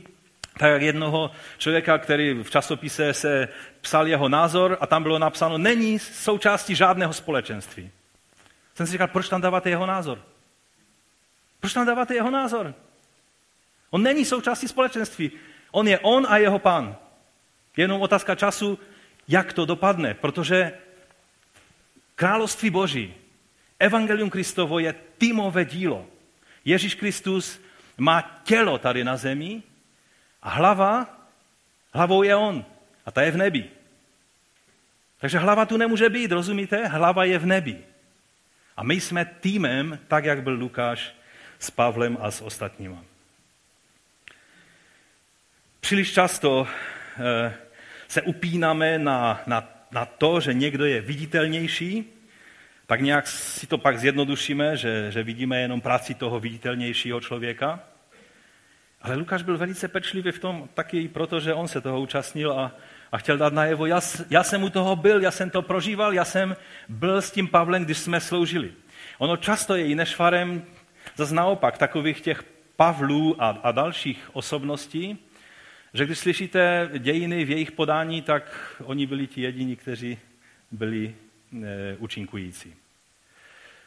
tak 0.59 0.72
jak 0.72 0.82
jednoho 0.82 1.30
člověka, 1.59 1.98
který 1.98 2.32
v 2.42 2.51
časopise 2.51 3.14
se 3.14 3.48
psal 3.80 4.09
jeho 4.09 4.28
názor 4.28 4.78
a 4.80 4.86
tam 4.86 5.03
bylo 5.03 5.18
napsáno, 5.18 5.59
není 5.59 5.98
součástí 5.98 6.74
žádného 6.74 7.12
společenství. 7.12 7.90
Jsem 8.74 8.86
si 8.86 8.92
říkal, 8.92 9.09
proč 9.09 9.28
tam 9.28 9.40
dáváte 9.40 9.70
jeho 9.70 9.86
názor? 9.86 10.22
Proč 11.61 11.72
tam 11.72 11.86
dáváte 11.86 12.14
jeho 12.14 12.30
názor? 12.30 12.74
On 13.90 14.03
není 14.03 14.24
součástí 14.24 14.68
společenství. 14.68 15.30
On 15.70 15.88
je 15.88 15.98
on 15.98 16.26
a 16.28 16.36
jeho 16.36 16.59
pán. 16.59 16.96
Jenom 17.76 18.03
otázka 18.03 18.34
času, 18.34 18.78
jak 19.28 19.53
to 19.53 19.64
dopadne, 19.64 20.14
protože 20.14 20.72
království 22.14 22.70
Boží, 22.70 23.14
Evangelium 23.78 24.30
Kristovo 24.30 24.78
je 24.78 24.94
týmové 25.18 25.64
dílo. 25.64 26.07
Ježíš 26.64 26.94
Kristus 26.94 27.61
má 27.98 28.40
tělo 28.44 28.78
tady 28.78 29.05
na 29.05 29.16
zemi 29.16 29.62
a 30.43 30.51
hlava, 30.51 31.07
hlavou 31.93 32.22
je 32.22 32.36
on 32.36 32.64
a 33.07 33.11
ta 33.11 33.22
je 33.22 33.30
v 33.30 33.36
nebi. 33.36 33.70
Takže 35.18 35.38
hlava 35.38 35.66
tu 35.66 35.76
nemůže 35.76 36.09
být, 36.09 36.32
rozumíte? 36.32 36.86
Hlava 36.86 37.24
je 37.24 37.38
v 37.38 37.47
nebi. 37.47 37.78
A 38.76 38.82
my 38.82 39.01
jsme 39.01 39.24
týmem, 39.24 39.99
tak 40.09 40.24
jak 40.24 40.43
byl 40.43 40.53
Lukáš 40.53 41.14
s 41.59 41.70
Pavlem 41.70 42.18
a 42.20 42.30
s 42.30 42.41
ostatníma. 42.41 43.05
Příliš 45.80 46.12
často 46.12 46.66
eh, 47.18 47.55
se 48.09 48.22
upínáme 48.22 48.99
na, 48.99 49.41
na, 49.47 49.68
na 49.91 50.05
to, 50.05 50.41
že 50.41 50.55
někdo 50.55 50.84
je 50.84 51.01
viditelnější, 51.01 52.05
tak 52.86 53.01
nějak 53.01 53.26
si 53.26 53.66
to 53.66 53.78
pak 53.78 53.99
zjednodušíme, 53.99 54.76
že, 54.76 55.12
že 55.12 55.22
vidíme 55.22 55.61
jenom 55.61 55.80
práci 55.80 56.14
toho 56.14 56.41
viditelnějšího 56.41 57.20
člověka. 57.20 57.80
Ale 59.03 59.16
Lukáš 59.16 59.42
byl 59.42 59.59
velice 59.59 59.88
pečlivý 59.88 60.32
v 60.32 60.38
tom 60.38 60.68
taky 60.74 61.09
proto, 61.09 61.40
že 61.40 61.55
on 61.55 61.68
se 61.68 61.80
toho 61.80 62.01
účastnil 62.01 62.53
a, 62.53 62.76
a 63.12 63.18
chtěl 63.18 63.38
dát 63.38 63.53
najevo, 63.53 63.86
já, 63.86 64.01
já 64.30 64.42
jsem 64.42 64.62
u 64.62 64.70
toho 64.70 64.96
byl, 64.96 65.22
já 65.22 65.30
jsem 65.30 65.51
to 65.51 65.62
prožíval, 65.62 66.14
já 66.14 66.24
jsem 66.24 66.57
byl 66.88 67.22
s 67.22 67.30
tím 67.30 67.48
Pavlem, 67.48 67.84
když 67.84 67.98
jsme 67.98 68.20
sloužili. 68.20 68.72
Ono 69.18 69.36
často 69.36 69.76
je 69.76 69.86
i 69.86 69.94
nešvarem, 69.94 70.62
zase 71.16 71.34
naopak, 71.34 71.78
takových 71.78 72.20
těch 72.20 72.42
Pavlů 72.76 73.42
a, 73.42 73.48
a 73.48 73.72
dalších 73.72 74.30
osobností, 74.32 75.18
že 75.94 76.07
když 76.07 76.18
slyšíte 76.18 76.90
dějiny 76.98 77.44
v 77.44 77.51
jejich 77.51 77.72
podání, 77.72 78.22
tak 78.22 78.76
oni 78.84 79.07
byli 79.07 79.26
ti 79.26 79.40
jediní, 79.40 79.76
kteří 79.76 80.18
byli 80.70 81.14
e, 81.62 81.96
účinkující. 81.96 82.74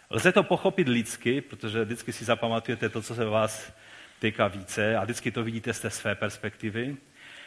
Lze 0.09 0.32
to 0.32 0.43
pochopit 0.43 0.88
lidsky, 0.88 1.41
protože 1.41 1.86
vždycky 1.86 2.14
si 2.14 2.26
zapamatujete 2.26 2.89
to, 2.89 3.01
co 3.01 3.16
se 3.16 3.26
vás 3.26 3.74
týká 4.24 4.48
více 4.48 4.98
a 4.98 5.04
vždycky 5.04 5.32
to 5.32 5.44
vidíte 5.44 5.74
z 5.74 5.80
té 5.80 5.90
své 5.90 6.16
perspektivy. 6.16 6.98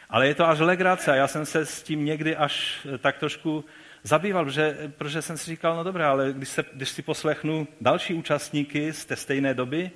Ale 0.09 0.27
je 0.27 0.35
to 0.35 0.47
až 0.47 0.59
legrace 0.59 1.11
a 1.11 1.15
já 1.15 1.27
jsem 1.27 1.45
se 1.45 1.65
s 1.65 1.83
tím 1.83 2.05
někdy 2.05 2.35
až 2.35 2.87
eh, 2.93 2.97
tak 2.97 3.17
trošku 3.17 3.65
zabýval, 4.03 4.45
protože, 4.45 4.91
protože 4.97 5.21
jsem 5.21 5.37
si 5.37 5.45
říkal, 5.45 5.75
no 5.75 5.83
dobré, 5.83 6.05
ale 6.05 6.33
když, 6.33 6.49
se, 6.49 6.63
když 6.73 6.89
si 6.89 7.01
poslechnu 7.01 7.67
další 7.81 8.13
účastníky 8.13 8.93
z 8.93 9.05
té 9.05 9.15
stejné 9.15 9.53
doby, 9.53 9.91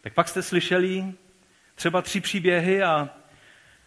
tak 0.00 0.14
pak 0.14 0.28
jste 0.28 0.42
slyšeli 0.42 1.04
třeba 1.74 2.02
tři 2.02 2.20
příběhy 2.20 2.82
a, 2.82 3.08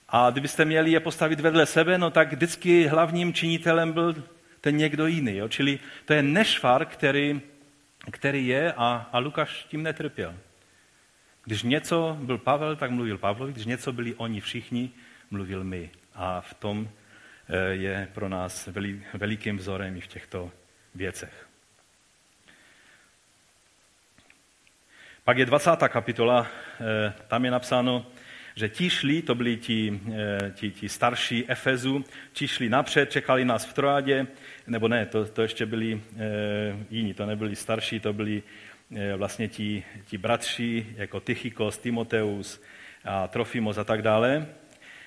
a 0.09 0.29
kdybyste 0.29 0.65
měli 0.65 0.91
je 0.91 0.99
postavit 0.99 1.39
vedle 1.39 1.65
sebe, 1.65 1.97
no 1.97 2.09
tak 2.09 2.33
vždycky 2.33 2.87
hlavním 2.87 3.33
činitelem 3.33 3.91
byl 3.91 4.23
ten 4.61 4.77
někdo 4.77 5.07
jiný. 5.07 5.35
Jo? 5.37 5.47
Čili 5.47 5.79
to 6.05 6.13
je 6.13 6.23
nešvar, 6.23 6.85
který, 6.85 7.41
který 8.11 8.47
je 8.47 8.73
a, 8.77 9.09
a 9.11 9.19
Lukáš 9.19 9.65
tím 9.69 9.83
netrpěl. 9.83 10.35
Když 11.49 11.63
něco 11.63 12.17
byl 12.21 12.37
Pavel, 12.37 12.75
tak 12.75 12.91
mluvil 12.91 13.17
Pavlovi, 13.17 13.53
když 13.53 13.65
něco 13.65 13.93
byli 13.93 14.15
oni 14.15 14.41
všichni, 14.41 14.91
mluvil 15.31 15.63
my. 15.63 15.89
A 16.13 16.41
v 16.41 16.53
tom 16.53 16.89
eh, 17.49 17.57
je 17.73 18.07
pro 18.13 18.29
nás 18.29 18.69
velikým 19.13 19.57
vzorem 19.57 19.97
i 19.97 20.01
v 20.01 20.07
těchto 20.07 20.51
věcech. 20.95 21.47
Pak 25.23 25.37
je 25.37 25.45
20. 25.45 25.71
kapitola, 25.87 26.47
eh, 26.81 27.13
tam 27.27 27.45
je 27.45 27.51
napsáno, 27.51 28.05
že 28.55 28.69
ti 28.69 28.89
šli, 28.89 29.21
to 29.21 29.35
byli 29.35 29.57
ti, 29.57 29.99
eh, 30.13 30.51
ti, 30.55 30.71
ti 30.71 30.89
starší 30.89 31.49
Efezu, 31.49 32.05
ti 32.33 32.47
šli 32.47 32.69
napřed, 32.69 33.11
čekali 33.11 33.45
nás 33.45 33.65
v 33.65 33.73
Troádě, 33.73 34.27
nebo 34.67 34.87
ne, 34.87 35.05
to, 35.05 35.25
to 35.25 35.41
ještě 35.41 35.65
byli 35.65 36.01
jiní, 36.89 37.13
to 37.13 37.25
nebyli 37.25 37.55
starší, 37.55 37.99
to 37.99 38.13
byli 38.13 38.43
vlastně 39.17 39.47
ti, 39.47 39.83
ti 40.05 40.17
bratři, 40.17 40.85
jako 40.95 41.19
Tychikos, 41.19 41.77
Timoteus 41.77 42.61
a 43.05 43.27
Trofimos 43.27 43.77
a 43.77 43.83
tak 43.83 44.01
dále, 44.01 44.45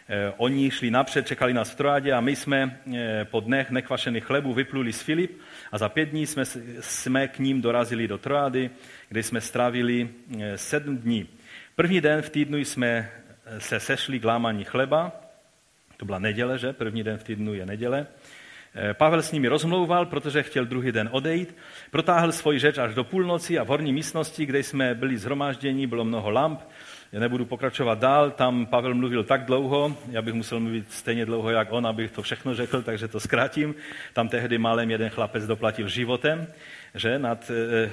eh, 0.09 0.33
Oni 0.37 0.71
šli 0.71 0.91
napřed, 0.91 1.27
čekali 1.27 1.55
nás 1.55 1.71
v 1.71 1.75
Troádě 1.75 2.13
a 2.13 2.21
my 2.21 2.37
jsme 2.37 2.81
eh, 2.95 3.25
po 3.25 3.41
dnech 3.41 3.71
nekvašených 3.71 4.25
chlebů 4.25 4.55
vypluli 4.55 4.93
z 4.93 5.03
Filip 5.03 5.41
a 5.73 5.79
za 5.79 5.89
pět 5.89 6.09
dní 6.09 6.27
jsme, 6.27 6.45
jsme 6.81 7.29
k 7.29 7.39
ním 7.39 7.63
dorazili 7.63 8.09
do 8.09 8.19
Troády, 8.19 8.71
kde 9.09 9.23
jsme 9.23 9.41
strávili 9.41 10.09
sedm 10.57 10.99
dní. 10.99 11.29
První 11.77 12.01
den 12.01 12.23
v 12.23 12.31
týdnu 12.31 12.59
jsme 12.59 13.11
se 13.59 13.81
sešli 13.81 14.21
k 14.21 14.25
lámaní 14.25 14.65
chleba, 14.65 15.13
to 15.97 16.07
byla 16.07 16.19
neděle, 16.19 16.59
že? 16.59 16.73
První 16.73 17.03
den 17.03 17.19
v 17.19 17.25
týdnu 17.25 17.55
je 17.55 17.67
neděle. 17.67 18.07
Eh, 18.75 18.95
Pavel 18.95 19.23
s 19.23 19.33
nimi 19.33 19.49
rozmlouval, 19.49 20.07
protože 20.07 20.43
chtěl 20.43 20.65
druhý 20.65 20.93
den 20.93 21.09
odejít. 21.13 21.57
Protáhl 21.91 22.33
svoji 22.33 22.59
řeč 22.59 22.79
až 22.79 22.95
do 22.95 23.05
půlnoci 23.05 23.59
a 23.59 23.65
v 23.65 23.69
horní 23.69 23.93
místnosti, 23.93 24.47
kde 24.47 24.59
jsme 24.59 24.95
byli 24.95 25.19
zhromážděni, 25.19 25.87
bylo 25.87 26.05
mnoho 26.05 26.31
lamp. 26.31 26.61
Já 27.13 27.21
nebudu 27.21 27.45
pokračovat 27.45 27.99
dál, 27.99 28.31
tam 28.31 28.67
Pavel 28.67 28.95
mluvil 28.95 29.25
tak 29.25 29.45
dlouho, 29.45 29.97
já 30.11 30.23
bych 30.23 30.35
musel 30.35 30.61
mluvit 30.61 30.93
stejně 30.93 31.27
dlouho, 31.27 31.51
jak 31.51 31.73
on, 31.73 31.87
abych 31.87 32.11
to 32.11 32.23
všechno 32.23 32.55
řekl, 32.55 32.83
takže 32.83 33.09
to 33.09 33.21
zkrátím. 33.21 33.75
Tam 34.13 34.29
tehdy 34.29 34.59
málem 34.59 34.91
jeden 34.91 35.11
chlapec 35.11 35.47
doplatil 35.47 35.89
životem, 35.89 36.47
že 36.95 37.19
nad, 37.19 37.51
eh, 37.51 37.91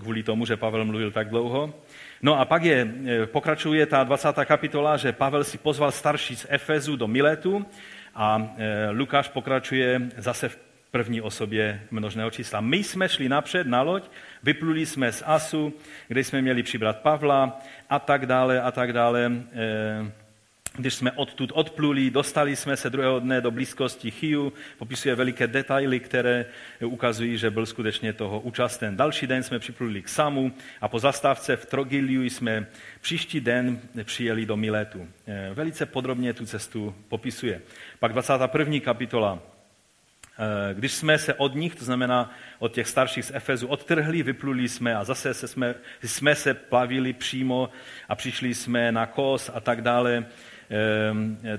kvůli 0.00 0.22
tomu, 0.22 0.46
že 0.46 0.56
Pavel 0.56 0.84
mluvil 0.84 1.10
tak 1.10 1.28
dlouho. 1.28 1.74
No 2.22 2.40
a 2.40 2.44
pak 2.44 2.62
je, 2.62 2.94
eh, 3.06 3.26
pokračuje 3.26 3.86
ta 3.86 4.04
20. 4.04 4.44
kapitola, 4.44 4.96
že 4.96 5.12
Pavel 5.12 5.44
si 5.44 5.58
pozval 5.58 5.92
starší 5.92 6.36
z 6.36 6.46
Efezu 6.48 6.96
do 6.96 7.06
Miletu, 7.06 7.66
a 8.14 8.54
e, 8.56 8.90
Lukáš 8.90 9.28
pokračuje 9.28 10.00
zase 10.16 10.48
v 10.48 10.58
první 10.90 11.20
osobě 11.20 11.80
množného 11.90 12.30
čísla. 12.30 12.60
My 12.60 12.76
jsme 12.76 13.08
šli 13.08 13.28
napřed 13.28 13.66
na 13.66 13.82
loď, 13.82 14.10
vypluli 14.42 14.86
jsme 14.86 15.12
z 15.12 15.22
Asu, 15.26 15.72
kde 16.08 16.24
jsme 16.24 16.42
měli 16.42 16.62
přibrat 16.62 16.98
Pavla 16.98 17.58
a 17.90 17.98
tak 17.98 18.26
dále 18.26 18.60
a 18.60 18.70
tak 18.70 18.92
dále. 18.92 19.32
E, 19.52 20.23
když 20.76 20.94
jsme 20.94 21.12
odtud 21.12 21.52
odpluli, 21.54 22.10
dostali 22.10 22.56
jsme 22.56 22.76
se 22.76 22.90
druhého 22.90 23.20
dne 23.20 23.40
do 23.40 23.50
blízkosti 23.50 24.10
Chiu, 24.10 24.52
popisuje 24.78 25.14
veliké 25.14 25.46
detaily, 25.46 26.00
které 26.00 26.46
ukazují, 26.84 27.38
že 27.38 27.50
byl 27.50 27.66
skutečně 27.66 28.12
toho 28.12 28.40
účasten. 28.40 28.96
Další 28.96 29.26
den 29.26 29.42
jsme 29.42 29.58
připluli 29.58 30.02
k 30.02 30.08
Samu 30.08 30.52
a 30.80 30.88
po 30.88 30.98
zastávce 30.98 31.56
v 31.56 31.66
Trogiliu 31.66 32.22
jsme 32.22 32.66
příští 33.00 33.40
den 33.40 33.80
přijeli 34.04 34.46
do 34.46 34.56
Miletu. 34.56 35.08
Eh, 35.26 35.50
velice 35.54 35.86
podrobně 35.86 36.32
tu 36.32 36.46
cestu 36.46 36.94
popisuje. 37.08 37.60
Pak 37.98 38.12
21. 38.12 38.80
kapitola. 38.80 39.38
Eh, 40.38 40.74
když 40.74 40.92
jsme 40.92 41.18
se 41.18 41.34
od 41.34 41.54
nich, 41.54 41.74
to 41.74 41.84
znamená 41.84 42.30
od 42.58 42.72
těch 42.72 42.88
starších 42.88 43.24
z 43.24 43.30
Efezu, 43.34 43.66
odtrhli, 43.66 44.22
vypluli 44.22 44.68
jsme 44.68 44.96
a 44.96 45.04
zase 45.04 45.34
se 45.34 45.48
jsme, 45.48 45.74
jsme 46.02 46.34
se 46.34 46.54
plavili 46.54 47.12
přímo 47.12 47.70
a 48.08 48.14
přišli 48.14 48.54
jsme 48.54 48.92
na 48.92 49.06
Kos 49.06 49.50
a 49.54 49.60
tak 49.60 49.82
dále, 49.82 50.26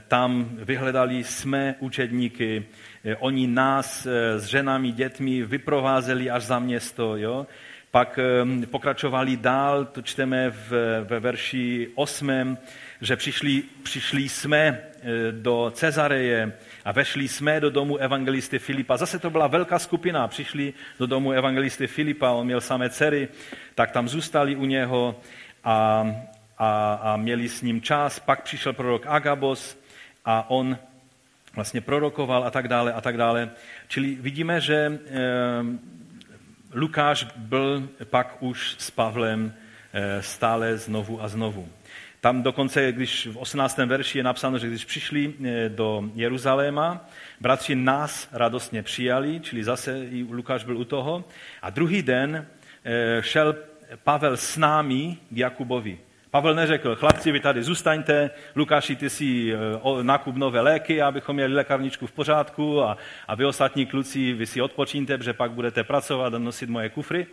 tam 0.08 0.50
vyhledali 0.52 1.24
jsme 1.24 1.76
učedníky, 1.80 2.66
eh, 3.06 3.16
oni 3.16 3.48
nás 3.48 4.06
eh, 4.06 4.40
s 4.40 4.44
ženami, 4.44 4.92
dětmi 4.92 5.44
vyprovázeli 5.44 6.30
až 6.30 6.44
za 6.44 6.60
město. 6.60 7.18
Jo? 7.18 7.48
Pak 7.92 8.20
ehm, 8.20 8.66
pokračovali 8.66 9.38
dál, 9.38 9.86
to 9.86 10.02
čteme 10.02 10.50
v, 10.50 10.72
ve 11.04 11.20
verši 11.20 11.90
8, 11.96 12.58
že 13.02 13.16
přišli, 13.16 13.64
přišli 13.84 14.30
jsme 14.30 14.60
eh, 14.68 15.32
do 15.32 15.72
Cezareje 15.76 16.54
a 16.86 16.92
vešli 16.92 17.28
jsme 17.28 17.60
do 17.60 17.70
domu 17.70 17.98
evangelisty 17.98 18.60
Filipa. 18.60 18.98
Zase 18.98 19.20
to 19.20 19.30
byla 19.30 19.48
velká 19.48 19.80
skupina, 19.80 20.28
přišli 20.28 20.74
do 21.00 21.06
domu 21.08 21.32
evangelisty 21.32 21.88
Filipa, 21.88 22.32
on 22.32 22.46
měl 22.46 22.62
samé 22.62 22.90
dcery, 22.90 23.28
tak 23.76 23.92
tam 23.92 24.10
zůstali 24.10 24.56
u 24.56 24.66
něho 24.66 25.20
a, 25.64 26.06
a, 26.58 26.94
a 26.94 27.18
měli 27.18 27.50
s 27.50 27.62
ním 27.62 27.82
čas. 27.82 28.20
Pak 28.20 28.44
přišel 28.44 28.74
prorok 28.74 29.06
Agabos 29.08 29.78
a 30.26 30.50
on 30.50 30.78
vlastně 31.56 31.82
prorokoval 31.82 32.44
a 32.44 32.52
tak 32.52 32.68
dále 32.68 32.94
a 32.94 33.02
tak 33.02 33.18
dále. 33.18 33.50
Čili 33.88 34.16
vidíme, 34.16 34.62
že 34.62 34.76
e, 34.76 35.00
Lukáš 36.74 37.28
byl 37.36 37.90
pak 38.04 38.38
už 38.40 38.76
s 38.80 38.92
Pavlem 38.92 39.54
e, 39.94 40.22
stále 40.22 40.78
znovu 40.78 41.24
a 41.24 41.28
znovu. 41.28 41.70
Tam 42.26 42.44
dokonce, 42.44 42.92
když 42.92 43.28
v 43.28 43.38
18. 43.38 43.78
verši 43.78 44.18
je 44.18 44.24
napsáno, 44.24 44.58
že 44.58 44.68
když 44.68 44.86
přišli 44.86 45.34
eh, 45.46 45.70
do 45.70 46.10
Jeruzaléma, 46.16 47.10
bratři 47.42 47.76
nás 47.76 48.30
radostně 48.32 48.84
přijali, 48.84 49.40
čili 49.40 49.64
zase 49.64 50.06
i 50.12 50.24
Lukáš 50.24 50.64
byl 50.64 50.78
u 50.78 50.84
toho. 50.84 51.24
A 51.62 51.70
druhý 51.70 52.02
den 52.02 52.48
šel 53.22 53.56
Pavel 54.04 54.38
s 54.38 54.58
námi 54.58 55.18
k 55.30 55.38
Jakubovi. 55.38 56.00
Pavel 56.36 56.56
neřekl, 56.56 56.96
chlapci, 56.96 57.32
vy 57.32 57.40
tady 57.40 57.64
zůstaňte, 57.64 58.30
Lukáši, 58.56 58.96
ty 58.96 59.10
si 59.10 59.54
eh, 59.54 60.04
nakup 60.04 60.36
nové 60.36 60.62
léky, 60.62 61.02
abychom 61.02 61.36
měli 61.36 61.54
lékárničku 61.54 62.08
v 62.08 62.12
pořádku 62.12 62.84
a, 62.84 62.98
a 63.28 63.36
vy 63.36 63.46
ostatní 63.46 63.86
kluci, 63.86 64.34
vy 64.34 64.46
si 64.46 64.62
odpočíňte, 64.62 65.18
protože 65.18 65.34
pak 65.34 65.52
budete 65.52 65.84
pracovat 65.84 66.34
a 66.34 66.38
nosit 66.38 66.70
moje 66.70 66.90
kufry. 66.90 67.28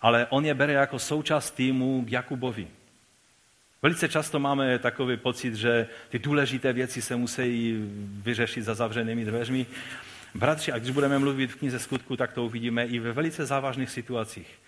Ale 0.00 0.26
on 0.30 0.44
je 0.44 0.54
bere 0.54 0.72
jako 0.72 0.98
součást 0.98 1.50
týmu 1.50 2.04
k 2.04 2.12
Jakubovi. 2.12 2.68
Velice 3.82 4.08
často 4.08 4.38
máme 4.38 4.78
takový 4.78 5.16
pocit, 5.16 5.54
že 5.54 5.86
ty 6.08 6.18
důležité 6.18 6.72
věci 6.72 7.02
se 7.02 7.16
musí 7.16 7.76
vyřešit 8.22 8.62
za 8.62 8.74
zavřenými 8.74 9.24
dveřmi. 9.24 9.66
Bratři, 10.34 10.72
a 10.72 10.78
když 10.78 10.90
budeme 10.90 11.18
mluvit 11.18 11.52
v 11.52 11.56
knize 11.56 11.78
skutku, 11.78 12.16
tak 12.16 12.32
to 12.32 12.44
uvidíme 12.44 12.86
i 12.86 12.98
ve 12.98 13.12
velice 13.12 13.46
závažných 13.46 13.90
situacích. 13.90 14.58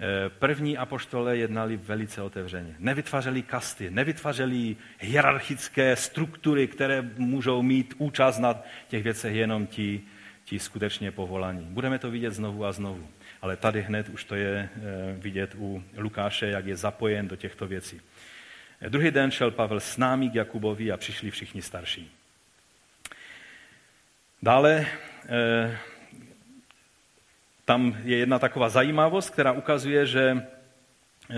Eh, 0.00 0.30
první 0.30 0.78
apoštole 0.78 1.36
jednali 1.36 1.76
velice 1.76 2.22
otevřeně. 2.22 2.74
Nevytvářeli 2.78 3.42
kasty, 3.42 3.90
nevytvářeli 3.90 4.76
hierarchické 4.98 5.96
struktury, 5.96 6.66
které 6.66 7.02
můžou 7.16 7.62
mít 7.62 7.94
účast 7.98 8.38
na 8.38 8.62
těch 8.88 9.02
věcech 9.02 9.34
jenom 9.34 9.66
ti, 9.66 10.02
ti 10.44 10.58
skutečně 10.58 11.10
povolaní. 11.10 11.66
Budeme 11.70 11.98
to 11.98 12.10
vidět 12.10 12.30
znovu 12.30 12.64
a 12.64 12.72
znovu. 12.72 13.08
Ale 13.42 13.56
tady 13.56 13.82
hned 13.82 14.08
už 14.08 14.24
to 14.24 14.34
je 14.34 14.68
eh, 14.76 14.78
vidět 15.18 15.54
u 15.58 15.84
Lukáše, 15.96 16.46
jak 16.46 16.66
je 16.66 16.76
zapojen 16.76 17.28
do 17.28 17.36
těchto 17.36 17.66
věcí. 17.66 18.00
Eh, 18.80 18.90
druhý 18.90 19.10
den 19.10 19.30
šel 19.30 19.50
Pavel 19.50 19.80
s 19.80 19.96
námi 19.96 20.30
k 20.30 20.34
Jakubovi 20.34 20.92
a 20.92 20.96
přišli 20.96 21.30
všichni 21.30 21.62
starší. 21.62 22.10
Dále 24.42 24.86
tam 27.68 27.96
je 28.04 28.16
jedna 28.16 28.38
taková 28.38 28.68
zajímavost, 28.68 29.30
která 29.30 29.52
ukazuje, 29.52 30.06
že, 30.06 30.46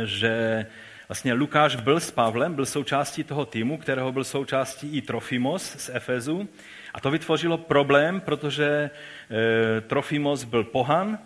že 0.04 0.66
vlastně 1.08 1.32
Lukáš 1.32 1.76
byl 1.76 2.00
s 2.00 2.10
Pavlem, 2.10 2.54
byl 2.54 2.66
součástí 2.66 3.24
toho 3.24 3.46
týmu, 3.46 3.78
kterého 3.78 4.12
byl 4.12 4.24
součástí 4.24 4.96
i 4.96 5.02
Trofimos 5.02 5.62
z 5.62 5.90
Efezu. 5.92 6.48
A 6.94 7.00
to 7.00 7.10
vytvořilo 7.10 7.58
problém, 7.58 8.20
protože 8.20 8.66
e, 8.70 9.80
Trofimos 9.80 10.44
byl 10.44 10.64
pohan 10.64 11.18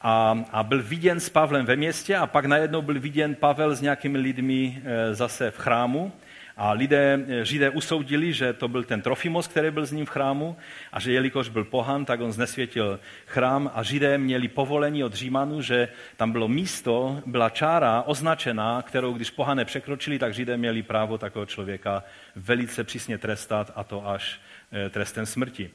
a, 0.00 0.44
a 0.52 0.62
byl 0.62 0.82
viděn 0.82 1.20
s 1.20 1.28
Pavlem 1.28 1.66
ve 1.66 1.76
městě 1.76 2.16
a 2.16 2.26
pak 2.26 2.44
najednou 2.44 2.82
byl 2.82 3.00
viděn 3.00 3.34
Pavel 3.34 3.74
s 3.74 3.80
nějakými 3.80 4.18
lidmi 4.18 4.82
e, 4.84 5.14
zase 5.14 5.50
v 5.50 5.58
chrámu. 5.58 6.12
A 6.58 6.72
lidé, 6.72 7.18
eh, 7.28 7.44
židé 7.44 7.70
usoudili, 7.70 8.32
že 8.32 8.52
to 8.52 8.68
byl 8.68 8.84
ten 8.84 9.02
Trofimos, 9.02 9.46
který 9.46 9.70
byl 9.70 9.86
s 9.86 9.92
ním 9.92 10.06
v 10.06 10.10
chrámu 10.10 10.56
a 10.92 11.00
že 11.00 11.12
jelikož 11.12 11.48
byl 11.48 11.64
pohan, 11.64 12.04
tak 12.04 12.20
on 12.20 12.32
znesvětil 12.32 13.00
chrám 13.26 13.70
a 13.74 13.82
židé 13.82 14.18
měli 14.18 14.48
povolení 14.48 15.04
od 15.04 15.14
Římanů, 15.14 15.62
že 15.62 15.88
tam 16.16 16.32
bylo 16.32 16.48
místo, 16.48 17.22
byla 17.26 17.50
čára 17.50 18.02
označená, 18.02 18.82
kterou 18.82 19.12
když 19.12 19.30
pohané 19.30 19.64
překročili, 19.64 20.18
tak 20.18 20.34
židé 20.34 20.56
měli 20.56 20.82
právo 20.82 21.18
takového 21.18 21.46
člověka 21.46 22.04
velice 22.36 22.84
přísně 22.84 23.18
trestat 23.18 23.72
a 23.76 23.84
to 23.84 24.08
až 24.08 24.40
eh, 24.72 24.90
trestem 24.90 25.26
smrti. 25.26 25.70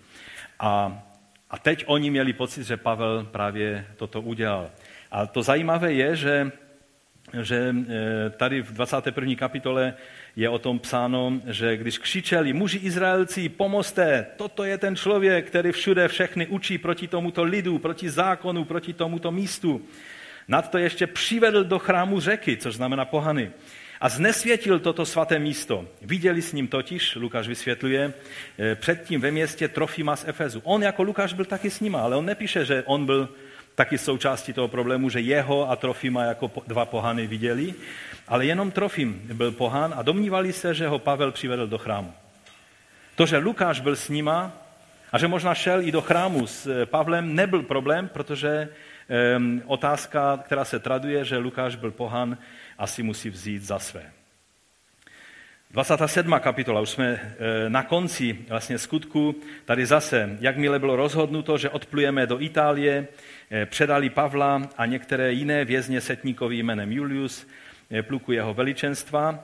A, 0.60 1.04
a 1.50 1.60
teď 1.60 1.84
oni 1.88 2.10
měli 2.10 2.34
pocit, 2.34 2.64
že 2.64 2.78
Pavel 2.78 3.24
právě 3.32 3.88
toto 3.96 4.22
udělal. 4.22 4.72
A 5.12 5.26
to 5.26 5.44
zajímavé 5.44 5.94
je, 5.94 6.16
že 6.16 6.52
že 7.42 7.76
eh, 7.90 8.30
tady 8.30 8.62
v 8.62 8.74
21. 8.74 9.36
kapitole 9.36 9.94
je 10.36 10.50
o 10.50 10.60
tom 10.60 10.80
psáno, 10.80 11.42
že 11.46 11.78
když 11.78 11.98
křičeli 11.98 12.54
muži 12.54 12.78
Izraelci, 12.78 13.50
pomozte, 13.50 14.26
toto 14.38 14.64
je 14.64 14.78
ten 14.78 14.96
člověk, 14.96 15.48
který 15.48 15.72
všude 15.72 16.08
všechny 16.08 16.48
učí 16.48 16.78
proti 16.78 17.08
tomuto 17.08 17.44
lidu, 17.44 17.80
proti 17.80 18.10
zákonu, 18.10 18.66
proti 18.66 18.94
tomuto 18.94 19.32
místu. 19.32 19.82
Nad 20.48 20.72
to 20.72 20.78
ještě 20.78 21.08
přivedl 21.08 21.64
do 21.64 21.80
chrámu 21.80 22.20
řeky, 22.20 22.58
což 22.58 22.76
znamená 22.76 23.06
pohany. 23.06 23.52
A 24.02 24.10
znesvětil 24.10 24.80
toto 24.80 25.06
svaté 25.06 25.40
místo. 25.40 25.88
Viděli 26.02 26.42
s 26.42 26.54
ním 26.54 26.68
totiž, 26.68 27.16
Lukáš 27.16 27.48
vysvětluje, 27.48 28.14
eh, 28.60 28.76
předtím 28.76 29.22
ve 29.22 29.32
městě 29.32 29.68
Trofima 29.68 30.16
z 30.16 30.28
Efezu. 30.28 30.62
On 30.64 30.84
jako 30.84 31.04
Lukáš 31.04 31.34
byl 31.34 31.46
taky 31.46 31.70
s 31.70 31.80
nima, 31.80 32.02
ale 32.02 32.16
on 32.16 32.26
nepíše, 32.26 32.66
že 32.66 32.84
on 32.86 33.06
byl 33.06 33.30
taky 33.76 33.98
součástí 33.98 34.54
toho 34.54 34.68
problému, 34.68 35.10
že 35.10 35.20
jeho 35.20 35.72
a 35.72 35.76
Trofima 35.76 36.24
jako 36.24 36.52
dva 36.68 36.86
pohany 36.86 37.28
viděli, 37.28 37.74
ale 38.28 38.46
jenom 38.46 38.72
Trofim 38.72 39.22
byl 39.34 39.52
pohán 39.52 39.94
a 39.98 40.02
domnívali 40.02 40.54
se, 40.54 40.74
že 40.74 40.88
ho 40.88 41.00
Pavel 41.00 41.32
přivedl 41.32 41.68
do 41.68 41.78
chrámu. 41.78 42.14
To, 43.16 43.26
že 43.26 43.38
Lukáš 43.38 43.80
byl 43.80 43.96
s 43.96 44.10
nima 44.10 44.52
a 45.12 45.18
že 45.18 45.28
možná 45.28 45.56
šel 45.56 45.82
i 45.82 45.92
do 45.92 46.02
chrámu 46.02 46.48
s 46.48 46.68
eh, 46.68 46.86
Pavlem, 46.86 47.36
nebyl 47.36 47.64
problém, 47.64 48.08
protože 48.08 48.70
otázka, 49.66 50.40
která 50.46 50.66
se 50.66 50.80
traduje, 50.80 51.26
že 51.26 51.38
Lukáš 51.38 51.76
byl 51.76 51.92
pohán, 51.92 52.38
asi 52.78 53.04
musí 53.04 53.30
vzít 53.30 53.64
za 53.64 53.80
své. 53.80 54.12
27. 55.74 56.40
kapitola, 56.40 56.82
už 56.82 56.90
jsme 56.90 57.06
eh, 57.08 57.70
na 57.70 57.84
konci 57.84 58.38
vlastně 58.50 58.78
skutku, 58.78 59.36
tady 59.66 59.86
zase, 59.86 60.38
jakmile 60.40 60.80
bylo 60.80 60.96
rozhodnuto, 60.96 61.58
že 61.58 61.70
odplujeme 61.70 62.28
do 62.28 62.42
Itálie, 62.42 63.08
eh, 63.52 63.66
předali 63.66 64.10
Pavla 64.10 64.62
a 64.78 64.86
některé 64.86 65.32
jiné 65.32 65.66
vězně 65.66 66.02
setníkovi 66.02 66.58
jménem 66.58 66.92
Julius, 66.92 67.48
eh, 67.92 68.04
pluku 68.04 68.32
jeho 68.32 68.54
veličenstva, 68.54 69.40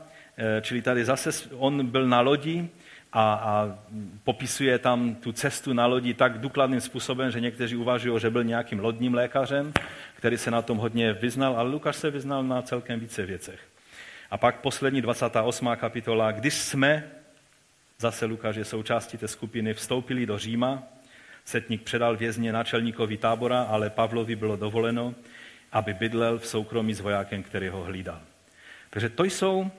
čili 0.61 0.81
tady 0.81 1.05
zase 1.05 1.29
on 1.57 1.85
byl 1.85 2.07
na 2.07 2.21
lodi 2.21 2.69
a, 3.13 3.33
a 3.33 3.77
popisuje 4.23 4.79
tam 4.79 5.15
tu 5.15 5.31
cestu 5.31 5.73
na 5.73 5.85
lodi 5.85 6.13
tak 6.13 6.37
důkladným 6.37 6.81
způsobem, 6.81 7.31
že 7.31 7.39
někteří 7.39 7.75
uvažují, 7.75 8.19
že 8.19 8.29
byl 8.29 8.43
nějakým 8.43 8.79
lodním 8.79 9.13
lékařem, 9.13 9.73
který 10.15 10.37
se 10.37 10.51
na 10.51 10.61
tom 10.61 10.77
hodně 10.77 11.13
vyznal, 11.13 11.55
ale 11.57 11.69
Lukáš 11.69 11.95
se 11.95 12.11
vyznal 12.11 12.43
na 12.43 12.61
celkem 12.61 12.99
více 12.99 13.25
věcech. 13.25 13.59
A 14.31 14.37
pak 14.37 14.59
poslední 14.59 15.01
28. 15.01 15.69
kapitola, 15.75 16.31
když 16.31 16.53
jsme, 16.53 17.11
zase 17.99 18.25
Lukáš 18.25 18.55
je 18.55 18.65
součástí 18.65 19.17
té 19.17 19.27
skupiny, 19.27 19.73
vstoupili 19.73 20.25
do 20.25 20.37
Říma, 20.37 20.83
setník 21.45 21.81
předal 21.81 22.17
vězně 22.17 22.53
náčelníkovi 22.53 23.17
tábora, 23.17 23.61
ale 23.61 23.89
Pavlovi 23.89 24.35
bylo 24.35 24.55
dovoleno, 24.55 25.15
aby 25.71 25.93
bydlel 25.93 26.39
v 26.39 26.47
soukromí 26.47 26.93
s 26.93 26.99
vojákem, 26.99 27.43
který 27.43 27.67
ho 27.67 27.83
hlídal. 27.83 28.21
Takže 28.89 29.09
to 29.09 29.23
jsou 29.23 29.71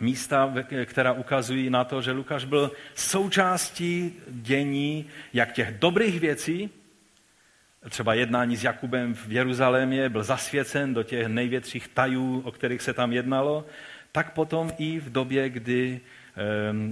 místa, 0.00 0.54
která 0.84 1.12
ukazují 1.12 1.70
na 1.70 1.84
to, 1.84 2.02
že 2.02 2.12
Lukáš 2.12 2.44
byl 2.44 2.72
součástí 2.94 4.14
dění 4.28 5.06
jak 5.32 5.52
těch 5.52 5.78
dobrých 5.78 6.20
věcí, 6.20 6.70
třeba 7.88 8.14
jednání 8.14 8.56
s 8.56 8.64
Jakubem 8.64 9.14
v 9.14 9.32
Jeruzalémě, 9.32 10.08
byl 10.08 10.22
zasvěcen 10.22 10.94
do 10.94 11.02
těch 11.02 11.26
největších 11.26 11.88
tajů, 11.88 12.42
o 12.44 12.52
kterých 12.52 12.82
se 12.82 12.92
tam 12.92 13.12
jednalo, 13.12 13.66
tak 14.12 14.32
potom 14.32 14.72
i 14.78 15.00
v 15.00 15.12
době, 15.12 15.48
kdy 15.48 16.00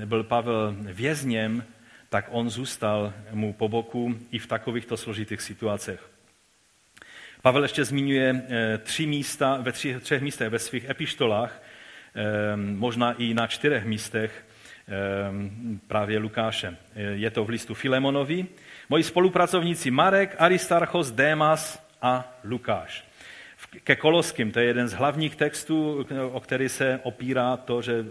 byl 0.04 0.24
Pavel 0.24 0.76
vězněm, 0.80 1.64
tak 2.08 2.26
on 2.28 2.50
zůstal 2.50 3.12
mu 3.30 3.52
po 3.52 3.68
boku 3.68 4.18
i 4.30 4.38
v 4.38 4.46
takovýchto 4.46 4.96
složitých 4.96 5.40
situacích. 5.40 6.00
Pavel 7.42 7.62
ještě 7.62 7.84
zmiňuje 7.84 8.42
eh, 8.48 8.78
tři 8.78 9.06
místa, 9.06 9.58
ve 9.60 9.72
tři, 9.72 10.00
třech 10.00 10.22
místech 10.22 10.48
ve 10.48 10.58
svých 10.58 10.90
epištolách, 10.90 11.62
možná 12.56 13.12
i 13.12 13.34
na 13.34 13.46
čtyřech 13.46 13.84
místech 13.84 14.44
právě 15.86 16.18
Lukáše. 16.18 16.76
Je 16.94 17.30
to 17.30 17.44
v 17.44 17.48
listu 17.48 17.74
Filemonovi, 17.74 18.46
Moji 18.90 19.04
spolupracovníci 19.04 19.90
Marek, 19.90 20.36
Aristarchos, 20.38 21.10
Démas 21.10 21.86
a 22.02 22.32
Lukáš. 22.44 23.04
Ke 23.84 23.96
Koloským, 23.96 24.52
to 24.52 24.60
je 24.60 24.66
jeden 24.66 24.88
z 24.88 24.92
hlavních 24.92 25.36
textů, 25.36 26.06
o 26.32 26.40
který 26.40 26.68
se 26.68 27.00
opírá 27.02 27.56
to, 27.56 27.82
že 27.82 28.06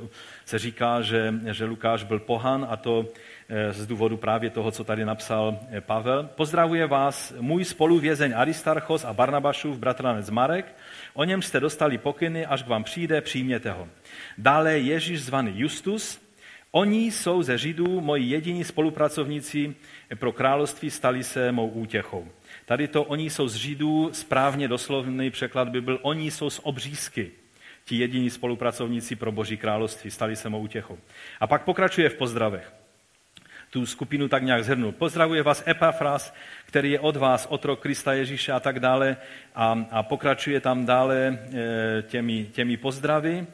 se 0.46 0.60
říká, 0.60 1.02
že, 1.02 1.34
že 1.52 1.66
Lukáš 1.66 2.04
byl 2.04 2.20
pohan 2.20 2.68
a 2.70 2.78
to 2.78 3.06
eh, 3.50 3.74
z 3.74 3.88
důvodu 3.88 4.18
právě 4.18 4.50
toho, 4.50 4.72
co 4.72 4.84
tady 4.84 5.06
napsal 5.06 5.60
eh, 5.72 5.82
Pavel. 5.82 6.30
Pozdravuje 6.36 6.88
vás 6.88 7.34
můj 7.40 7.66
spoluvězeň 7.66 8.34
Aristarchos 8.36 9.06
a 9.06 9.14
Barnabašův 9.14 9.78
bratranec 9.78 10.30
Marek. 10.30 10.76
O 11.14 11.24
něm 11.24 11.42
jste 11.42 11.60
dostali 11.60 11.98
pokyny, 11.98 12.46
až 12.46 12.64
k 12.64 12.68
vám 12.68 12.84
přijde, 12.84 13.22
přijměte 13.22 13.72
ho. 13.72 13.88
Dále 14.38 14.80
Ježíš 14.80 15.22
zvaný 15.22 15.52
Justus, 15.56 16.27
Oni 16.78 17.12
jsou 17.12 17.44
ze 17.44 17.58
Židů 17.58 18.02
moji 18.02 18.30
jediní 18.30 18.64
spolupracovníci 18.64 19.76
pro 20.16 20.32
království, 20.32 20.92
stali 20.92 21.24
se 21.24 21.52
mou 21.52 21.70
útěchou. 21.70 22.28
Tady 22.66 22.88
to 22.88 23.04
oni 23.04 23.30
jsou 23.30 23.48
z 23.48 23.56
Židů, 23.56 24.10
správně 24.14 24.68
doslovný 24.68 25.30
překlad 25.30 25.70
by 25.70 25.82
byl, 25.82 26.00
oni 26.02 26.32
jsou 26.32 26.50
z 26.50 26.60
obřízky, 26.64 27.32
ti 27.86 27.96
jediní 27.96 28.30
spolupracovníci 28.30 29.16
pro 29.16 29.32
Boží 29.32 29.58
království, 29.58 30.12
stali 30.12 30.36
se 30.36 30.50
mou 30.50 30.60
útěchou. 30.60 30.98
A 31.40 31.48
pak 31.48 31.64
pokračuje 31.64 32.10
v 32.10 32.16
pozdravech. 32.16 32.74
Tu 33.70 33.86
skupinu 33.86 34.28
tak 34.28 34.44
nějak 34.44 34.64
zhrnul. 34.64 34.92
Pozdravuje 34.92 35.44
vás 35.44 35.64
Epafras, 35.68 36.34
který 36.66 36.92
je 36.92 37.00
od 37.00 37.16
vás, 37.16 37.48
otrok 37.50 37.80
Krista 37.80 38.14
Ježíše 38.14 38.52
a 38.52 38.60
tak 38.60 38.80
dále. 38.80 39.18
A, 39.56 39.86
a 39.92 40.04
pokračuje 40.04 40.60
tam 40.60 40.86
dále 40.86 41.18
e, 41.18 42.02
těmi, 42.02 42.46
těmi 42.46 42.78
pozdravy. 42.78 43.48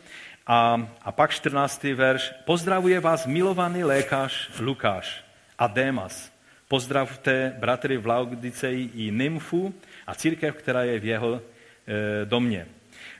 A, 0.47 0.87
a 1.01 1.11
pak 1.11 1.31
14. 1.31 1.83
verš. 1.83 2.33
Pozdravuje 2.45 2.99
vás 2.99 3.25
milovaný 3.25 3.83
lékař 3.83 4.59
Lukáš 4.59 5.25
a 5.59 5.67
Démas. 5.67 6.31
Pozdravte 6.67 7.55
bratry 7.59 7.97
v 7.97 8.07
Laodiceji 8.07 8.89
i 8.95 9.11
Nymfu 9.11 9.73
a 10.07 10.15
církev, 10.15 10.55
která 10.55 10.83
je 10.83 10.99
v 10.99 11.05
jeho 11.05 11.35
e, 11.35 12.25
domě. 12.25 12.67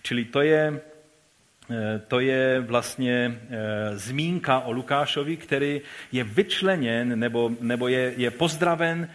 Čili 0.04 0.26
to 0.26 0.42
je, 0.42 0.82
eh, 1.72 2.02
to 2.08 2.20
je 2.20 2.60
vlastně 2.60 3.40
eh, 3.50 3.98
zmínka 3.98 4.60
o 4.60 4.72
Lukášovi, 4.72 5.38
který 5.38 5.82
je 6.12 6.24
vyčleněn 6.24 7.20
nebo, 7.20 7.52
nebo 7.60 7.88
je, 7.88 8.14
je 8.18 8.32
pozdraven 8.32 9.10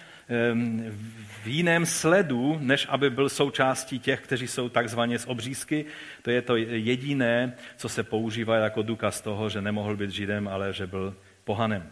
v 1.42 1.46
jiném 1.46 1.86
sledu, 1.86 2.58
než 2.60 2.86
aby 2.90 3.10
byl 3.10 3.28
součástí 3.28 3.98
těch, 3.98 4.20
kteří 4.20 4.48
jsou 4.48 4.68
takzvaně 4.68 5.18
z 5.18 5.26
obřízky. 5.26 5.84
To 6.22 6.30
je 6.30 6.42
to 6.42 6.56
jediné, 6.56 7.52
co 7.76 7.88
se 7.88 8.02
používá 8.02 8.56
jako 8.56 8.82
důkaz 8.82 9.20
toho, 9.20 9.48
že 9.48 9.60
nemohl 9.60 9.96
být 9.96 10.10
židem, 10.10 10.48
ale 10.48 10.72
že 10.72 10.86
byl 10.86 11.14
pohanem. 11.44 11.90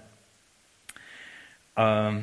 A 1.77 2.15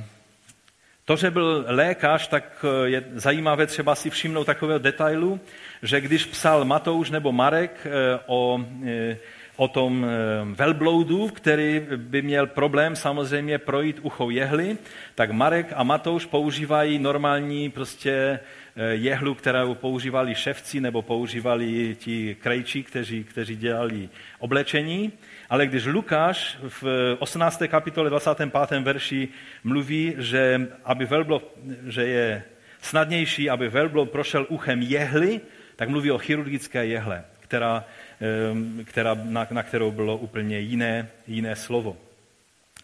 to, 1.05 1.15
že 1.15 1.31
byl 1.31 1.65
lékař, 1.67 2.27
tak 2.27 2.65
eh, 2.65 2.89
je 2.89 3.03
zajímavé 3.13 3.67
třeba 3.67 3.95
si 3.95 4.09
všimnout 4.09 4.43
takového 4.43 4.79
detailu, 4.79 5.39
že 5.81 6.01
když 6.01 6.25
psal 6.25 6.65
Matouš 6.65 7.09
nebo 7.09 7.31
Marek 7.31 7.71
eh, 7.85 8.19
o, 8.25 8.65
eh, 8.85 9.17
o 9.55 9.67
tom 9.67 10.05
velbloudu, 10.53 11.27
který 11.27 11.81
by 11.95 12.21
měl 12.21 12.47
problém 12.47 12.95
samozřejmě 12.95 13.57
projít 13.57 13.99
uchou 14.01 14.29
jehly, 14.29 14.77
tak 15.15 15.31
Marek 15.31 15.73
a 15.75 15.83
Matouš 15.83 16.25
používají 16.25 16.99
normální 16.99 17.69
prostě 17.69 18.39
jehlu, 18.91 19.35
kterou 19.35 19.75
používali 19.75 20.35
ševci 20.35 20.81
nebo 20.81 21.01
používali 21.01 21.95
ti 21.99 22.35
krejči, 22.35 22.83
kteří, 22.83 23.23
kteří 23.23 23.55
dělali 23.55 24.09
oblečení. 24.39 25.11
Ale 25.49 25.67
když 25.67 25.85
Lukáš 25.85 26.57
v 26.81 27.15
18. 27.19 27.63
kapitole 27.67 28.09
25. 28.09 28.53
verši 28.81 29.27
mluví, 29.63 30.13
že, 30.17 30.67
aby 30.85 31.05
velblo, 31.05 31.41
že 31.87 32.03
je 32.03 32.43
snadnější, 32.81 33.49
aby 33.49 33.69
velblo 33.69 34.05
prošel 34.05 34.45
uchem 34.49 34.81
jehly, 34.81 35.41
tak 35.75 35.89
mluví 35.89 36.11
o 36.11 36.17
chirurgické 36.17 36.85
jehle, 36.85 37.23
která, 37.39 37.85
která, 38.83 39.13
na, 39.13 39.47
na 39.51 39.63
kterou 39.63 39.91
bylo 39.91 40.17
úplně 40.17 40.59
jiné, 40.59 41.09
jiné 41.27 41.55
slovo. 41.55 41.97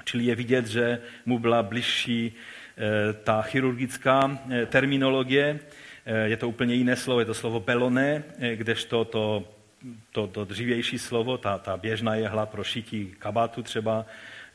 Čili 0.04 0.24
je 0.24 0.36
vidět, 0.36 0.68
že 0.68 1.02
mu 1.26 1.40
byla 1.40 1.64
bližší 1.64 2.34
eh, 2.34 3.14
ta 3.14 3.42
chirurgická 3.42 4.40
eh, 4.50 4.66
terminologie. 4.66 5.60
Eh, 6.06 6.28
je 6.28 6.38
to 6.38 6.50
úplně 6.50 6.76
jiné 6.76 6.96
slovo, 6.96 7.20
je 7.20 7.26
to 7.26 7.34
slovo 7.34 7.60
beloné, 7.60 8.24
kdežto 8.56 9.06
to 9.06 9.48
to, 10.12 10.28
to 10.28 10.46
dřívější 10.46 11.00
slovo, 11.00 11.38
ta, 11.38 11.58
ta 11.58 11.78
běžná 11.78 12.16
jehla 12.16 12.46
pro 12.46 12.64
šití 12.64 13.16
kabátu 13.20 13.64
třeba, 13.64 14.06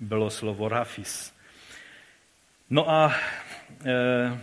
bylo 0.00 0.30
slovo 0.30 0.68
rafis. 0.68 1.32
No 2.70 2.90
a 2.90 3.14
e, 3.86 4.38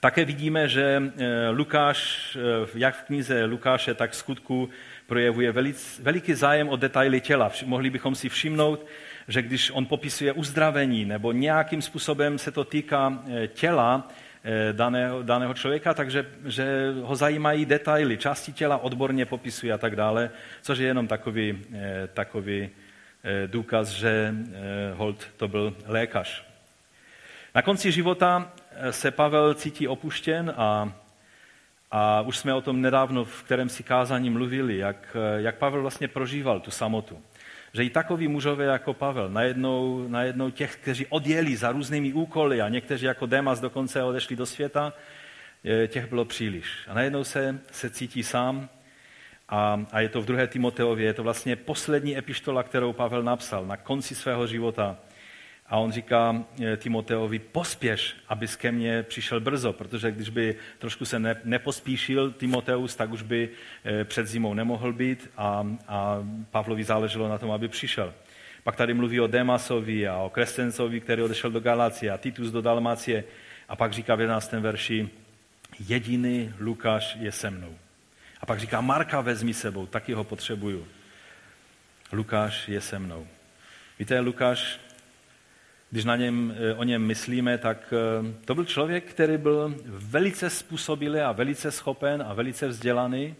také 0.00 0.24
vidíme, 0.24 0.68
že 0.68 1.02
Lukáš, 1.50 2.36
jak 2.74 2.96
v 2.96 3.02
knize 3.02 3.44
Lukáše, 3.44 3.94
tak 3.94 4.10
v 4.10 4.16
skutku 4.16 4.70
projevuje 5.06 5.52
veliký 6.02 6.34
zájem 6.34 6.68
o 6.68 6.76
detaily 6.76 7.20
těla. 7.20 7.52
Mohli 7.64 7.90
bychom 7.90 8.14
si 8.14 8.28
všimnout, 8.28 8.86
že 9.28 9.42
když 9.42 9.70
on 9.70 9.86
popisuje 9.86 10.32
uzdravení 10.32 11.04
nebo 11.04 11.32
nějakým 11.32 11.82
způsobem 11.82 12.38
se 12.38 12.50
to 12.50 12.64
týká 12.64 13.22
e, 13.28 13.48
těla, 13.48 14.08
Eh, 14.48 14.72
daného, 14.72 15.22
daného 15.22 15.54
člověka, 15.54 15.94
takže 15.94 16.26
že 16.44 16.94
ho 17.02 17.16
zajímají 17.16 17.66
detaily, 17.66 18.18
části 18.18 18.52
těla 18.52 18.78
odborně 18.78 19.26
popisuje 19.26 19.72
a 19.72 19.78
tak 19.78 19.96
dále, 19.96 20.30
což 20.62 20.78
je 20.78 20.86
jenom 20.86 21.06
takový, 21.06 21.58
eh, 21.74 22.08
takový 22.14 22.70
důkaz, 23.46 23.88
že 23.88 24.34
Holt 24.94 25.26
to 25.36 25.48
byl 25.48 25.76
lékař. 25.86 26.44
Na 27.54 27.62
konci 27.62 27.92
života 27.92 28.52
se 28.90 29.10
Pavel 29.10 29.54
cítí 29.54 29.88
opuštěn 29.88 30.52
a, 30.56 30.92
a 31.90 32.20
už 32.20 32.38
jsme 32.38 32.54
o 32.54 32.60
tom 32.60 32.80
nedávno 32.80 33.24
v 33.24 33.42
kterém 33.42 33.68
si 33.68 33.82
kázání 33.82 34.30
mluvili, 34.30 34.76
jak, 34.76 35.16
jak 35.36 35.58
Pavel 35.58 35.82
vlastně 35.82 36.08
prožíval 36.08 36.60
tu 36.60 36.70
samotu 36.70 37.22
že 37.76 37.84
i 37.84 37.90
takoví 37.90 38.28
mužové 38.28 38.64
jako 38.64 38.94
Pavel, 38.94 39.28
najednou, 39.28 40.08
najednou 40.08 40.50
těch, 40.50 40.76
kteří 40.76 41.06
odjeli 41.06 41.56
za 41.56 41.72
různými 41.72 42.12
úkoly 42.12 42.60
a 42.60 42.68
někteří 42.68 43.06
jako 43.06 43.26
Demas 43.26 43.60
dokonce 43.60 44.02
odešli 44.02 44.36
do 44.36 44.46
světa, 44.46 44.92
těch 45.88 46.08
bylo 46.08 46.24
příliš. 46.24 46.66
A 46.88 46.94
najednou 46.94 47.24
se, 47.24 47.60
se 47.72 47.90
cítí 47.90 48.22
sám 48.22 48.68
a, 49.48 49.86
a 49.92 50.00
je 50.00 50.08
to 50.08 50.22
v 50.22 50.24
druhé 50.24 50.46
Timoteově, 50.46 51.06
je 51.06 51.14
to 51.14 51.22
vlastně 51.22 51.56
poslední 51.56 52.18
epištola, 52.18 52.62
kterou 52.62 52.92
Pavel 52.92 53.22
napsal 53.22 53.66
na 53.66 53.76
konci 53.76 54.14
svého 54.14 54.46
života. 54.46 54.96
A 55.68 55.76
on 55.76 55.92
říká 55.92 56.44
eh, 56.64 56.76
Timoteovi, 56.76 57.38
pospěš, 57.38 58.16
abys 58.28 58.56
ke 58.56 58.72
mně 58.72 59.02
přišel 59.02 59.40
brzo, 59.40 59.72
protože 59.72 60.10
když 60.10 60.28
by 60.28 60.56
trošku 60.78 61.04
se 61.04 61.18
ne, 61.18 61.40
nepospíšil 61.44 62.30
Timoteus, 62.32 62.96
tak 62.96 63.12
už 63.12 63.22
by 63.22 63.48
eh, 63.84 64.04
před 64.04 64.26
zimou 64.26 64.54
nemohl 64.54 64.92
být 64.92 65.30
a, 65.36 65.66
a 65.88 66.18
Pavlovi 66.50 66.84
záleželo 66.84 67.28
na 67.28 67.38
tom, 67.38 67.50
aby 67.50 67.68
přišel. 67.68 68.14
Pak 68.62 68.76
tady 68.76 68.94
mluví 68.94 69.20
o 69.20 69.26
Demasovi 69.26 70.08
a 70.08 70.16
o 70.16 70.30
Krescencovi, 70.30 71.00
který 71.00 71.22
odešel 71.22 71.50
do 71.50 71.60
Galacie 71.60 72.12
a 72.12 72.16
Titus 72.16 72.50
do 72.50 72.62
Dalmacie. 72.62 73.24
A 73.68 73.76
pak 73.76 73.92
říká 73.92 74.14
v 74.14 74.20
11. 74.20 74.52
verši, 74.52 75.08
jediný 75.88 76.54
Lukáš 76.58 77.16
je 77.20 77.32
se 77.32 77.50
mnou. 77.50 77.76
A 78.40 78.46
pak 78.46 78.60
říká, 78.60 78.80
Marka 78.80 79.20
vezmi 79.20 79.54
sebou, 79.54 79.86
taky 79.86 80.12
ho 80.12 80.24
potřebuju. 80.24 80.86
Lukáš 82.12 82.68
je 82.68 82.80
se 82.80 82.98
mnou. 82.98 83.26
Víte, 83.98 84.20
Lukáš 84.20 84.80
když 85.96 86.04
na 86.04 86.16
něm, 86.16 86.54
eh, 86.56 86.74
o 86.74 86.84
něm 86.84 87.06
myslíme, 87.06 87.58
tak 87.58 87.92
eh, 87.92 88.34
to 88.44 88.54
byl 88.54 88.64
člověk, 88.64 89.04
který 89.04 89.38
byl 89.38 89.74
velice 89.86 90.50
způsobilý 90.50 91.20
a 91.20 91.32
velice 91.32 91.70
schopen 91.70 92.24
a 92.26 92.34
velice 92.34 92.68
vzdělaný 92.68 93.34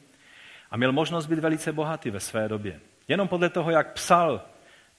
a 0.71 0.77
měl 0.77 0.93
možnost 0.93 1.27
být 1.27 1.39
velice 1.39 1.73
bohatý 1.73 2.11
ve 2.11 2.21
své 2.21 2.49
době. 2.49 2.81
Jenom 3.09 3.29
podle 3.29 3.49
toho, 3.49 3.71
jak 3.71 3.93
psal 3.93 4.41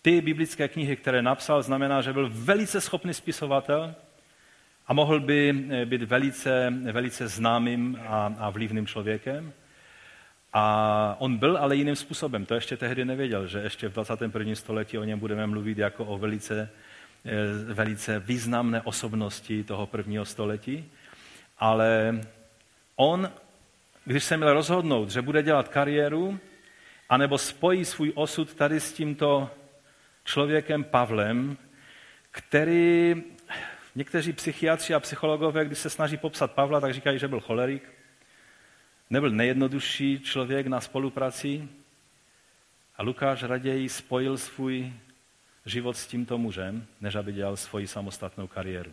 ty 0.01 0.21
biblické 0.21 0.67
knihy, 0.67 0.95
které 0.95 1.21
napsal, 1.21 1.61
znamená, 1.61 2.01
že 2.01 2.13
byl 2.13 2.29
velice 2.33 2.81
schopný 2.81 3.13
spisovatel 3.13 3.95
a 4.87 4.93
mohl 4.93 5.19
by 5.19 5.65
eh, 5.69 5.85
být 5.85 6.03
velice, 6.03 6.73
velice 6.91 7.27
známým 7.27 7.99
a, 8.07 8.33
a 8.39 8.49
vlivným 8.49 8.87
člověkem. 8.87 9.53
A 10.53 11.15
on 11.19 11.37
byl 11.37 11.57
ale 11.57 11.75
jiným 11.75 11.95
způsobem. 11.95 12.45
To 12.45 12.55
ještě 12.55 12.77
tehdy 12.77 13.05
nevěděl, 13.05 13.47
že 13.47 13.59
ještě 13.59 13.89
v 13.89 13.93
21. 13.93 14.55
století 14.55 14.97
o 14.97 15.03
něm 15.03 15.19
budeme 15.19 15.47
mluvit 15.47 15.77
jako 15.77 16.05
o 16.05 16.17
velice 16.17 16.69
velice 17.73 18.19
významné 18.19 18.81
osobnosti 18.81 19.63
toho 19.63 19.87
prvního 19.87 20.25
století, 20.25 20.91
ale 21.59 22.21
on, 22.95 23.31
když 24.05 24.23
se 24.23 24.37
měl 24.37 24.53
rozhodnout, 24.53 25.09
že 25.09 25.21
bude 25.21 25.43
dělat 25.43 25.67
kariéru, 25.67 26.39
anebo 27.09 27.37
spojí 27.37 27.85
svůj 27.85 28.11
osud 28.15 28.53
tady 28.53 28.79
s 28.79 28.93
tímto 28.93 29.49
člověkem 30.23 30.83
Pavlem, 30.83 31.57
který 32.31 33.15
někteří 33.95 34.33
psychiatři 34.33 34.93
a 34.93 34.99
psychologové, 34.99 35.65
když 35.65 35.79
se 35.79 35.89
snaží 35.89 36.17
popsat 36.17 36.51
Pavla, 36.51 36.79
tak 36.79 36.93
říkají, 36.93 37.19
že 37.19 37.27
byl 37.27 37.39
cholerik, 37.39 37.89
nebyl 39.09 39.29
nejjednodušší 39.29 40.19
člověk 40.19 40.67
na 40.67 40.81
spolupráci 40.81 41.69
a 42.95 43.03
Lukáš 43.03 43.43
raději 43.43 43.89
spojil 43.89 44.37
svůj 44.37 44.93
život 45.67 45.97
s 45.97 46.07
tímto 46.07 46.37
mužem, 46.37 46.85
než 47.01 47.15
aby 47.15 47.33
dělal 47.33 47.57
svoji 47.57 47.87
samostatnou 47.87 48.47
kariéru. 48.47 48.91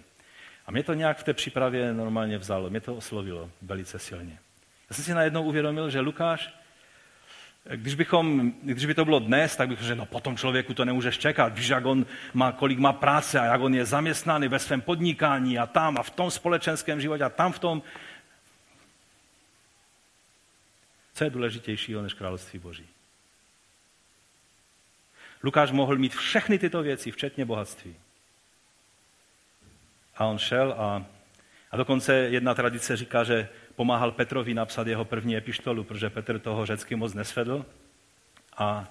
A 0.67 0.71
mě 0.71 0.83
to 0.83 0.95
nějak 0.95 1.19
v 1.19 1.25
té 1.25 1.33
přípravě 1.33 1.93
normálně 1.93 2.39
vzalo, 2.39 2.71
mě 2.71 2.81
to 2.81 2.97
oslovilo 2.97 3.51
velice 3.63 3.99
silně. 3.99 4.39
Já 4.91 4.97
jsem 4.97 5.05
si 5.05 5.15
najednou 5.15 5.43
uvědomil, 5.43 5.91
že 5.91 6.01
Lukáš, 6.01 6.55
když, 7.71 7.95
bychom, 7.95 8.53
když 8.63 8.87
by 8.87 8.95
to 8.95 9.05
bylo 9.05 9.19
dnes, 9.19 9.57
tak 9.57 9.69
bych 9.69 9.83
řekl, 9.83 9.99
no 9.99 10.07
potom 10.07 10.37
člověku 10.37 10.75
to 10.75 10.85
nemůžeš 10.85 11.19
čekat, 11.19 11.59
víš, 11.59 11.69
jak 11.69 11.85
on 11.85 12.07
má, 12.35 12.53
kolik 12.53 12.79
má 12.79 12.93
práce 12.93 13.41
a 13.41 13.45
jak 13.45 13.61
on 13.61 13.75
je 13.75 13.85
zaměstnaný 13.85 14.49
ve 14.49 14.59
svém 14.59 14.81
podnikání 14.81 15.59
a 15.59 15.67
tam 15.67 15.99
a 15.99 16.03
v 16.03 16.11
tom 16.11 16.31
společenském 16.31 17.01
životě 17.01 17.25
a 17.25 17.29
tam 17.29 17.53
v 17.53 17.59
tom. 17.59 17.83
Co 21.15 21.25
je 21.25 21.31
důležitějšího 21.31 22.03
než 22.03 22.15
království 22.15 22.59
Boží? 22.59 22.87
Lukáš 25.45 25.71
mohl 25.71 25.97
mít 25.97 26.15
všechny 26.15 26.59
tyto 26.59 26.83
věci, 26.83 27.11
včetně 27.11 27.45
bohatství. 27.45 27.97
A 30.17 30.25
on 30.25 30.39
šel 30.39 30.73
a, 30.79 31.05
a 31.71 31.77
dokonce 31.77 32.15
jedna 32.15 32.55
tradice 32.55 32.97
říká, 32.97 33.25
že 33.25 33.49
pomáhal 33.77 34.13
Petrovi 34.13 34.55
napsat 34.55 34.87
jeho 34.87 35.05
první 35.05 35.37
epištolu, 35.37 35.85
protože 35.85 36.11
Petr 36.11 36.39
toho 36.39 36.67
řecky 36.67 36.97
moc 36.97 37.15
nesvedl. 37.15 37.67
A, 38.57 38.89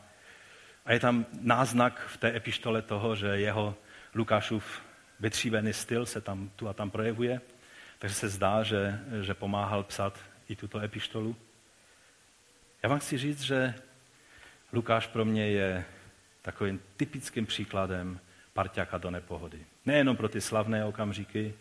a 0.86 0.94
je 0.94 1.00
tam 1.00 1.26
náznak 1.42 2.08
v 2.08 2.18
té 2.18 2.36
epištole 2.36 2.82
toho, 2.82 3.16
že 3.16 3.28
jeho 3.28 3.76
Lukášův 4.16 4.82
vytřívený 5.20 5.74
styl 5.74 6.06
se 6.06 6.22
tam 6.22 6.50
tu 6.56 6.70
a 6.70 6.74
tam 6.74 6.92
projevuje. 6.92 7.42
Takže 8.00 8.16
se 8.16 8.30
zdá, 8.30 8.64
že, 8.64 9.00
že 9.22 9.34
pomáhal 9.34 9.84
psat 9.84 10.20
i 10.50 10.56
tuto 10.56 10.80
epištolu. 10.80 11.36
Já 12.84 12.90
vám 12.90 13.00
chci 13.00 13.18
říct, 13.18 13.42
že 13.42 13.74
Lukáš 14.74 15.08
pro 15.08 15.26
mě 15.26 15.50
je 15.50 15.86
takovým 16.44 16.80
typickým 16.98 17.46
příkladem 17.46 18.20
parťáka 18.54 18.98
do 18.98 19.12
nepohody. 19.12 19.60
Nejenom 19.86 20.18
pro 20.18 20.30
ty 20.30 20.42
slavné 20.42 20.86
okamžiky, 20.86 21.54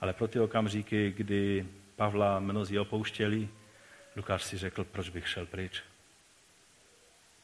ale 0.00 0.12
pro 0.12 0.28
ty 0.28 0.40
okamžiky, 0.40 1.14
kdy 1.16 1.66
Pavla 1.96 2.40
mnozí 2.40 2.78
opouštěli, 2.78 3.48
Lukáš 4.16 4.44
si 4.44 4.58
řekl, 4.58 4.84
proč 4.84 5.08
bych 5.08 5.28
šel 5.28 5.46
pryč. 5.46 5.82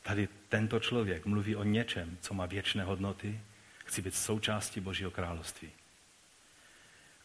Tady 0.03 0.29
tento 0.49 0.81
člověk 0.81 1.27
mluví 1.27 1.57
o 1.57 1.65
něčem, 1.65 2.19
co 2.21 2.35
má 2.35 2.47
věčné 2.47 2.85
hodnoty. 2.85 3.41
Chci 3.85 4.03
být 4.03 4.15
součástí 4.15 4.81
Božího 4.81 5.11
království. 5.11 5.71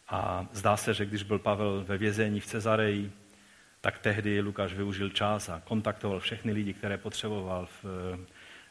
A 0.08 0.46
zdá 0.52 0.76
se, 0.76 0.94
že 0.94 1.06
když 1.06 1.22
byl 1.22 1.38
Pavel 1.38 1.84
ve 1.84 1.98
vězení 1.98 2.40
v 2.40 2.46
Cezareji, 2.46 3.12
tak 3.80 3.98
tehdy 3.98 4.40
Lukáš 4.40 4.72
využil 4.72 5.10
čas 5.10 5.48
a 5.48 5.62
kontaktoval 5.64 6.20
všechny 6.20 6.52
lidi, 6.52 6.74
které 6.74 6.98
potřeboval 6.98 7.68
v, 7.82 7.84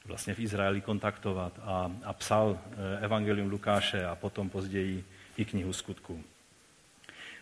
vlastně 0.07 0.33
v 0.33 0.39
Izraeli 0.39 0.81
kontaktovat 0.81 1.59
a, 1.63 1.91
a 2.03 2.13
psal 2.13 2.57
eh, 2.57 3.05
Evangelium 3.05 3.49
Lukáše 3.49 4.05
a 4.05 4.15
potom 4.15 4.49
později 4.49 5.03
i 5.37 5.45
knihu 5.45 5.73
skutků. 5.73 6.23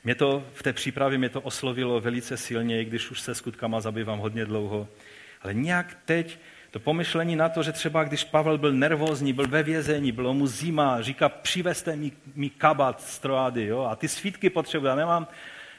Mě 0.03 0.15
to 0.15 0.43
v 0.53 0.63
té 0.63 0.73
přípravě 0.73 1.17
mě 1.17 1.29
to 1.29 1.41
oslovilo 1.41 2.01
velice 2.01 2.37
silně, 2.37 2.81
i 2.81 2.85
když 2.85 3.11
už 3.11 3.21
se 3.21 3.35
skutkama 3.35 3.81
zabývám 3.81 4.19
hodně 4.19 4.45
dlouho. 4.45 4.87
Ale 5.41 5.53
nějak 5.53 5.97
teď 6.05 6.39
to 6.71 6.79
pomyšlení 6.79 7.35
na 7.35 7.49
to, 7.49 7.63
že 7.63 7.71
třeba 7.71 8.03
když 8.03 8.23
Pavel 8.23 8.57
byl 8.57 8.73
nervózní, 8.73 9.33
byl 9.33 9.47
ve 9.47 9.63
vězení, 9.63 10.11
bylo 10.11 10.33
mu 10.33 10.47
zima, 10.47 11.01
říká, 11.01 11.29
přivezte 11.29 11.95
mi, 11.95 12.11
mi 12.35 12.49
kabat 12.49 13.01
z 13.01 13.19
Troady, 13.19 13.65
jo, 13.65 13.83
a 13.83 13.95
ty 13.95 14.07
svítky 14.07 14.49
potřebuji, 14.49 14.87
já 14.87 14.95
nemám, 14.95 15.27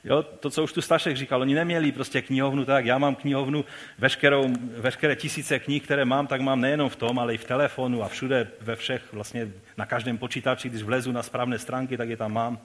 jo, 0.06 0.22
to, 0.22 0.50
co 0.50 0.64
už 0.64 0.72
tu 0.72 0.80
Stašek 0.82 1.16
říkal, 1.16 1.40
oni 1.40 1.54
neměli 1.54 1.92
prostě 1.92 2.22
knihovnu 2.22 2.64
tak, 2.64 2.86
já 2.86 2.98
mám 2.98 3.14
knihovnu, 3.14 3.64
veškerou, 3.98 4.48
veškeré 4.60 5.16
tisíce 5.16 5.58
knih, 5.58 5.82
které 5.82 6.04
mám, 6.04 6.26
tak 6.26 6.40
mám 6.40 6.60
nejenom 6.60 6.88
v 6.88 6.96
tom, 6.96 7.18
ale 7.18 7.34
i 7.34 7.38
v 7.38 7.44
telefonu 7.44 8.02
a 8.02 8.08
všude, 8.08 8.48
ve 8.60 8.76
všech, 8.76 9.12
vlastně 9.12 9.52
na 9.76 9.86
každém 9.86 10.18
počítači, 10.18 10.68
když 10.68 10.82
vlezu 10.82 11.12
na 11.12 11.22
správné 11.22 11.58
stránky, 11.58 11.96
tak 11.96 12.08
je 12.08 12.16
tam 12.16 12.32
mám. 12.32 12.58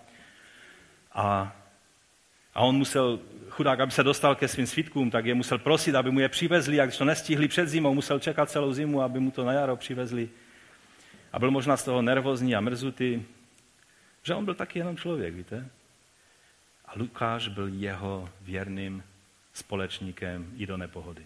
A, 1.14 1.56
a 2.54 2.62
on 2.62 2.76
musel, 2.76 3.20
chudák, 3.50 3.80
aby 3.80 3.92
se 3.92 4.04
dostal 4.04 4.36
ke 4.36 4.48
svým 4.48 4.68
svítkům, 4.68 5.12
tak 5.12 5.26
je 5.26 5.36
musel 5.36 5.58
prosit, 5.58 5.96
aby 5.96 6.12
mu 6.12 6.20
je 6.20 6.30
přivezli, 6.30 6.80
a 6.80 6.86
když 6.86 6.98
to 6.98 7.06
nestihli 7.06 7.48
před 7.48 7.68
zimou, 7.68 7.94
musel 7.94 8.20
čekat 8.20 8.50
celou 8.50 8.74
zimu, 8.74 9.02
aby 9.02 9.20
mu 9.20 9.32
to 9.32 9.46
na 9.46 9.54
jaro 9.54 9.76
přivezli. 9.76 10.30
A 11.34 11.40
byl 11.40 11.52
možná 11.52 11.78
z 11.78 11.84
toho 11.84 12.02
nervózní 12.02 12.56
a 12.56 12.62
mrzutý, 12.62 13.24
že 14.24 14.36
on 14.36 14.46
byl 14.46 14.54
taky 14.54 14.80
jenom 14.80 14.98
člověk, 14.98 15.36
víte? 15.36 15.70
A 16.92 16.94
Lukáš 16.96 17.48
byl 17.48 17.68
jeho 17.68 18.30
věrným 18.42 19.04
společníkem 19.54 20.52
i 20.58 20.66
do 20.66 20.78
nepohody. 20.78 21.24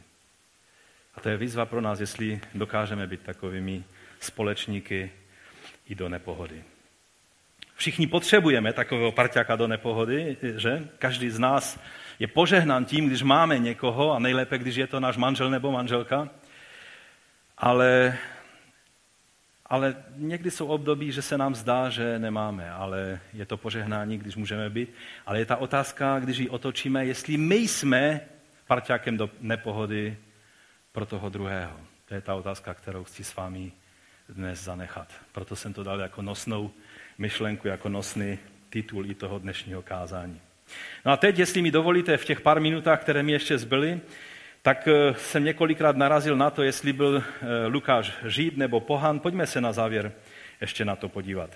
A 1.16 1.22
to 1.22 1.30
je 1.30 1.38
výzva 1.38 1.66
pro 1.66 1.82
nás, 1.82 2.00
jestli 2.00 2.42
dokážeme 2.54 3.08
být 3.08 3.22
takovými 3.22 3.84
společníky 4.20 5.12
i 5.88 5.96
do 5.96 6.10
nepohody. 6.10 6.64
Všichni 7.76 8.08
potřebujeme 8.08 8.74
takového 8.74 9.12
parťáka 9.12 9.56
do 9.56 9.68
nepohody, 9.68 10.38
že? 10.56 10.90
Každý 11.00 11.30
z 11.30 11.40
nás 11.40 11.80
je 12.20 12.28
požehnán 12.28 12.86
tím, 12.86 13.08
když 13.08 13.24
máme 13.24 13.60
někoho 13.60 14.14
a 14.14 14.20
nejlépe, 14.20 14.58
když 14.58 14.76
je 14.76 14.88
to 14.88 15.00
náš 15.00 15.18
manžel 15.18 15.50
nebo 15.50 15.72
manželka. 15.72 16.30
Ale, 17.58 18.18
ale 19.66 19.96
někdy 20.16 20.52
jsou 20.52 20.68
období, 20.68 21.12
že 21.12 21.22
se 21.22 21.38
nám 21.38 21.56
zdá, 21.56 21.90
že 21.90 22.20
nemáme, 22.20 22.72
ale 22.72 23.20
je 23.34 23.46
to 23.46 23.58
požehnání, 23.58 24.18
když 24.18 24.36
můžeme 24.36 24.70
být. 24.70 24.94
Ale 25.26 25.40
je 25.40 25.46
ta 25.46 25.56
otázka, 25.56 26.20
když 26.20 26.38
ji 26.38 26.50
otočíme, 26.50 27.06
jestli 27.06 27.38
my 27.38 27.56
jsme 27.56 28.22
parťákem 28.68 29.18
do 29.18 29.30
nepohody 29.42 30.18
pro 30.92 31.06
toho 31.06 31.30
druhého. 31.30 31.80
To 32.06 32.14
je 32.14 32.22
ta 32.22 32.36
otázka, 32.36 32.74
kterou 32.74 33.04
chci 33.04 33.24
s 33.24 33.36
vámi 33.36 33.72
dnes 34.30 34.64
zanechat. 34.64 35.14
Proto 35.32 35.56
jsem 35.56 35.74
to 35.74 35.84
dal 35.84 36.00
jako 36.00 36.22
nosnou 36.22 36.72
myšlenku, 37.18 37.68
jako 37.68 37.90
nosný 37.90 38.40
titul 38.70 39.06
i 39.06 39.16
toho 39.16 39.40
dnešního 39.40 39.82
kázání. 39.82 40.42
No 41.06 41.12
a 41.12 41.18
teď, 41.18 41.40
jestli 41.40 41.62
mi 41.62 41.72
dovolíte, 41.72 42.18
v 42.18 42.26
těch 42.26 42.42
pár 42.42 42.62
minutách, 42.62 43.02
které 43.02 43.24
mi 43.24 43.32
ještě 43.32 43.58
zbyly, 43.58 44.02
tak 44.66 44.88
eh, 44.88 45.14
jsem 45.18 45.44
několikrát 45.44 45.96
narazil 45.96 46.38
na 46.38 46.50
to, 46.50 46.64
jestli 46.64 46.94
byl 46.94 47.24
eh, 47.24 47.68
Lukáš 47.68 48.14
žid 48.26 48.58
nebo 48.58 48.80
pohan. 48.80 49.20
Pojďme 49.20 49.48
se 49.48 49.62
na 49.62 49.74
závěr 49.74 50.12
ještě 50.62 50.86
na 50.86 50.96
to 50.96 51.10
podívat. 51.10 51.50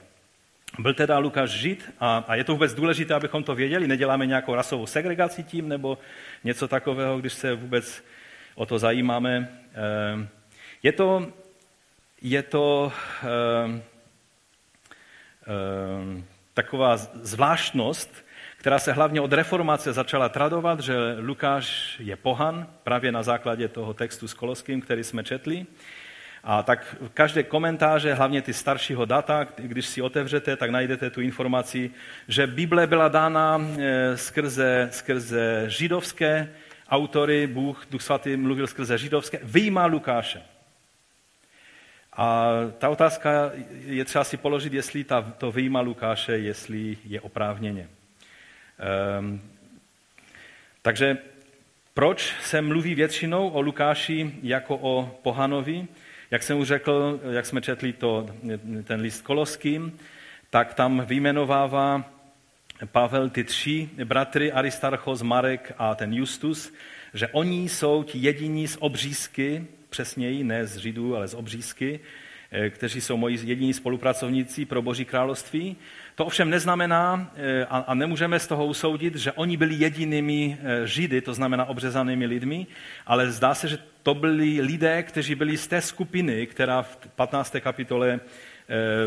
Byl 0.80 0.93
teda 0.93 1.18
Lukáš 1.18 1.49
žid 1.49 1.91
a, 1.99 2.26
a 2.28 2.36
je 2.36 2.43
to 2.43 2.51
vůbec 2.51 2.74
důležité, 2.74 3.14
abychom 3.14 3.43
to 3.43 3.55
věděli. 3.55 3.88
Neděláme 3.88 4.26
nějakou 4.26 4.55
rasovou 4.55 4.86
segregaci 4.86 5.43
tím 5.43 5.70
nebo 5.70 5.97
něco 6.43 6.68
takového, 6.68 7.20
když 7.20 7.34
se 7.34 7.55
vůbec 7.55 8.03
o 8.55 8.66
to 8.66 8.80
zajímáme. 8.80 9.49
Eh, 9.74 10.28
je 10.84 10.91
to, 10.91 11.34
je 12.22 12.43
to 12.43 12.91
taková 16.53 16.97
zvláštnost, 16.97 18.26
která 18.60 18.80
se 18.80 18.93
hlavně 18.93 19.22
od 19.22 19.34
reformace 19.34 19.93
začala 19.93 20.30
tradovat, 20.30 20.80
že 20.80 20.95
Lukáš 21.20 21.95
je 21.99 22.16
pohan, 22.16 22.68
právě 22.84 23.12
na 23.12 23.24
základě 23.24 23.68
toho 23.68 23.93
textu 23.93 24.28
s 24.28 24.34
Koloským, 24.34 24.82
který 24.82 25.03
jsme 25.03 25.24
četli. 25.24 25.66
A 26.43 26.64
tak 26.64 26.95
v 27.01 27.10
každé 27.10 27.43
komentáře, 27.43 28.14
hlavně 28.14 28.41
ty 28.41 28.53
staršího 28.53 29.05
data, 29.05 29.47
když 29.57 29.86
si 29.86 30.01
otevřete, 30.01 30.55
tak 30.55 30.70
najdete 30.70 31.10
tu 31.10 31.22
informaci, 31.22 31.91
že 32.28 32.47
Bible 32.47 32.88
byla 32.88 33.07
dána 33.07 33.62
eh, 33.62 34.18
skrze, 34.18 34.89
skrze 34.91 35.64
židovské 35.68 36.49
autory, 36.89 37.47
Bůh, 37.47 37.86
Duch 37.91 38.01
Svatý 38.01 38.36
mluvil 38.36 38.68
skrze 38.68 38.97
židovské, 38.97 39.39
vyjímá 39.43 39.86
Lukáše. 39.86 40.41
A 42.14 42.49
ta 42.78 42.89
otázka 42.89 43.51
je 43.86 44.05
třeba 44.05 44.24
si 44.24 44.38
položit, 44.38 44.74
jestli 44.74 45.03
ta, 45.03 45.22
to 45.22 45.51
vyjíma 45.51 45.82
Lukáše, 45.82 46.38
jestli 46.38 46.97
je 47.05 47.22
oprávněně. 47.22 47.99
Um, 49.20 49.42
takže 50.82 51.18
proč 51.94 52.34
se 52.44 52.62
mluví 52.62 52.96
většinou 52.96 53.50
o 53.50 53.62
Lukáši 53.62 54.32
jako 54.44 54.78
o 54.82 55.20
pohanovi? 55.24 55.88
Jak 56.32 56.44
jsem 56.44 56.58
už 56.60 56.68
řekl, 56.68 57.20
jak 57.32 57.46
jsme 57.46 57.62
četli 57.62 57.94
to, 57.94 58.28
ten 58.84 59.02
list 59.02 59.22
Koloským, 59.22 59.98
tak 60.50 60.74
tam 60.74 61.06
vyjmenovává 61.06 62.14
Pavel 62.86 63.30
ty 63.30 63.44
tři 63.44 63.90
bratry, 64.04 64.52
Aristarchos, 64.52 65.22
Marek 65.22 65.74
a 65.78 65.96
ten 65.96 66.14
Justus, 66.14 66.74
že 67.14 67.28
oni 67.28 67.70
jsou 67.70 68.04
ti 68.04 68.18
jediní 68.18 68.68
z 68.68 68.78
obřízky, 68.80 69.66
přesněji, 69.90 70.44
ne 70.44 70.66
z 70.66 70.78
Židů, 70.78 71.16
ale 71.16 71.28
z 71.28 71.34
obřízky, 71.34 72.00
eh, 72.52 72.70
kteří 72.70 73.02
jsou 73.02 73.18
moji 73.18 73.40
jediní 73.44 73.74
spolupracovníci 73.74 74.66
pro 74.66 74.82
Boží 74.82 75.06
království. 75.06 75.78
To 76.20 76.26
ovšem 76.26 76.50
neznamená, 76.50 77.32
eh, 77.36 77.66
a 77.70 77.94
nemůžeme 77.94 78.40
z 78.40 78.48
toho 78.48 78.66
usoudit, 78.66 79.16
že 79.16 79.32
oni 79.32 79.58
byli 79.58 79.76
jedinými 79.76 80.58
eh, 80.60 80.88
Židy, 80.88 81.22
to 81.22 81.34
znamená 81.34 81.66
obřezanými 81.66 82.26
lidmi, 82.26 82.68
ale 83.06 83.32
zdá 83.32 83.56
se, 83.56 83.68
že 83.68 83.78
to 84.04 84.14
byli 84.14 84.62
lidé, 84.62 85.04
kteří 85.04 85.36
byli 85.36 85.58
z 85.58 85.68
té 85.68 85.82
skupiny, 85.82 86.48
která 86.48 86.82
v 86.82 86.98
15. 87.16 87.56
kapitole 87.60 88.20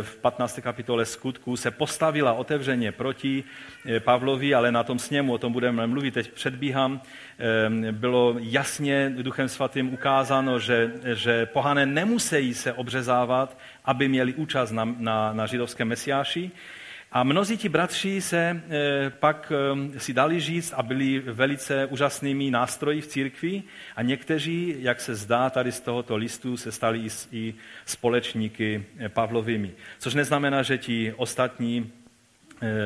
v 0.02 0.16
15. 0.16 0.60
kapitole 0.62 1.06
skutků 1.06 1.56
se 1.56 1.70
postavila 1.70 2.32
otevřeně 2.32 2.92
proti 2.92 3.44
eh, 3.86 4.00
Pavlovi, 4.00 4.54
ale 4.54 4.72
na 4.72 4.84
tom 4.84 4.98
sněmu, 4.98 5.32
o 5.32 5.38
tom 5.38 5.52
budeme 5.52 5.86
mluvit, 5.86 6.14
teď 6.14 6.32
předbíhám, 6.32 7.02
eh, 7.38 7.92
bylo 7.92 8.36
jasně 8.38 9.12
Duchem 9.22 9.48
Svatým 9.48 9.94
ukázáno, 9.94 10.58
že, 10.58 10.92
že 11.14 11.46
pohané 11.46 11.86
nemusí 11.86 12.54
se 12.54 12.72
obřezávat, 12.72 13.58
aby 13.84 14.08
měli 14.08 14.34
účast 14.34 14.70
na, 14.70 14.84
na, 14.98 15.32
na 15.32 15.46
židovském 15.46 15.88
mesiáši, 15.88 16.50
a 17.14 17.22
mnozí 17.22 17.56
ti 17.56 17.68
bratři 17.68 18.20
se 18.20 18.62
eh, 18.68 19.10
pak 19.10 19.52
eh, 19.94 20.00
si 20.00 20.12
dali 20.12 20.40
říct 20.40 20.72
a 20.76 20.82
byli 20.82 21.18
velice 21.18 21.86
úžasnými 21.86 22.50
nástroji 22.50 23.00
v 23.00 23.06
církvi 23.06 23.62
a 23.96 24.02
někteří, 24.02 24.74
jak 24.78 25.00
se 25.00 25.14
zdá 25.14 25.50
tady 25.50 25.72
z 25.72 25.80
tohoto 25.80 26.16
listu, 26.16 26.56
se 26.56 26.72
stali 26.72 27.08
i 27.32 27.54
společníky 27.84 28.84
eh, 28.98 29.08
Pavlovými. 29.08 29.72
Což 29.98 30.14
neznamená, 30.14 30.62
že 30.62 30.78
ti 30.78 31.12
ostatní 31.16 31.92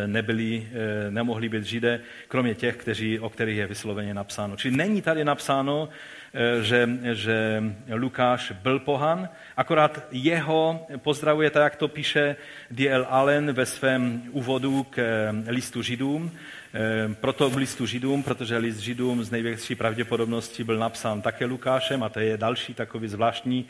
nebyli, 0.07 0.69
nemohli 1.11 1.49
být 1.49 1.65
židé, 1.65 2.01
kromě 2.29 2.55
těch, 2.55 2.77
kteří, 2.77 3.19
o 3.19 3.31
kterých 3.31 3.57
je 3.57 3.67
vysloveně 3.67 4.15
napsáno. 4.15 4.57
Čili 4.57 4.77
není 4.77 5.03
tady 5.03 5.25
napsáno, 5.25 5.89
Eh, 6.37 6.63
že, 6.63 6.89
že 7.13 7.63
Lukáš 7.95 8.53
byl 8.63 8.79
pohan, 8.79 9.29
akorát 9.57 10.07
jeho 10.11 10.87
pozdravuje, 10.97 11.51
tak 11.51 11.63
jak 11.63 11.77
to 11.77 11.89
píše 11.89 12.37
D.L. 12.71 13.07
Allen 13.09 13.53
ve 13.53 13.67
svém 13.67 14.23
úvodu 14.31 14.83
k 14.91 14.99
eh, 14.99 15.51
listu 15.51 15.83
Židům, 15.83 16.31
eh, 16.75 17.15
proto 17.21 17.51
v 17.51 17.57
listu 17.57 17.87
Židům, 17.87 18.23
protože 18.23 18.57
list 18.57 18.79
Židům 18.79 19.25
z 19.25 19.31
největší 19.31 19.75
pravděpodobnosti 19.75 20.65
byl 20.65 20.79
napsán 20.79 21.23
také 21.23 21.45
Lukášem 21.45 22.03
a 22.03 22.09
to 22.09 22.21
je 22.21 22.37
další 22.37 22.75
takový 22.75 23.09
zvláštní, 23.09 23.65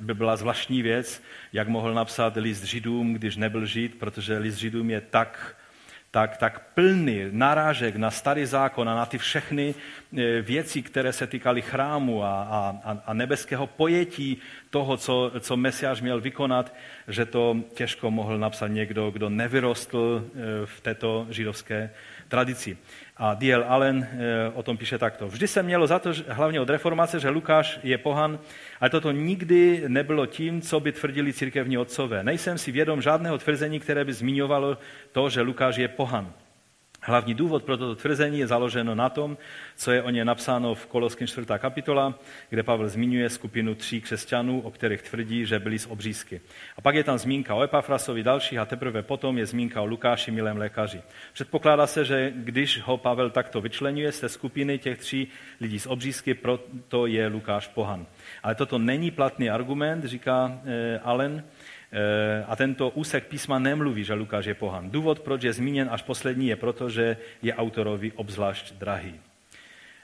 by 0.00 0.14
byla 0.14 0.36
zvláštní 0.36 0.82
věc, 0.82 1.22
jak 1.52 1.68
mohl 1.68 1.94
napsat 1.94 2.36
list 2.36 2.64
Židům, 2.64 3.14
když 3.14 3.36
nebyl 3.36 3.66
Žid, 3.66 3.98
protože 3.98 4.38
list 4.38 4.56
Židům 4.56 4.90
je 4.90 5.00
tak 5.00 5.56
tak, 6.10 6.36
tak 6.36 6.72
plný 6.74 7.28
narážek 7.30 7.96
na 7.96 8.10
starý 8.10 8.46
zákon 8.46 8.88
a 8.88 8.94
na 8.94 9.06
ty 9.06 9.18
všechny 9.18 9.74
e, 10.16 10.40
věci, 10.42 10.82
které 10.82 11.12
se 11.12 11.26
týkaly 11.26 11.62
chrámu 11.62 12.24
a, 12.24 12.42
a, 12.84 12.98
a 13.06 13.12
nebeského 13.14 13.66
pojetí 13.66 14.38
toho, 14.70 14.96
co, 14.96 15.32
co 15.40 15.56
Mesiáš 15.56 16.00
měl 16.00 16.20
vykonat, 16.20 16.74
že 17.08 17.24
to 17.24 17.56
těžko 17.74 18.10
mohl 18.10 18.38
napsat 18.38 18.68
někdo, 18.68 19.10
kdo 19.10 19.28
nevyrostl 19.28 20.24
e, 20.24 20.66
v 20.66 20.80
této 20.80 21.26
židovské 21.30 21.90
tradici. 22.28 22.78
A 23.18 23.34
D.L. 23.34 23.64
Allen 23.68 24.08
o 24.54 24.62
tom 24.62 24.76
píše 24.76 24.98
takto. 24.98 25.28
Vždy 25.28 25.48
se 25.48 25.62
mělo 25.62 25.86
za 25.86 25.98
to, 25.98 26.10
hlavně 26.28 26.60
od 26.60 26.70
reformace, 26.70 27.20
že 27.20 27.28
Lukáš 27.28 27.80
je 27.82 27.98
pohan, 27.98 28.38
ale 28.80 28.90
toto 28.90 29.10
nikdy 29.10 29.84
nebylo 29.88 30.26
tím, 30.26 30.60
co 30.60 30.80
by 30.80 30.92
tvrdili 30.92 31.32
církevní 31.32 31.78
otcové. 31.78 32.24
Nejsem 32.24 32.58
si 32.58 32.72
vědom 32.72 33.02
žádného 33.02 33.38
tvrzení, 33.38 33.80
které 33.80 34.04
by 34.04 34.12
zmiňovalo 34.12 34.78
to, 35.12 35.30
že 35.30 35.40
Lukáš 35.40 35.76
je 35.76 35.88
pohan. 35.88 36.32
Hlavní 37.02 37.34
důvod 37.34 37.64
pro 37.64 37.76
toto 37.76 37.94
tvrzení 37.94 38.38
je 38.38 38.46
založeno 38.46 38.94
na 38.94 39.08
tom, 39.08 39.36
co 39.76 39.92
je 39.92 40.02
o 40.02 40.10
ně 40.10 40.24
napsáno 40.24 40.74
v 40.74 40.86
Koloském 40.86 41.26
4. 41.26 41.46
kapitola, 41.58 42.14
kde 42.50 42.62
Pavel 42.62 42.88
zmiňuje 42.88 43.30
skupinu 43.30 43.74
tří 43.74 44.00
křesťanů, 44.00 44.60
o 44.60 44.70
kterých 44.70 45.02
tvrdí, 45.02 45.46
že 45.46 45.58
byli 45.58 45.78
z 45.78 45.86
obřízky. 45.86 46.40
A 46.76 46.80
pak 46.80 46.94
je 46.94 47.04
tam 47.04 47.18
zmínka 47.18 47.54
o 47.54 47.62
Epafrasovi 47.62 48.22
dalších 48.22 48.58
a 48.58 48.64
teprve 48.64 49.02
potom 49.02 49.38
je 49.38 49.46
zmínka 49.46 49.82
o 49.82 49.86
Lukáši, 49.86 50.30
milém 50.30 50.56
lékaři. 50.56 51.02
Předpokládá 51.32 51.86
se, 51.86 52.04
že 52.04 52.32
když 52.36 52.80
ho 52.80 52.96
Pavel 52.96 53.30
takto 53.30 53.60
vyčlenuje 53.60 54.12
z 54.12 54.20
té 54.20 54.28
skupiny 54.28 54.78
těch 54.78 54.98
tří 54.98 55.28
lidí 55.60 55.78
z 55.78 55.86
obřízky, 55.86 56.34
proto 56.34 57.06
je 57.06 57.26
Lukáš 57.26 57.68
pohan. 57.68 58.06
Ale 58.42 58.54
toto 58.54 58.78
není 58.78 59.10
platný 59.10 59.50
argument, 59.50 60.04
říká 60.04 60.60
eh, 60.64 61.00
Allen, 61.04 61.44
a 62.46 62.56
tento 62.56 62.90
úsek 62.90 63.26
písma 63.26 63.58
nemluví, 63.58 64.04
že 64.04 64.14
Lukáš 64.14 64.44
je 64.44 64.54
pohan. 64.54 64.90
Důvod, 64.90 65.20
proč 65.20 65.42
je 65.42 65.52
zmíněn 65.52 65.88
až 65.90 66.02
poslední, 66.02 66.48
je 66.48 66.56
proto, 66.56 66.90
že 66.90 67.16
je 67.42 67.54
autorovi 67.54 68.12
obzvlášť 68.12 68.74
drahý. 68.74 69.14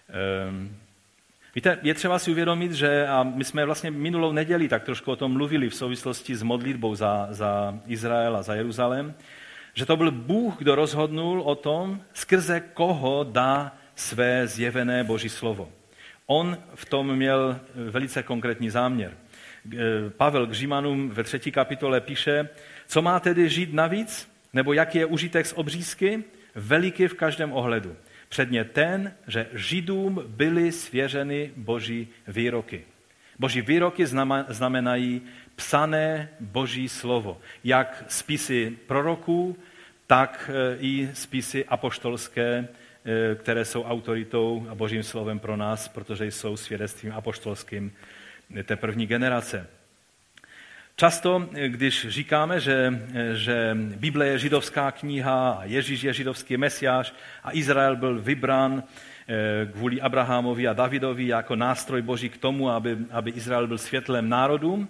Ehm, 0.09 0.77
víte, 1.55 1.79
je 1.83 1.95
třeba 1.95 2.19
si 2.19 2.31
uvědomit, 2.31 2.73
že 2.73 3.07
a 3.07 3.23
my 3.23 3.45
jsme 3.45 3.65
vlastně 3.65 3.91
minulou 3.91 4.33
neděli 4.33 4.69
tak 4.69 4.85
trošku 4.85 5.11
o 5.11 5.17
tom 5.17 5.33
mluvili 5.33 5.69
v 5.69 5.75
souvislosti 5.75 6.37
s 6.37 6.43
modlitbou 6.43 6.95
za, 6.95 7.27
za 7.31 7.79
Izrael 7.87 8.37
a 8.37 8.43
za 8.43 8.55
Jeruzalém, 8.55 9.15
že 9.75 9.87
to 9.87 9.97
byl 9.97 10.11
Bůh, 10.11 10.57
kdo 10.59 10.75
rozhodnul 10.75 11.41
o 11.41 11.55
tom, 11.55 12.01
skrze 12.13 12.61
koho 12.61 13.25
dá 13.25 13.77
své 13.95 14.47
zjevené 14.47 15.05
Boží 15.05 15.29
slovo. 15.29 15.69
On 16.27 16.59
v 16.75 16.85
tom 16.85 17.17
měl 17.17 17.61
velice 17.75 18.23
konkrétní 18.23 18.71
záměr. 18.71 19.13
Eh, 19.73 20.11
Pavel 20.17 20.47
k 20.47 20.53
Římanům 20.53 21.11
ve 21.11 21.25
třetí 21.25 21.53
kapitole 21.53 22.01
píše, 22.01 22.49
co 22.87 23.03
má 23.03 23.21
tedy 23.21 23.49
žít 23.49 23.73
navíc, 23.73 24.33
nebo 24.53 24.73
jaký 24.73 24.99
je 24.99 25.07
užitek 25.07 25.47
z 25.47 25.53
obřízky? 25.57 26.25
Veliký 26.55 27.07
v 27.07 27.15
každém 27.15 27.53
ohledu. 27.53 27.97
Předně 28.29 28.65
ten, 28.65 29.13
že 29.27 29.47
Židům 29.53 30.23
byly 30.27 30.73
svěřeny 30.73 31.53
boží 31.57 32.09
výroky. 32.29 32.85
Boží 33.39 33.63
výroky 33.63 34.07
znamenají 34.49 35.23
psané 35.57 36.29
boží 36.41 36.89
slovo. 36.89 37.41
Jak 37.65 38.05
spisy 38.09 38.79
proroků, 38.87 39.57
tak 40.07 40.51
eh, 40.53 40.77
i 40.81 41.11
spisy 41.13 41.65
apoštolské, 41.65 42.69
eh, 42.69 43.35
které 43.35 43.65
jsou 43.65 43.83
autoritou 43.83 44.67
a 44.69 44.75
božím 44.75 45.03
slovem 45.03 45.39
pro 45.39 45.57
nás, 45.57 45.89
protože 45.89 46.27
jsou 46.27 46.57
svědectvím 46.57 47.13
apoštolským 47.13 47.93
té 48.65 48.77
první 48.77 49.07
generace. 49.07 49.67
Často, 50.97 51.49
když 51.67 52.09
říkáme, 52.09 52.61
že, 52.61 53.03
že 53.33 53.77
Bible 53.97 54.27
je 54.27 54.39
židovská 54.39 54.91
kniha 54.91 55.51
a 55.51 55.65
Ježíš 55.65 56.03
je 56.03 56.13
židovský 56.13 56.57
mesiáš 56.57 57.15
a 57.45 57.53
Izrael 57.53 57.97
byl 57.97 58.23
vybrán 58.23 58.83
eh, 58.83 59.67
kvůli 59.73 60.01
Abrahamovi 60.01 60.69
a 60.69 60.73
Davidovi 60.73 61.27
jako 61.27 61.57
nástroj 61.57 62.03
Boží 62.03 62.29
k 62.29 62.39
tomu, 62.39 62.71
aby, 62.71 62.99
aby 63.11 63.31
Izrael 63.31 63.67
byl 63.67 63.79
světlem 63.79 64.29
národům, 64.29 64.89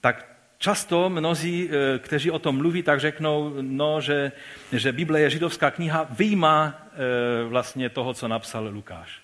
tak 0.00 0.26
často 0.58 1.10
mnozí, 1.10 1.70
eh, 1.70 1.98
kteří 1.98 2.30
o 2.30 2.38
tom 2.38 2.56
mluví, 2.56 2.82
tak 2.82 3.00
řeknou, 3.00 3.54
no, 3.60 4.00
že, 4.00 4.32
že 4.72 4.92
Bible 4.92 5.20
je 5.20 5.30
židovská 5.30 5.70
kniha, 5.70 6.06
vyjma 6.10 6.74
eh, 6.74 7.44
vlastně 7.44 7.88
toho, 7.88 8.14
co 8.14 8.28
napsal 8.28 8.68
Lukáš. 8.72 9.20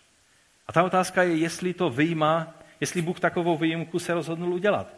A 0.69 0.73
ta 0.73 0.83
otázka 0.83 1.23
je, 1.23 1.37
jestli 1.37 1.75
to 1.75 1.91
vyjma 1.91 2.55
jestli 2.83 3.03
Bůh 3.03 3.21
takovou 3.21 3.57
výjimku 3.57 3.99
se 3.99 4.15
rozhodnul 4.15 4.55
udělat. 4.55 4.95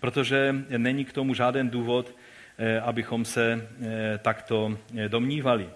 Protože 0.00 0.54
není 0.76 1.04
k 1.04 1.12
tomu 1.12 1.34
žádný 1.34 1.68
důvod, 1.68 2.16
eh, 2.58 2.80
abychom 2.80 3.24
se 3.24 3.60
eh, 3.60 4.18
takto 4.18 4.78
eh, 4.96 5.08
domnívali. 5.08 5.68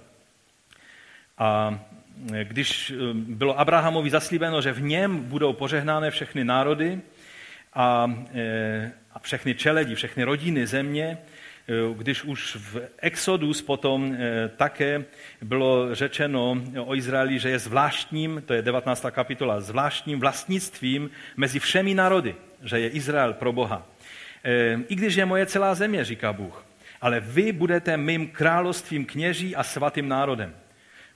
A 1.38 1.78
když 2.42 2.92
bylo 3.12 3.60
Abrahamovi 3.60 4.10
zaslíbeno, 4.10 4.62
že 4.62 4.72
v 4.72 4.82
něm 4.82 5.24
budou 5.24 5.52
požehnány 5.52 6.10
všechny 6.10 6.44
národy 6.44 7.00
a, 7.74 8.14
a 9.12 9.18
všechny 9.18 9.54
čeledi, 9.54 9.94
všechny 9.94 10.24
rodiny 10.24 10.66
země, 10.66 11.18
Eh, 11.70 11.94
když 11.94 12.24
už 12.24 12.56
v 12.56 12.80
Exodus 12.98 13.62
potom 13.62 14.14
eh, 14.14 14.50
také 14.56 15.04
bylo 15.42 15.94
řečeno 15.94 16.62
o 16.78 16.94
Izraeli, 16.94 17.38
že 17.38 17.50
je 17.50 17.58
zvláštním, 17.58 18.42
to 18.46 18.54
je 18.54 18.62
19. 18.62 19.06
kapitola, 19.10 19.60
zvláštním 19.60 20.20
vlastnictvím 20.20 21.10
mezi 21.36 21.58
všemi 21.58 21.94
národy, 21.94 22.34
že 22.62 22.80
je 22.80 22.88
Izrael 22.88 23.32
pro 23.32 23.52
Boha. 23.52 23.86
Eh, 24.44 24.78
I 24.88 24.94
když 24.94 25.14
je 25.14 25.24
moje 25.26 25.46
celá 25.46 25.74
země, 25.74 26.04
říká 26.04 26.32
Bůh, 26.32 26.64
ale 27.00 27.20
vy 27.20 27.52
budete 27.52 27.96
mým 27.96 28.28
královstvím 28.28 29.06
kněží 29.06 29.56
a 29.56 29.62
svatým 29.62 30.08
národem. 30.08 30.54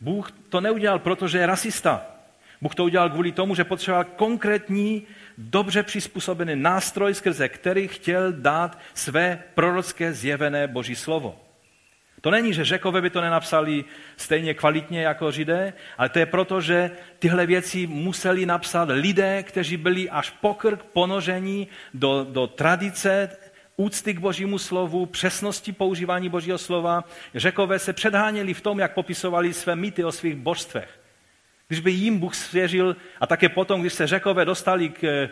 Bůh 0.00 0.32
to 0.48 0.60
neudělal, 0.60 0.98
protože 0.98 1.38
je 1.38 1.46
rasista. 1.46 2.06
Bůh 2.60 2.74
to 2.74 2.84
udělal 2.84 3.10
kvůli 3.10 3.32
tomu, 3.32 3.54
že 3.54 3.64
potřeboval 3.64 4.04
konkrétní 4.04 5.02
dobře 5.38 5.82
přizpůsobený 5.82 6.56
nástroj, 6.56 7.14
skrze 7.14 7.48
který 7.48 7.88
chtěl 7.88 8.32
dát 8.32 8.78
své 8.94 9.42
prorocké 9.54 10.12
zjevené 10.12 10.66
boží 10.66 10.96
slovo. 10.96 11.40
To 12.20 12.30
není, 12.30 12.54
že 12.54 12.64
řekové 12.64 13.02
by 13.02 13.10
to 13.10 13.20
nenapsali 13.20 13.84
stejně 14.16 14.54
kvalitně 14.54 15.02
jako 15.02 15.30
židé, 15.30 15.72
ale 15.98 16.08
to 16.08 16.18
je 16.18 16.26
proto, 16.26 16.60
že 16.60 16.90
tyhle 17.18 17.46
věci 17.46 17.86
museli 17.86 18.46
napsat 18.46 18.88
lidé, 18.88 19.42
kteří 19.42 19.76
byli 19.76 20.10
až 20.10 20.30
pokrk 20.30 20.82
ponožení 20.82 21.68
do, 21.94 22.26
do 22.30 22.46
tradice 22.46 23.30
úcty 23.76 24.14
k 24.14 24.18
božímu 24.18 24.58
slovu, 24.58 25.06
přesnosti 25.06 25.72
používání 25.72 26.28
božího 26.28 26.58
slova. 26.58 27.04
Řekové 27.34 27.78
se 27.78 27.92
předháněli 27.92 28.54
v 28.54 28.60
tom, 28.60 28.78
jak 28.78 28.94
popisovali 28.94 29.52
své 29.52 29.76
mýty 29.76 30.04
o 30.04 30.12
svých 30.12 30.36
božstvech. 30.36 31.03
Když 31.74 31.84
by 31.84 31.92
jim 31.92 32.18
Bůh 32.18 32.34
svěřil, 32.34 32.96
a 33.20 33.26
také 33.26 33.48
potom, 33.48 33.80
když 33.80 33.92
se 33.92 34.06
řekové 34.06 34.44
dostali 34.44 34.88
k, 34.88 35.28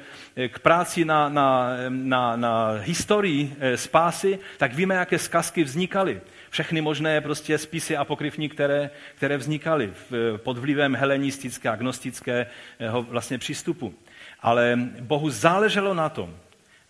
k 0.49 0.59
práci 0.59 1.05
na, 1.05 1.28
na, 1.28 1.70
na, 1.88 2.36
na 2.36 2.70
historii 2.70 3.57
eh, 3.59 3.76
spásy, 3.76 4.38
tak 4.59 4.74
víme, 4.74 4.95
jaké 4.95 5.18
zkazky 5.18 5.64
vznikaly. 5.64 6.20
Všechny 6.51 6.80
možné 6.80 7.20
prostě 7.20 7.59
spisy 7.59 7.97
apokryfní, 7.97 8.49
které, 8.49 8.90
které 9.14 9.36
vznikaly 9.36 9.93
pod 10.36 10.59
vlivem 10.59 10.97
helenistické, 10.97 11.68
agnostického 11.68 13.03
vlastně 13.09 13.38
přístupu. 13.38 13.95
Ale 14.40 14.78
Bohu 15.01 15.30
záleželo 15.30 15.95
na 15.95 16.09
tom, 16.09 16.36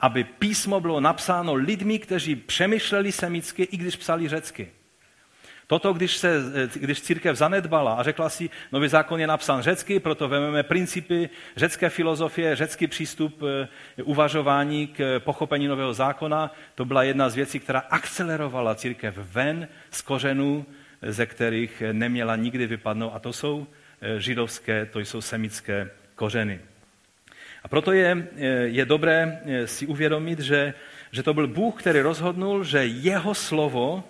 aby 0.00 0.24
písmo 0.24 0.80
bylo 0.80 1.00
napsáno 1.00 1.54
lidmi, 1.54 1.98
kteří 1.98 2.36
přemýšleli 2.36 3.12
semicky, 3.12 3.62
i 3.62 3.76
když 3.76 3.96
psali 3.96 4.28
řecky. 4.28 4.70
Toto, 5.72 5.92
když, 5.92 6.16
se, 6.16 6.40
když 6.74 7.00
církev 7.00 7.36
zanedbala 7.36 7.94
a 7.94 8.02
řekla 8.02 8.28
si, 8.28 8.50
nový 8.72 8.88
zákon 8.88 9.20
je 9.20 9.26
napsán 9.26 9.62
řecky, 9.62 10.00
proto 10.00 10.28
vezmeme 10.28 10.62
principy 10.62 11.30
řecké 11.56 11.90
filozofie, 11.90 12.56
řecký 12.56 12.86
přístup 12.86 13.42
e, 13.42 13.68
uvažování 14.02 14.86
k 14.86 15.20
pochopení 15.24 15.66
nového 15.66 15.94
zákona, 15.94 16.54
to 16.74 16.84
byla 16.84 17.02
jedna 17.02 17.30
z 17.30 17.34
věcí, 17.34 17.60
která 17.60 17.78
akcelerovala 17.78 18.74
církev 18.74 19.14
ven 19.16 19.68
z 19.90 20.02
kořenů, 20.02 20.66
ze 21.02 21.26
kterých 21.26 21.82
neměla 21.92 22.36
nikdy 22.36 22.66
vypadnout. 22.66 23.12
A 23.14 23.18
to 23.18 23.32
jsou 23.32 23.66
židovské, 24.18 24.86
to 24.86 25.00
jsou 25.00 25.20
semické 25.20 25.90
kořeny. 26.14 26.60
A 27.64 27.68
proto 27.68 27.92
je, 27.92 28.28
je 28.64 28.84
dobré 28.84 29.40
si 29.64 29.86
uvědomit, 29.86 30.40
že, 30.40 30.74
že 31.12 31.22
to 31.22 31.34
byl 31.34 31.46
Bůh, 31.46 31.80
který 31.80 32.00
rozhodnul, 32.00 32.64
že 32.64 32.86
jeho 32.86 33.34
slovo 33.34 34.04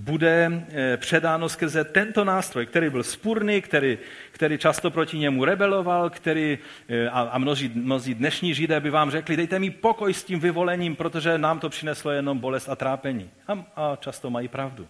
bude 0.00 0.64
eh, 0.68 0.96
předáno 0.96 1.48
skrze 1.48 1.84
tento 1.84 2.24
nástroj, 2.24 2.66
který 2.66 2.90
byl 2.90 3.02
spurný, 3.02 3.60
který, 3.60 3.98
který 4.32 4.58
často 4.58 4.90
proti 4.90 5.18
němu 5.18 5.44
rebeloval, 5.44 6.10
který, 6.10 6.58
eh, 6.88 7.08
a, 7.08 7.20
a 7.20 7.38
mnozí, 7.38 7.70
mnozí 7.74 8.14
dnešní 8.14 8.54
židé 8.54 8.80
by 8.80 8.90
vám 8.90 9.10
řekli, 9.10 9.36
dejte 9.36 9.58
mi 9.58 9.70
pokoj 9.70 10.14
s 10.14 10.24
tím 10.24 10.40
vyvolením, 10.40 10.96
protože 10.96 11.38
nám 11.38 11.60
to 11.60 11.68
přineslo 11.68 12.10
jenom 12.10 12.38
bolest 12.38 12.68
a 12.68 12.76
trápení. 12.76 13.30
A, 13.48 13.52
a 13.76 13.96
často 13.96 14.30
mají 14.30 14.48
pravdu. 14.48 14.88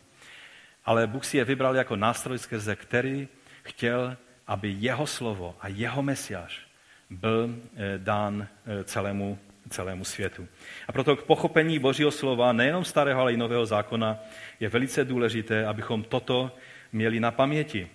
Ale 0.85 1.07
Bůh 1.07 1.25
si 1.25 1.37
je 1.37 1.45
vybral 1.45 1.77
jako 1.77 1.97
nástroj, 1.97 2.39
skrze 2.39 2.77
který 2.77 3.29
chtěl, 3.63 4.17
aby 4.47 4.77
jeho 4.79 5.07
slovo 5.07 5.57
a 5.61 5.69
jeho 5.69 6.03
mesiáš 6.03 6.67
byl 7.11 7.55
eh, 7.77 7.99
dán 7.99 8.47
celému 8.85 9.39
celému 9.71 10.05
světu. 10.05 10.49
A 10.89 10.93
proto 10.93 11.17
k 11.17 11.23
pochopení 11.23 11.79
Božího 11.79 12.11
slova, 12.11 12.53
nejenom 12.53 12.85
starého, 12.85 13.21
ale 13.21 13.33
i 13.33 13.37
nového 13.37 13.67
zákona, 13.67 14.19
je 14.61 14.69
velice 14.69 15.05
důležité, 15.05 15.67
abychom 15.67 16.03
toto 16.03 16.53
měli 16.93 17.21
na 17.21 17.31
paměti. 17.31 17.89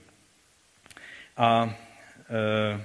A 1.38 1.76
e, 2.30 2.82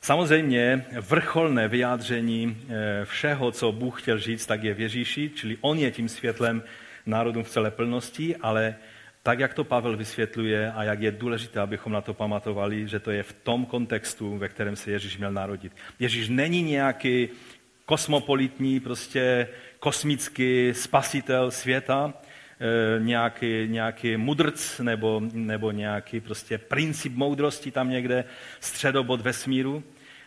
samozřejmě 0.00 0.84
vrcholné 1.00 1.68
vyjádření 1.68 2.66
e, 2.68 3.04
všeho, 3.04 3.52
co 3.52 3.72
Bůh 3.72 4.02
chtěl 4.02 4.18
říct, 4.18 4.46
tak 4.46 4.62
je 4.62 4.74
v 4.74 4.80
Ježíši, 4.80 5.30
čili 5.34 5.58
On 5.60 5.78
je 5.78 5.90
tím 5.90 6.08
světlem 6.08 6.62
národům 7.06 7.44
v 7.44 7.50
celé 7.50 7.70
plnosti, 7.70 8.36
ale 8.36 8.76
tak, 9.24 9.38
jak 9.38 9.54
to 9.54 9.64
Pavel 9.64 9.96
vysvětluje 9.96 10.72
a 10.72 10.82
jak 10.82 11.00
je 11.00 11.10
důležité, 11.10 11.60
abychom 11.60 11.92
na 11.92 12.00
to 12.00 12.14
pamatovali, 12.14 12.88
že 12.88 13.00
to 13.00 13.10
je 13.10 13.22
v 13.22 13.32
tom 13.32 13.66
kontextu, 13.66 14.38
ve 14.38 14.48
kterém 14.48 14.76
se 14.76 14.90
Ježíš 14.90 15.18
měl 15.18 15.32
narodit. 15.32 15.72
Ježíš 15.98 16.28
není 16.28 16.62
nějaký 16.62 17.28
kosmopolitní, 17.86 18.80
prostě 18.80 19.48
kosmický 19.78 20.74
spasitel 20.74 21.50
světa, 21.50 22.14
e, 22.60 23.00
nějaký, 23.00 23.68
nějaký 23.68 24.16
mudrc 24.16 24.78
nebo, 24.80 25.22
nebo 25.32 25.70
nějaký 25.70 26.20
prostě 26.20 26.58
princip 26.58 27.12
moudrosti 27.14 27.70
tam 27.70 27.90
někde, 27.90 28.24
středobod 28.60 29.20
vesmíru, 29.20 29.84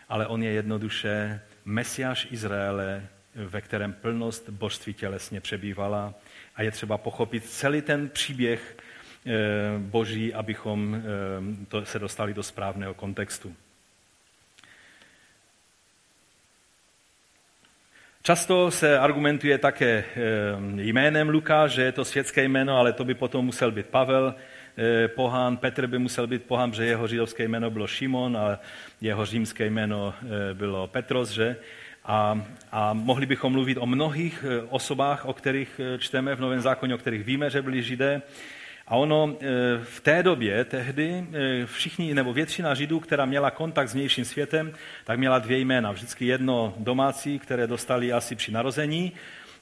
ale 0.08 0.26
on 0.26 0.42
je 0.42 0.50
jednoduše 0.50 1.40
mesiáš 1.64 2.28
Izraele, 2.30 3.06
ve 3.34 3.60
kterém 3.60 3.92
plnost 3.92 4.48
božství 4.48 4.94
tělesně 4.94 5.40
přebývala 5.40 6.14
a 6.56 6.62
je 6.62 6.70
třeba 6.70 6.98
pochopit 6.98 7.44
celý 7.44 7.82
ten 7.82 8.08
příběh 8.08 8.76
e, 9.26 9.78
boží, 9.78 10.34
abychom 10.34 10.94
e, 10.94 11.00
to 11.68 11.84
se 11.84 11.98
dostali 11.98 12.34
do 12.34 12.42
správného 12.42 12.94
kontextu. 12.94 13.54
Často 18.22 18.70
se 18.70 18.98
argumentuje 18.98 19.58
také 19.58 20.04
eh, 20.04 20.22
jménem 20.76 21.28
Lukáš, 21.28 21.72
že 21.72 21.82
je 21.82 21.92
to 21.92 22.04
světské 22.04 22.44
jméno, 22.44 22.76
ale 22.76 22.92
to 22.92 23.04
by 23.04 23.14
potom 23.14 23.44
musel 23.44 23.70
být 23.70 23.86
Pavel, 23.86 24.34
eh, 24.76 25.08
pohán, 25.08 25.56
Petr 25.56 25.86
by 25.86 25.98
musel 25.98 26.26
být 26.26 26.42
pohán, 26.42 26.72
že 26.72 26.84
jeho 26.84 27.08
židovské 27.08 27.44
jméno 27.44 27.70
bylo 27.70 27.86
Šimon 27.86 28.36
a 28.36 28.60
jeho 29.00 29.26
římské 29.26 29.66
jméno 29.66 30.14
eh, 30.22 30.54
bylo 30.54 30.86
Petros, 30.86 31.30
že? 31.30 31.56
A, 32.04 32.42
a 32.72 32.92
mohli 32.92 33.26
bychom 33.26 33.52
mluvit 33.52 33.78
o 33.80 33.86
mnohých 33.86 34.44
osobách, 34.68 35.24
o 35.24 35.32
kterých 35.32 35.80
čteme 35.98 36.34
v 36.34 36.40
Novém 36.40 36.60
zákoně, 36.60 36.94
o 36.94 36.98
kterých 36.98 37.24
víme, 37.24 37.50
že 37.50 37.62
byli 37.62 37.82
židé. 37.82 38.22
A 38.88 38.96
ono 38.96 39.36
e, 39.40 39.46
v 39.84 40.00
té 40.00 40.22
době, 40.22 40.64
tehdy, 40.64 41.24
e, 41.32 41.66
všichni, 41.66 42.14
nebo 42.14 42.32
většina 42.32 42.74
Židů, 42.74 43.00
která 43.00 43.24
měla 43.24 43.50
kontakt 43.50 43.88
s 43.88 43.94
vnějším 43.94 44.24
světem, 44.24 44.72
tak 45.04 45.18
měla 45.18 45.38
dvě 45.38 45.58
jména. 45.58 45.92
Vždycky 45.92 46.26
jedno 46.26 46.74
domácí, 46.76 47.38
které 47.38 47.66
dostali 47.66 48.12
asi 48.12 48.36
při 48.36 48.52
narození, 48.52 49.12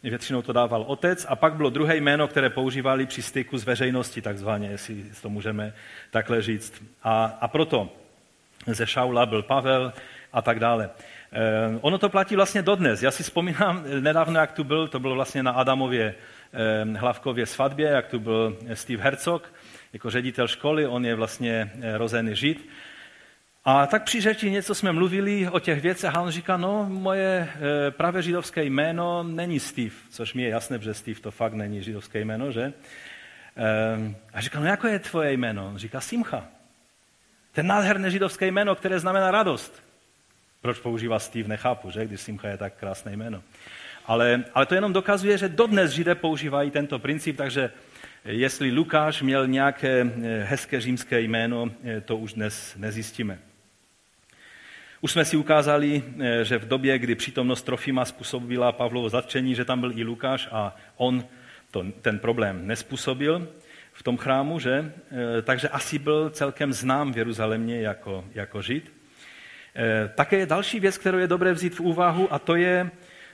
většinou 0.03 0.43
to 0.43 0.53
dával 0.53 0.83
otec, 0.83 1.27
a 1.29 1.37
pak 1.37 1.55
bylo 1.55 1.71
druhé 1.71 1.97
jméno, 1.97 2.29
které 2.29 2.51
používali 2.51 3.07
při 3.07 3.23
styku 3.23 3.59
s 3.59 3.65
veřejností, 3.65 4.21
takzvaně, 4.21 4.69
jestli 4.69 5.05
to 5.23 5.29
můžeme 5.29 5.73
takhle 6.11 6.43
říct. 6.43 6.83
A, 7.03 7.25
a 7.41 7.49
proto 7.49 7.93
ze 8.67 8.87
Šaula 8.87 9.27
byl 9.27 9.43
Pavel 9.43 9.93
a 10.33 10.43
tak 10.43 10.61
dále. 10.61 10.91
E, 11.33 11.79
ono 11.81 11.99
to 11.99 12.09
platí 12.09 12.37
vlastně 12.37 12.63
dodnes. 12.63 13.03
Já 13.03 13.11
si 13.11 13.23
vzpomínám 13.23 13.85
nedávno, 14.01 14.41
jak 14.41 14.53
tu 14.53 14.65
byl, 14.65 14.89
to 14.89 15.01
bylo 15.01 15.15
vlastně 15.15 15.43
na 15.43 15.51
Adamově 15.51 16.15
Hlavkově 16.97 17.47
svatbě, 17.47 17.89
jak 17.89 18.07
tu 18.07 18.19
byl 18.19 18.59
Steve 18.75 19.03
Herzog, 19.03 19.53
jako 19.93 20.11
ředitel 20.11 20.49
školy, 20.49 20.87
on 20.87 21.07
je 21.07 21.15
vlastně 21.15 21.73
eh, 21.81 21.99
rozený 21.99 22.37
žid. 22.37 22.69
A 23.65 23.87
tak 23.87 24.05
při 24.05 24.21
řeči 24.21 24.51
něco 24.51 24.75
jsme 24.75 24.93
mluvili 24.93 25.49
o 25.49 25.59
těch 25.59 25.81
věcech 25.81 26.15
a 26.15 26.21
on 26.21 26.31
říká, 26.31 26.57
no 26.57 26.87
moje 26.89 27.49
eh, 27.49 27.91
pravé 27.91 28.23
židovské 28.23 28.65
jméno 28.65 29.23
není 29.23 29.61
Steve, 29.61 29.95
což 30.11 30.35
mi 30.35 30.43
je 30.43 30.49
jasné, 30.49 30.79
že 30.79 30.95
Steve 30.95 31.21
to 31.21 31.31
fakt 31.31 31.55
není 31.55 31.83
židovské 31.83 32.21
jméno, 32.21 32.53
že? 32.53 32.73
A 34.33 34.41
říká, 34.41 34.61
no 34.61 34.67
jako 34.67 34.87
je 34.87 34.99
tvoje 34.99 35.33
jméno? 35.33 35.69
On 35.69 35.79
říká 35.79 36.01
Simcha. 36.01 36.45
Ten 37.53 37.67
nádherné 37.67 38.11
židovské 38.11 38.47
jméno, 38.47 38.75
které 38.75 39.01
znamená 39.01 39.31
radost. 39.31 39.83
Proč 40.61 40.79
používá 40.79 41.19
Steve, 41.19 41.49
nechápu, 41.49 41.91
že? 41.91 42.07
Když 42.07 42.21
Simcha 42.21 42.49
je 42.49 42.57
tak 42.57 42.75
krásné 42.75 43.13
jméno. 43.13 43.43
Ale, 44.07 44.45
ale 44.55 44.67
to 44.67 44.75
jenom 44.75 44.93
dokazuje, 44.93 45.39
že 45.39 45.49
dodnes 45.49 45.91
Židé 45.91 46.15
používají 46.15 46.71
tento 46.71 46.99
princip, 46.99 47.37
takže 47.37 47.71
jestli 48.25 48.73
Lukáš 48.73 49.23
měl 49.23 49.47
nějaké 49.47 50.01
eh, 50.01 50.45
hezké 50.45 50.81
římské 50.81 51.21
jméno, 51.21 51.71
eh, 51.85 52.01
to 52.01 52.17
už 52.17 52.33
dnes 52.33 52.77
nezjistíme. 52.77 53.39
Už 55.01 55.13
jsme 55.13 55.25
si 55.25 55.37
ukázali, 55.37 56.03
eh, 56.21 56.45
že 56.45 56.59
v 56.59 56.69
době, 56.69 56.99
kdy 56.99 57.15
přítomnost 57.15 57.63
Trofima 57.63 58.05
způsobila 58.05 58.73
Pavlovo 58.73 59.09
zatčení, 59.09 59.55
že 59.55 59.65
tam 59.65 59.81
byl 59.81 59.99
i 59.99 60.05
Lukáš 60.05 60.49
a 60.53 60.77
on 60.97 61.25
to, 61.71 61.87
ten 62.03 62.19
problém 62.19 62.67
nespůsobil 62.67 63.49
v 63.93 64.03
tom 64.03 64.17
chrámu, 64.17 64.59
že? 64.59 64.93
Takže 65.43 65.69
asi 65.69 65.99
byl 65.99 66.31
celkem 66.31 66.73
znám 66.73 67.13
v 67.13 67.19
Jeruzalémě 67.19 67.81
jako, 67.81 68.25
jako 68.35 68.63
Žid. 68.63 68.93
Také 70.15 70.37
je 70.37 70.47
další 70.47 70.81
věc, 70.81 70.99
kterou 70.99 71.19
je 71.19 71.27
dobré 71.27 71.53
vzít 71.53 71.75
v 71.75 71.81
úvahu, 71.81 72.33
a 72.33 72.39
to 72.39 72.57
je 72.57 72.91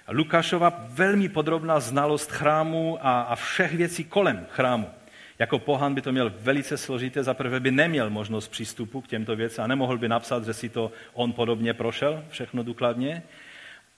Lukášova 0.09 0.85
velmi 0.89 1.29
podrobná 1.29 1.81
znalost 1.81 2.31
chrámu 2.31 2.99
a, 3.01 3.21
a 3.21 3.35
všech 3.35 3.75
věcí 3.77 4.05
kolem 4.05 4.47
chrámu. 4.51 4.91
Jako 5.39 5.59
pohan 5.59 5.95
by 5.95 6.03
to 6.03 6.13
měl 6.13 6.33
velice 6.41 6.77
složité, 6.77 7.23
zaprvé 7.23 7.61
by 7.61 7.71
neměl 7.71 8.11
možnost 8.11 8.49
přístupu 8.49 9.01
k 9.01 9.09
těmto 9.09 9.37
věcem 9.37 9.65
a 9.65 9.67
nemohl 9.67 9.99
by 9.99 10.09
napsat, 10.09 10.45
že 10.45 10.55
si 10.55 10.69
to 10.69 10.93
on 11.13 11.33
podobně 11.33 11.75
prošel, 11.75 12.25
všechno 12.31 12.63
důkladně, 12.63 13.23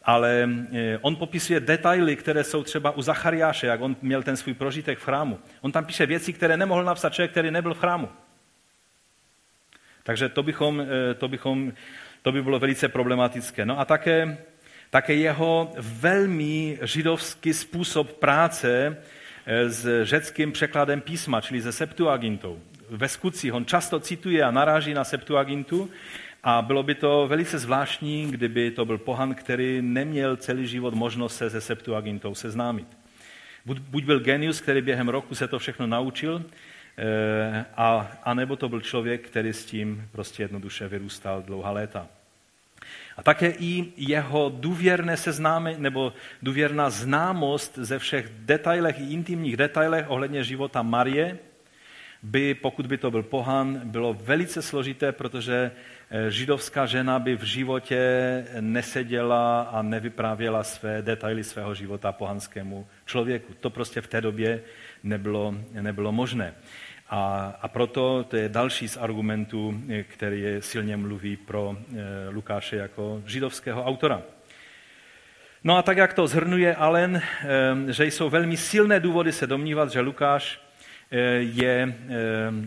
ale 0.02 0.48
e, 0.72 0.98
on 1.00 1.16
popisuje 1.16 1.61
detaily, 1.61 2.16
které 2.16 2.44
jsou 2.44 2.62
třeba 2.62 2.90
u 2.90 3.02
Zachariáše, 3.02 3.66
jak 3.66 3.80
on 3.80 3.96
měl 4.02 4.22
ten 4.22 4.36
svůj 4.36 4.55
prožitek 4.55 4.98
v 4.98 5.05
chrámu. 5.05 5.38
On 5.61 5.72
tam 5.72 5.84
píše 5.84 6.07
věci, 6.07 6.32
které 6.32 6.57
nemohl 6.57 6.84
napsat 6.84 7.14
člověk, 7.14 7.30
který 7.30 7.50
nebyl 7.50 7.74
v 7.74 7.78
chrámu. 7.78 8.09
Takže 10.02 10.28
to, 10.28 10.42
bychom, 10.42 10.80
e, 10.80 11.14
to, 11.14 11.28
bychom, 11.28 11.72
to 12.22 12.32
by 12.32 12.42
bylo 12.42 12.59
velice 12.59 12.88
problematické. 12.88 13.66
No 13.66 13.80
a 13.80 13.84
také 13.84 14.38
také 14.95 15.14
jeho 15.14 15.72
velmi 15.78 16.78
židovský 16.82 17.55
způsob 17.55 18.12
práce 18.12 18.97
eh, 19.47 19.70
s 19.70 20.05
řeckým 20.05 20.53
překladem 20.53 21.01
písma, 21.01 21.40
čili 21.40 21.62
se 21.62 21.72
Septuagintou. 21.72 22.61
Ve 22.90 23.09
skutcích 23.09 23.55
on 23.55 23.66
často 23.66 24.01
cituje 24.01 24.42
a 24.42 24.51
naráží 24.51 24.95
na 24.95 25.05
Septuagintu 25.05 25.90
a 26.42 26.62
bylo 26.62 26.82
by 26.82 26.95
to 26.95 27.26
velice 27.28 27.59
zvláštní, 27.59 28.30
kdyby 28.30 28.70
to 28.70 28.84
byl 28.84 28.99
pohan, 28.99 29.34
který 29.34 29.82
neměl 29.82 30.36
celý 30.36 30.66
život 30.66 30.95
možnost 30.95 31.36
se 31.36 31.51
se 31.51 31.61
Septuagintou 31.61 32.34
seznámit. 32.34 32.86
Buď, 33.66 34.05
byl 34.05 34.20
genius, 34.20 34.61
který 34.61 34.82
během 34.82 35.09
roku 35.09 35.34
se 35.34 35.49
to 35.49 35.59
všechno 35.59 35.86
naučil, 35.86 36.45
eh, 36.99 37.64
a, 37.76 38.11
a 38.22 38.34
nebo 38.34 38.57
to 38.57 38.68
byl 38.68 38.80
člověk, 38.80 39.26
který 39.28 39.53
s 39.53 39.64
tím 39.64 40.09
prostě 40.12 40.42
jednoduše 40.42 40.88
vyrůstal 40.88 41.42
dlouhá 41.42 41.70
léta. 41.70 42.07
A 43.16 43.22
také 43.22 43.51
i 43.59 43.93
jeho 43.97 44.53
důvěrné 44.55 45.16
seznámení 45.16 45.82
nebo 45.82 46.12
důvěrná 46.43 46.91
známost 46.91 47.78
ze 47.78 47.99
všech 47.99 48.28
detailech 48.39 49.01
i 49.01 49.12
intimních 49.12 49.57
detailech 49.57 50.11
ohledně 50.11 50.45
života 50.45 50.82
Marie 50.82 51.39
by, 52.24 52.55
pokud 52.55 52.87
by 52.87 52.99
to 52.99 53.11
byl 53.11 53.22
pohan, 53.22 53.80
bylo 53.85 54.14
velice 54.14 54.62
složité, 54.62 55.12
protože 55.12 55.70
eh, 56.11 56.30
židovská 56.30 56.87
žena 56.87 57.18
by 57.18 57.37
v 57.37 57.43
životě 57.43 58.01
neseděla 58.61 59.62
a 59.62 59.82
nevyprávěla 59.82 60.64
své 60.64 61.03
detaily 61.03 61.45
svého 61.45 61.74
života 61.74 62.12
pohanskému 62.12 62.87
člověku. 63.07 63.53
To 63.61 63.70
prostě 63.70 64.01
v 64.01 64.07
té 64.07 64.20
době 64.20 64.62
nebylo, 65.03 65.55
nebylo 65.72 66.12
možné. 66.12 66.55
A, 67.11 67.55
a 67.62 67.68
proto 67.68 68.24
to 68.28 68.36
je 68.36 68.48
další 68.48 68.88
z 68.88 68.96
argumentů, 68.96 69.80
eh, 69.88 70.02
který 70.02 70.44
silně 70.61 70.96
mluví 70.96 71.36
pro 71.36 71.76
e, 71.76 72.28
Lukáše 72.28 72.76
jako 72.76 73.22
židovského 73.26 73.84
autora. 73.84 74.22
No 75.64 75.76
a 75.76 75.82
tak, 75.82 75.96
jak 75.96 76.12
to 76.12 76.26
zhrnuje 76.26 76.74
Allen, 76.74 77.16
e, 77.16 77.92
že 77.92 78.07
jsou 78.07 78.30
velmi 78.30 78.57
silné 78.57 79.00
důvody 79.00 79.32
se 79.32 79.46
domnívat, 79.46 79.90
že 79.90 80.00
Lukáš 80.00 80.61
je 81.38 81.94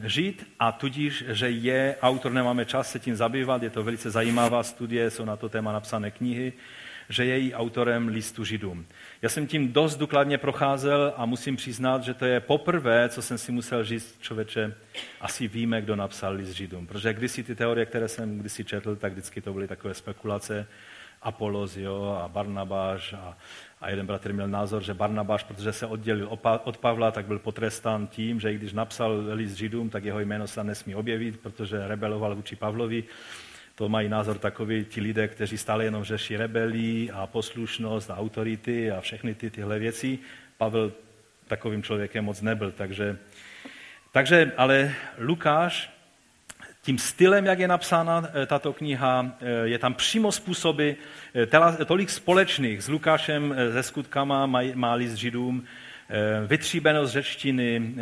žid 0.03 0.47
a 0.59 0.71
tudíž, 0.71 1.23
že 1.27 1.49
je 1.49 1.95
autor, 2.01 2.31
nemáme 2.31 2.65
čas 2.65 2.91
se 2.91 2.99
tím 2.99 3.15
zabývat, 3.15 3.63
je 3.63 3.69
to 3.69 3.83
velice 3.83 4.11
zajímavá 4.11 4.63
studie, 4.63 5.09
jsou 5.09 5.25
na 5.25 5.35
to 5.35 5.49
téma 5.49 5.71
napsané 5.71 6.11
knihy, 6.11 6.53
že 7.09 7.25
je 7.25 7.39
i 7.39 7.53
autorem 7.53 8.07
listu 8.07 8.43
židům. 8.45 8.85
Já 9.21 9.29
jsem 9.29 9.47
tím 9.47 9.73
dost 9.73 9.95
důkladně 9.95 10.37
procházel 10.37 11.13
a 11.17 11.25
musím 11.25 11.55
přiznat, 11.55 12.03
že 12.03 12.13
to 12.13 12.25
je 12.25 12.39
poprvé, 12.39 13.09
co 13.09 13.21
jsem 13.21 13.37
si 13.37 13.51
musel 13.51 13.83
říct, 13.83 14.17
člověče, 14.21 14.75
asi 15.21 15.47
víme, 15.47 15.81
kdo 15.81 15.95
napsal 15.95 16.33
list 16.33 16.49
židům. 16.49 16.87
Protože 16.87 17.13
kdysi 17.13 17.43
ty 17.43 17.55
teorie, 17.55 17.85
které 17.85 18.07
jsem 18.07 18.39
kdysi 18.39 18.65
četl, 18.65 18.95
tak 18.95 19.11
vždycky 19.11 19.41
to 19.41 19.53
byly 19.53 19.67
takové 19.67 19.93
spekulace, 19.93 20.67
Apolos 21.21 21.77
jo, 21.77 22.19
a 22.23 22.27
Barnabáš 22.27 23.13
a, 23.13 23.37
a 23.81 23.89
jeden 23.89 24.05
bratr 24.05 24.33
měl 24.33 24.47
názor, 24.47 24.83
že 24.83 24.93
Barnabáš, 24.93 25.43
protože 25.43 25.73
se 25.73 25.85
oddělil 25.85 26.39
od 26.63 26.77
Pavla, 26.77 27.11
tak 27.11 27.25
byl 27.25 27.39
potrestán 27.39 28.07
tím, 28.07 28.39
že 28.39 28.53
i 28.53 28.55
když 28.55 28.73
napsal 28.73 29.23
list 29.31 29.53
Židům, 29.53 29.89
tak 29.89 30.03
jeho 30.03 30.19
jméno 30.19 30.47
se 30.47 30.63
nesmí 30.63 30.95
objevit, 30.95 31.39
protože 31.39 31.87
rebeloval 31.87 32.35
vůči 32.35 32.55
Pavlovi 32.55 33.03
to 33.77 33.89
mají 33.89 34.09
názor 34.09 34.37
takový 34.37 34.85
ti 34.85 35.01
lidé, 35.01 35.27
kteří 35.27 35.57
stále 35.57 35.83
jenom 35.83 36.03
řeší 36.03 36.37
rebelí 36.37 37.11
a 37.11 37.27
poslušnost 37.27 38.09
a 38.11 38.17
autority 38.17 38.91
a 38.91 39.01
všechny 39.01 39.35
ty, 39.35 39.49
tyhle 39.49 39.79
věci. 39.79 40.19
Pavel 40.57 40.91
takovým 41.47 41.83
člověkem 41.83 42.25
moc 42.25 42.41
nebyl, 42.41 42.71
takže, 42.71 43.17
takže 44.11 44.51
ale 44.57 44.93
Lukáš 45.17 45.97
tím 46.81 46.97
stylem, 46.97 47.45
jak 47.45 47.59
je 47.59 47.67
napsána 47.67 48.23
eh, 48.33 48.45
tato 48.45 48.73
kniha, 48.73 49.31
eh, 49.41 49.67
je 49.67 49.79
tam 49.79 49.93
přímo 49.93 50.31
způsoby, 50.31 50.91
eh, 51.35 51.85
tolik 51.85 52.09
společných 52.09 52.83
s 52.83 52.89
Lukášem, 52.89 53.55
se 53.73 53.83
skutkama 53.83 54.45
má, 54.45 54.61
má 54.73 54.93
list 54.93 55.13
Židům, 55.13 55.65
vytříbenost 56.47 57.13
řečtiny, 57.13 57.93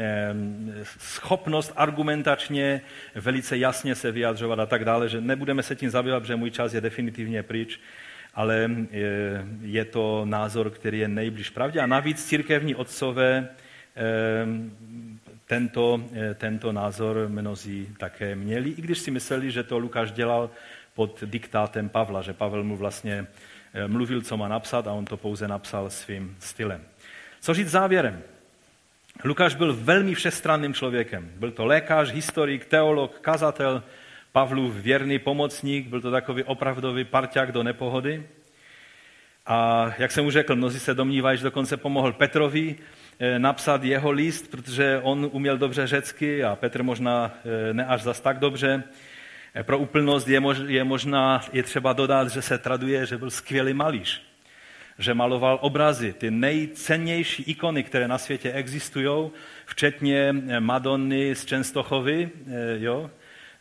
schopnost 1.00 1.74
argumentačně 1.76 2.82
velice 3.16 3.58
jasně 3.58 3.96
se 3.96 4.12
vyjadřovat 4.12 4.60
a 4.60 4.66
tak 4.66 4.86
dále, 4.86 5.10
že 5.10 5.22
nebudeme 5.22 5.64
se 5.64 5.76
tím 5.76 5.90
zabývat, 5.90 6.20
protože 6.20 6.36
můj 6.36 6.52
čas 6.52 6.74
je 6.74 6.82
definitivně 6.82 7.44
pryč, 7.44 7.80
ale 8.34 8.70
je 9.62 9.86
to 9.86 10.22
názor, 10.26 10.70
který 10.70 11.00
je 11.00 11.08
nejbliž 11.08 11.50
pravdě. 11.50 11.80
A 11.80 11.86
navíc 11.86 12.26
církevní 12.26 12.76
otcové 12.76 13.50
tento, 15.46 16.04
tento 16.36 16.72
názor 16.72 17.26
mnozí 17.28 17.88
také 17.98 18.36
měli, 18.36 18.70
i 18.70 18.82
když 18.82 19.00
si 19.00 19.12
mysleli, 19.12 19.52
že 19.52 19.64
to 19.64 19.78
Lukáš 19.78 20.12
dělal 20.12 20.50
pod 20.94 21.24
diktátem 21.26 21.90
Pavla, 21.90 22.22
že 22.22 22.34
Pavel 22.34 22.64
mu 22.64 22.78
vlastně 22.78 23.28
mluvil, 23.88 24.22
co 24.22 24.38
má 24.38 24.48
napsat 24.48 24.88
a 24.88 24.94
on 24.94 25.06
to 25.06 25.18
pouze 25.18 25.48
napsal 25.48 25.90
svým 25.90 26.36
stylem. 26.40 26.82
Co 27.46 27.54
říct 27.54 27.70
závěrem? 27.70 28.24
Lukáš 29.24 29.56
byl 29.56 29.74
velmi 29.74 30.16
všestranným 30.16 30.74
člověkem. 30.74 31.32
Byl 31.36 31.52
to 31.52 31.66
lékař, 31.66 32.12
historik, 32.12 32.66
teolog, 32.66 33.20
kazatel, 33.20 33.84
Pavlův 34.32 34.74
věrný 34.74 35.20
pomocník, 35.20 35.88
byl 35.88 36.02
to 36.02 36.12
takový 36.12 36.44
opravdový 36.44 37.04
parťák 37.04 37.52
do 37.52 37.64
nepohody. 37.64 38.28
A 39.46 39.90
jak 39.98 40.12
jsem 40.12 40.26
už 40.26 40.34
řekl, 40.34 40.56
mnozí 40.56 40.80
se 40.80 40.94
domnívají, 40.94 41.38
že 41.38 41.44
dokonce 41.44 41.78
pomohl 41.78 42.14
Petrovi 42.14 42.76
eh, 43.20 43.40
napsat 43.40 43.84
jeho 43.84 44.12
list, 44.12 44.52
protože 44.52 45.00
on 45.04 45.30
uměl 45.32 45.58
dobře 45.58 45.88
řecky 45.88 46.44
a 46.44 46.56
Petr 46.56 46.84
možná 46.84 47.32
eh, 47.70 47.74
ne 47.74 47.86
až 47.86 48.02
zas 48.02 48.20
tak 48.20 48.40
dobře. 48.40 48.84
Eh, 49.56 49.64
pro 49.64 49.78
úplnost 49.78 50.28
je, 50.28 50.42
je 50.68 50.84
možná, 50.84 51.42
je 51.54 51.64
třeba 51.64 51.94
dodat, 51.94 52.28
že 52.28 52.42
se 52.42 52.58
traduje, 52.58 53.06
že 53.06 53.18
byl 53.18 53.30
skvělý 53.30 53.74
malíř 53.74 54.35
že 55.00 55.14
maloval 55.14 55.60
obrazy, 55.62 56.14
ty 56.14 56.32
nejcennější 56.32 57.44
ikony, 57.44 57.84
které 57.84 58.08
na 58.08 58.18
světě 58.18 58.52
existují, 58.52 59.32
včetně 59.66 60.36
Madonny 60.60 61.36
z 61.36 61.46
Čenstochovy, 61.46 62.30
eh, 62.48 62.78
jo, 62.80 63.12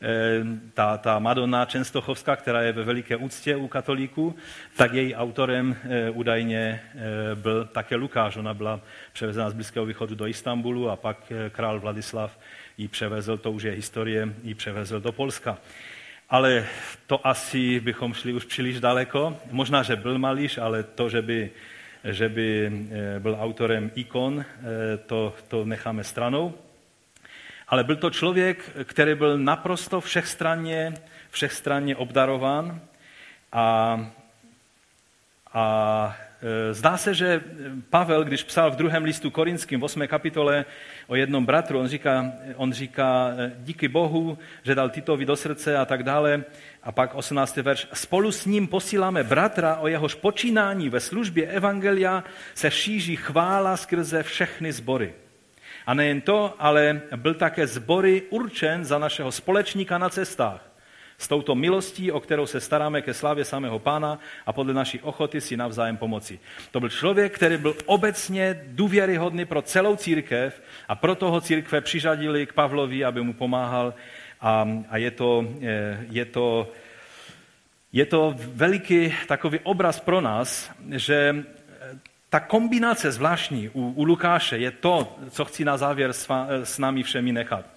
eh, 0.03 0.45
ta, 0.75 0.99
ta 0.99 1.19
Madonna 1.19 1.65
Čenstochovská, 1.65 2.37
která 2.37 2.63
je 2.63 2.73
ve 2.73 2.85
veliké 2.85 3.17
úctě 3.17 3.57
u 3.57 3.69
katolíků, 3.69 4.37
tak 4.77 4.93
její 4.93 5.15
autorem 5.15 5.77
eh, 5.83 6.11
údajně 6.11 6.81
byl 7.35 7.65
také 7.65 7.97
Lukáš. 7.97 8.37
Ona 8.37 8.55
byla 8.55 8.81
převezena 9.13 9.51
z 9.51 9.55
Blízkého 9.55 9.87
východu 9.87 10.15
do 10.15 10.27
Istanbulu 10.27 10.91
a 10.91 10.97
pak 10.97 11.33
král 11.51 11.81
Vladislav 11.81 12.39
ji 12.79 12.89
převezl, 12.89 13.37
to 13.37 13.53
už 13.53 13.63
je 13.63 13.73
historie, 13.73 14.35
ji 14.43 14.55
převezl 14.55 15.01
do 15.01 15.13
Polska 15.13 15.59
ale 16.31 16.67
to 17.07 17.27
asi 17.27 17.81
bychom 17.81 18.15
šli 18.15 18.33
už 18.33 18.45
příliš 18.45 18.81
daleko. 18.81 19.39
Možná, 19.51 19.83
že 19.83 19.97
byl 19.97 20.19
malíř, 20.19 20.59
ale 20.59 20.83
to, 20.83 21.09
že 21.09 21.23
by, 21.23 21.51
že 22.05 22.29
by 22.29 22.67
eh, 22.67 23.21
byl 23.21 23.37
autorem 23.41 23.91
ikon, 23.95 24.45
eh, 24.45 24.97
to, 24.97 25.35
to 25.49 25.65
necháme 25.65 26.05
stranou. 26.05 26.55
Ale 27.69 27.85
byl 27.85 27.97
to 27.97 28.11
člověk, 28.11 28.71
který 28.85 29.15
byl 29.15 29.39
naprosto 29.39 30.01
všechstranně, 30.01 30.95
všechstranně 31.31 31.97
obdarován 31.97 32.81
a, 33.53 34.01
a 35.53 36.17
zdá 36.71 36.97
se, 36.97 37.15
že 37.15 37.41
Pavel, 37.91 38.25
když 38.25 38.43
psal 38.43 38.71
v 38.71 38.77
druhém 38.77 39.05
listu 39.05 39.31
korinským, 39.31 39.81
v 39.81 39.85
8. 39.85 40.07
kapitole 40.07 40.65
o 41.07 41.15
jednom 41.17 41.47
bratru, 41.47 41.81
on 41.81 41.89
říká, 41.89 42.33
on 42.57 42.73
říká 42.73 43.35
eh, 43.39 43.53
díky 43.59 43.89
Bohu, 43.89 44.39
že 44.63 44.75
dal 44.75 44.91
Titovi 44.91 45.27
do 45.27 45.37
srdce 45.37 45.77
a 45.77 45.85
tak 45.85 46.03
dále. 46.03 46.45
A 46.83 46.93
pak 46.93 47.15
18. 47.15 47.57
verš. 47.57 47.89
Spolu 47.93 48.33
s 48.33 48.47
ním 48.47 48.67
posíláme 48.67 49.25
bratra, 49.25 49.77
o 49.77 49.89
jehož 49.89 50.15
počínání 50.15 50.89
ve 50.89 51.01
službě 51.01 51.47
Evangelia 51.47 52.25
se 52.55 52.71
šíří 52.71 53.17
chvála 53.17 53.77
skrze 53.77 54.23
všechny 54.23 54.73
sbory. 54.73 55.15
A 55.87 55.95
nejen 55.95 56.21
to, 56.21 56.55
ale 56.59 57.01
byl 57.17 57.35
také 57.35 57.67
zbory 57.67 58.23
určen 58.31 58.85
za 58.85 58.99
našeho 58.99 59.33
společníka 59.33 59.99
na 59.99 60.09
cestách 60.09 60.74
s 61.19 61.29
touto 61.29 61.55
milostí, 61.55 62.13
o 62.13 62.21
kterou 62.21 62.47
se 62.47 62.61
staráme 62.61 63.03
ke 63.03 63.15
slávě 63.15 63.45
samého 63.45 63.79
pána 63.79 64.19
a 64.47 64.53
podle 64.53 64.75
naší 64.75 65.01
ochoty 65.01 65.41
si 65.41 65.57
navzájem 65.57 65.97
pomoci. 65.97 66.41
To 66.71 66.81
byl 66.81 66.89
člověk, 66.89 67.35
který 67.35 67.57
byl 67.57 67.77
obecně 67.87 68.61
důvěryhodný 68.67 69.45
pro 69.45 69.63
celou 69.63 69.97
církev 69.97 70.63
a 70.89 70.95
proto 70.95 71.31
ho 71.31 71.41
církve 71.41 71.81
přiřadili 71.81 72.47
k 72.47 72.53
Pavlovi, 72.53 73.05
aby 73.05 73.23
mu 73.23 73.33
pomáhal 73.33 73.95
a, 74.41 74.69
a 74.91 74.97
je, 74.97 75.11
to, 75.11 75.47
je, 76.11 76.25
to, 76.25 76.73
je 77.93 78.07
to 78.07 78.35
veliký 78.37 79.15
takový 79.29 79.59
obraz 79.63 80.01
pro 80.01 80.21
nás, 80.21 80.71
že 80.91 81.45
ta 82.31 82.41
kombinace 82.41 83.13
zvláštní 83.13 83.69
u, 83.69 83.91
u 83.91 84.05
Lukáše 84.05 84.59
je 84.59 84.71
to, 84.71 85.17
co 85.31 85.45
chci 85.45 85.65
na 85.65 85.77
závěr 85.77 86.13
s, 86.13 86.29
s 86.65 86.79
námi 86.79 87.03
všemi 87.03 87.33
nechat. 87.33 87.74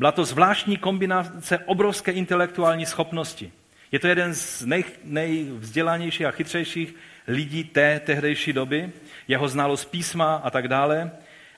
Byla 0.00 0.12
to 0.12 0.24
zvláštní 0.24 0.76
kombinace 0.76 1.58
obrovské 1.58 2.12
intelektuální 2.12 2.86
schopnosti. 2.86 3.52
Je 3.92 3.98
to 3.98 4.06
jeden 4.06 4.34
z 4.34 4.64
nej, 4.64 4.84
nejvzdělanějších 5.04 6.26
a 6.26 6.30
chytřejších 6.30 6.94
lidí 7.28 7.64
té 7.64 8.00
tehdejší 8.00 8.52
doby, 8.52 8.92
jeho 9.28 9.48
znalost 9.48 9.84
písma 9.84 10.34
a 10.36 10.50
tak 10.50 10.68
dále. 10.68 11.10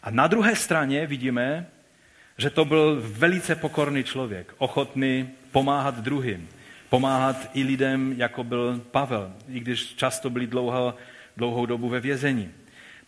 A 0.03 0.11
na 0.11 0.27
druhé 0.27 0.57
straně 0.57 1.07
vidíme, 1.07 1.67
že 2.39 2.51
to 2.51 2.65
byl 2.65 3.03
velice 3.05 3.57
pokorný 3.57 4.05
člověk, 4.05 4.55
ochotný 4.59 5.31
pomáhat 5.53 5.99
druhým, 5.99 6.49
pomáhat 6.89 7.51
i 7.55 7.63
lidem, 7.63 8.15
jako 8.17 8.45
byl 8.45 8.81
Pavel, 8.91 9.33
i 9.49 9.61
když 9.61 9.95
často 9.95 10.31
byli 10.31 10.47
dlouho, 10.47 10.95
dlouhou 11.37 11.67
dobu 11.67 11.89
ve 11.89 12.01
vězení. 12.01 12.51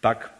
Tak 0.01 0.35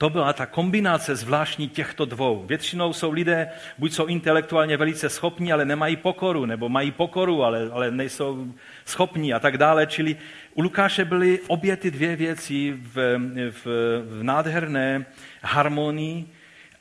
to 0.00 0.10
byla 0.10 0.32
ta 0.32 0.46
kombinace 0.46 1.16
zvláštní 1.16 1.68
těchto 1.68 2.04
dvou. 2.04 2.44
Většinou 2.46 2.92
jsou 2.92 3.10
lidé, 3.10 3.50
buď 3.78 3.92
jsou 3.92 4.06
intelektuálně 4.06 4.76
velice 4.76 5.08
schopní, 5.08 5.52
ale 5.52 5.64
nemají 5.64 5.96
pokoru, 5.96 6.46
nebo 6.46 6.68
mají 6.68 6.90
pokoru, 6.90 7.44
ale, 7.44 7.68
ale 7.72 7.90
nejsou 7.90 8.54
schopní 8.84 9.34
a 9.34 9.38
tak 9.38 9.58
dále. 9.58 9.86
Čili 9.86 10.16
u 10.54 10.62
Lukáše 10.62 11.04
byly 11.04 11.40
obě 11.46 11.76
ty 11.76 11.90
dvě 11.90 12.16
věci 12.16 12.72
v, 12.72 13.18
v, 13.50 13.66
v 14.04 14.22
nádherné 14.22 15.06
harmonii 15.42 16.26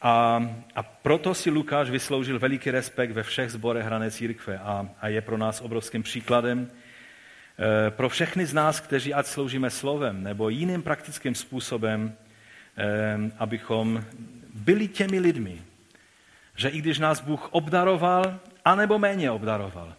a, 0.02 0.44
a 0.76 0.84
proto 0.84 1.34
si 1.34 1.50
Lukáš 1.50 1.90
vysloužil 1.90 2.40
veliký 2.40 2.72
respekt 2.72 3.12
ve 3.12 3.24
všech 3.24 3.52
zborech 3.52 3.86
hrané 3.86 4.12
církve 4.12 4.58
a, 4.58 4.90
a 5.02 5.08
je 5.08 5.22
pro 5.22 5.38
nás 5.38 5.62
obrovským 5.62 6.04
příkladem. 6.04 6.68
E, 6.68 7.92
pro 7.92 8.10
všechny 8.10 8.46
z 8.46 8.54
nás, 8.54 8.80
kteří 8.80 9.14
ať 9.14 9.26
sloužíme 9.26 9.70
slovem 9.70 10.24
nebo 10.24 10.50
jiným 10.50 10.82
praktickým 10.82 11.36
způsobem, 11.36 12.16
abychom 13.38 14.04
byli 14.54 14.88
těmi 14.88 15.20
lidmi, 15.20 15.62
že 16.56 16.70
i 16.70 16.82
když 16.82 17.00
nás 17.00 17.22
Bůh 17.22 17.48
obdaroval, 17.52 18.40
anebo 18.66 19.00
méně 19.00 19.32
obdaroval, 19.32 19.94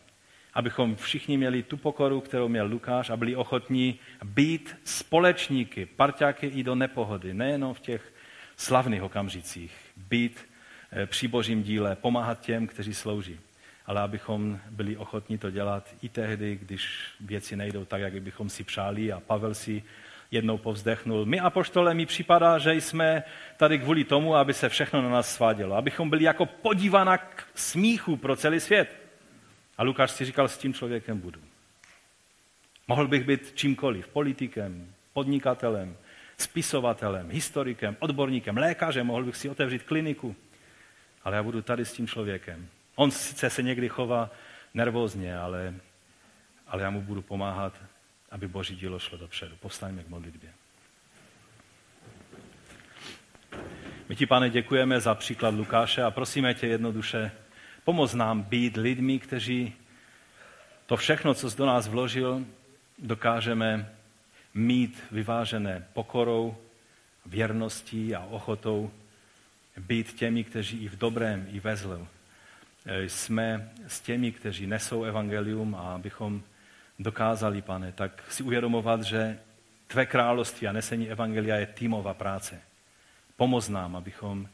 abychom 0.54 0.96
všichni 0.96 1.36
měli 1.36 1.62
tu 1.62 1.76
pokoru, 1.76 2.20
kterou 2.20 2.48
měl 2.48 2.66
Lukáš 2.66 3.10
a 3.10 3.16
byli 3.16 3.36
ochotní 3.36 3.98
být 4.24 4.76
společníky, 4.84 5.86
parťáky 5.86 6.46
i 6.46 6.62
do 6.62 6.74
nepohody, 6.74 7.34
nejenom 7.34 7.74
v 7.74 7.80
těch 7.80 8.12
slavných 8.56 9.02
okamžicích, 9.02 9.72
být 9.96 10.48
eh, 10.92 11.06
při 11.06 11.28
božím 11.28 11.62
díle, 11.62 11.96
pomáhat 11.96 12.40
těm, 12.40 12.66
kteří 12.66 12.94
slouží, 12.94 13.40
ale 13.86 14.00
abychom 14.00 14.60
byli 14.70 14.96
ochotní 14.96 15.38
to 15.38 15.50
dělat 15.50 15.94
i 16.02 16.08
tehdy, 16.08 16.58
když 16.62 17.00
věci 17.20 17.56
nejdou 17.56 17.84
tak, 17.84 18.00
jak 18.00 18.22
bychom 18.22 18.48
si 18.48 18.64
přáli 18.64 19.12
a 19.12 19.20
Pavel 19.20 19.54
si 19.54 19.82
jednou 20.30 20.58
povzdechnul. 20.58 21.26
My, 21.26 21.40
apoštole, 21.40 21.94
mi 21.94 22.06
připadá, 22.06 22.58
že 22.58 22.74
jsme 22.74 23.22
tady 23.56 23.78
kvůli 23.78 24.04
tomu, 24.04 24.36
aby 24.36 24.54
se 24.54 24.68
všechno 24.68 25.02
na 25.02 25.08
nás 25.08 25.34
svádělo. 25.34 25.76
Abychom 25.76 26.10
byli 26.10 26.24
jako 26.24 26.46
podívána 26.46 27.18
k 27.18 27.46
smíchu 27.54 28.16
pro 28.16 28.36
celý 28.36 28.60
svět. 28.60 28.96
A 29.78 29.82
Lukáš 29.82 30.10
si 30.10 30.24
říkal, 30.24 30.48
s 30.48 30.58
tím 30.58 30.74
člověkem 30.74 31.20
budu. 31.20 31.40
Mohl 32.88 33.08
bych 33.08 33.24
být 33.24 33.52
čímkoliv, 33.54 34.08
politikem, 34.08 34.92
podnikatelem, 35.12 35.96
spisovatelem, 36.38 37.30
historikem, 37.30 37.96
odborníkem, 37.98 38.56
lékařem, 38.56 39.06
mohl 39.06 39.24
bych 39.24 39.36
si 39.36 39.48
otevřít 39.48 39.82
kliniku. 39.82 40.36
Ale 41.24 41.36
já 41.36 41.42
budu 41.42 41.62
tady 41.62 41.84
s 41.84 41.92
tím 41.92 42.06
člověkem. 42.06 42.68
On 42.94 43.10
sice 43.10 43.50
se 43.50 43.62
někdy 43.62 43.88
chová 43.88 44.30
nervózně, 44.74 45.38
ale, 45.38 45.74
ale 46.66 46.82
já 46.82 46.90
mu 46.90 47.02
budu 47.02 47.22
pomáhat 47.22 47.72
aby 48.30 48.48
Boží 48.48 48.76
dílo 48.76 48.98
šlo 48.98 49.18
dopředu. 49.18 49.56
Povstaňme 49.56 50.04
k 50.04 50.08
modlitbě. 50.08 50.50
My 54.08 54.16
ti, 54.16 54.26
pane, 54.26 54.50
děkujeme 54.50 55.00
za 55.00 55.14
příklad 55.14 55.54
Lukáše 55.54 56.02
a 56.02 56.10
prosíme 56.10 56.54
tě 56.54 56.66
jednoduše, 56.66 57.32
pomoz 57.84 58.14
nám 58.14 58.42
být 58.42 58.76
lidmi, 58.76 59.18
kteří 59.18 59.72
to 60.86 60.96
všechno, 60.96 61.34
co 61.34 61.50
jsi 61.50 61.56
do 61.56 61.66
nás 61.66 61.88
vložil, 61.88 62.44
dokážeme 62.98 63.92
mít 64.54 65.02
vyvážené 65.10 65.86
pokorou, 65.92 66.56
věrností 67.26 68.14
a 68.14 68.20
ochotou 68.20 68.90
být 69.78 70.12
těmi, 70.12 70.44
kteří 70.44 70.84
i 70.84 70.88
v 70.88 70.98
dobrém, 70.98 71.46
i 71.50 71.60
ve 71.60 71.76
zlu 71.76 72.08
jsme 72.86 73.70
s 73.86 74.00
těmi, 74.00 74.32
kteří 74.32 74.66
nesou 74.66 75.04
evangelium 75.04 75.74
a 75.74 75.94
abychom 75.94 76.42
dokázali, 77.00 77.62
pane, 77.62 77.92
tak 77.92 78.24
si 78.28 78.42
uvědomovat, 78.42 79.02
že 79.02 79.38
tvé 79.86 80.06
království 80.06 80.68
a 80.68 80.72
nesení 80.72 81.10
evangelia 81.10 81.56
je 81.56 81.66
týmová 81.66 82.14
práce. 82.14 82.60
Pomoz 83.36 83.68
nám, 83.68 83.96
abychom 83.96 84.48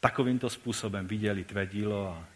takovýmto 0.00 0.50
způsobem 0.50 1.06
viděli 1.06 1.44
tvé 1.44 1.66
dílo 1.66 2.08
a, 2.08 2.26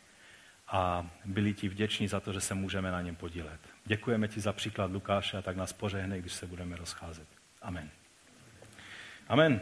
a 0.68 1.10
byli 1.24 1.54
ti 1.54 1.68
vděční 1.68 2.08
za 2.08 2.20
to, 2.20 2.32
že 2.32 2.40
se 2.40 2.54
můžeme 2.54 2.90
na 2.90 3.02
něm 3.02 3.16
podílet. 3.16 3.60
Děkujeme 3.84 4.28
ti 4.28 4.40
za 4.40 4.52
příklad 4.52 4.92
Lukáše 4.92 5.36
a 5.36 5.42
tak 5.42 5.56
nás 5.56 5.72
pořehnej, 5.72 6.20
když 6.20 6.32
se 6.32 6.46
budeme 6.46 6.76
rozcházet. 6.76 7.28
Amen. 7.62 7.90
Amen. 9.28 9.60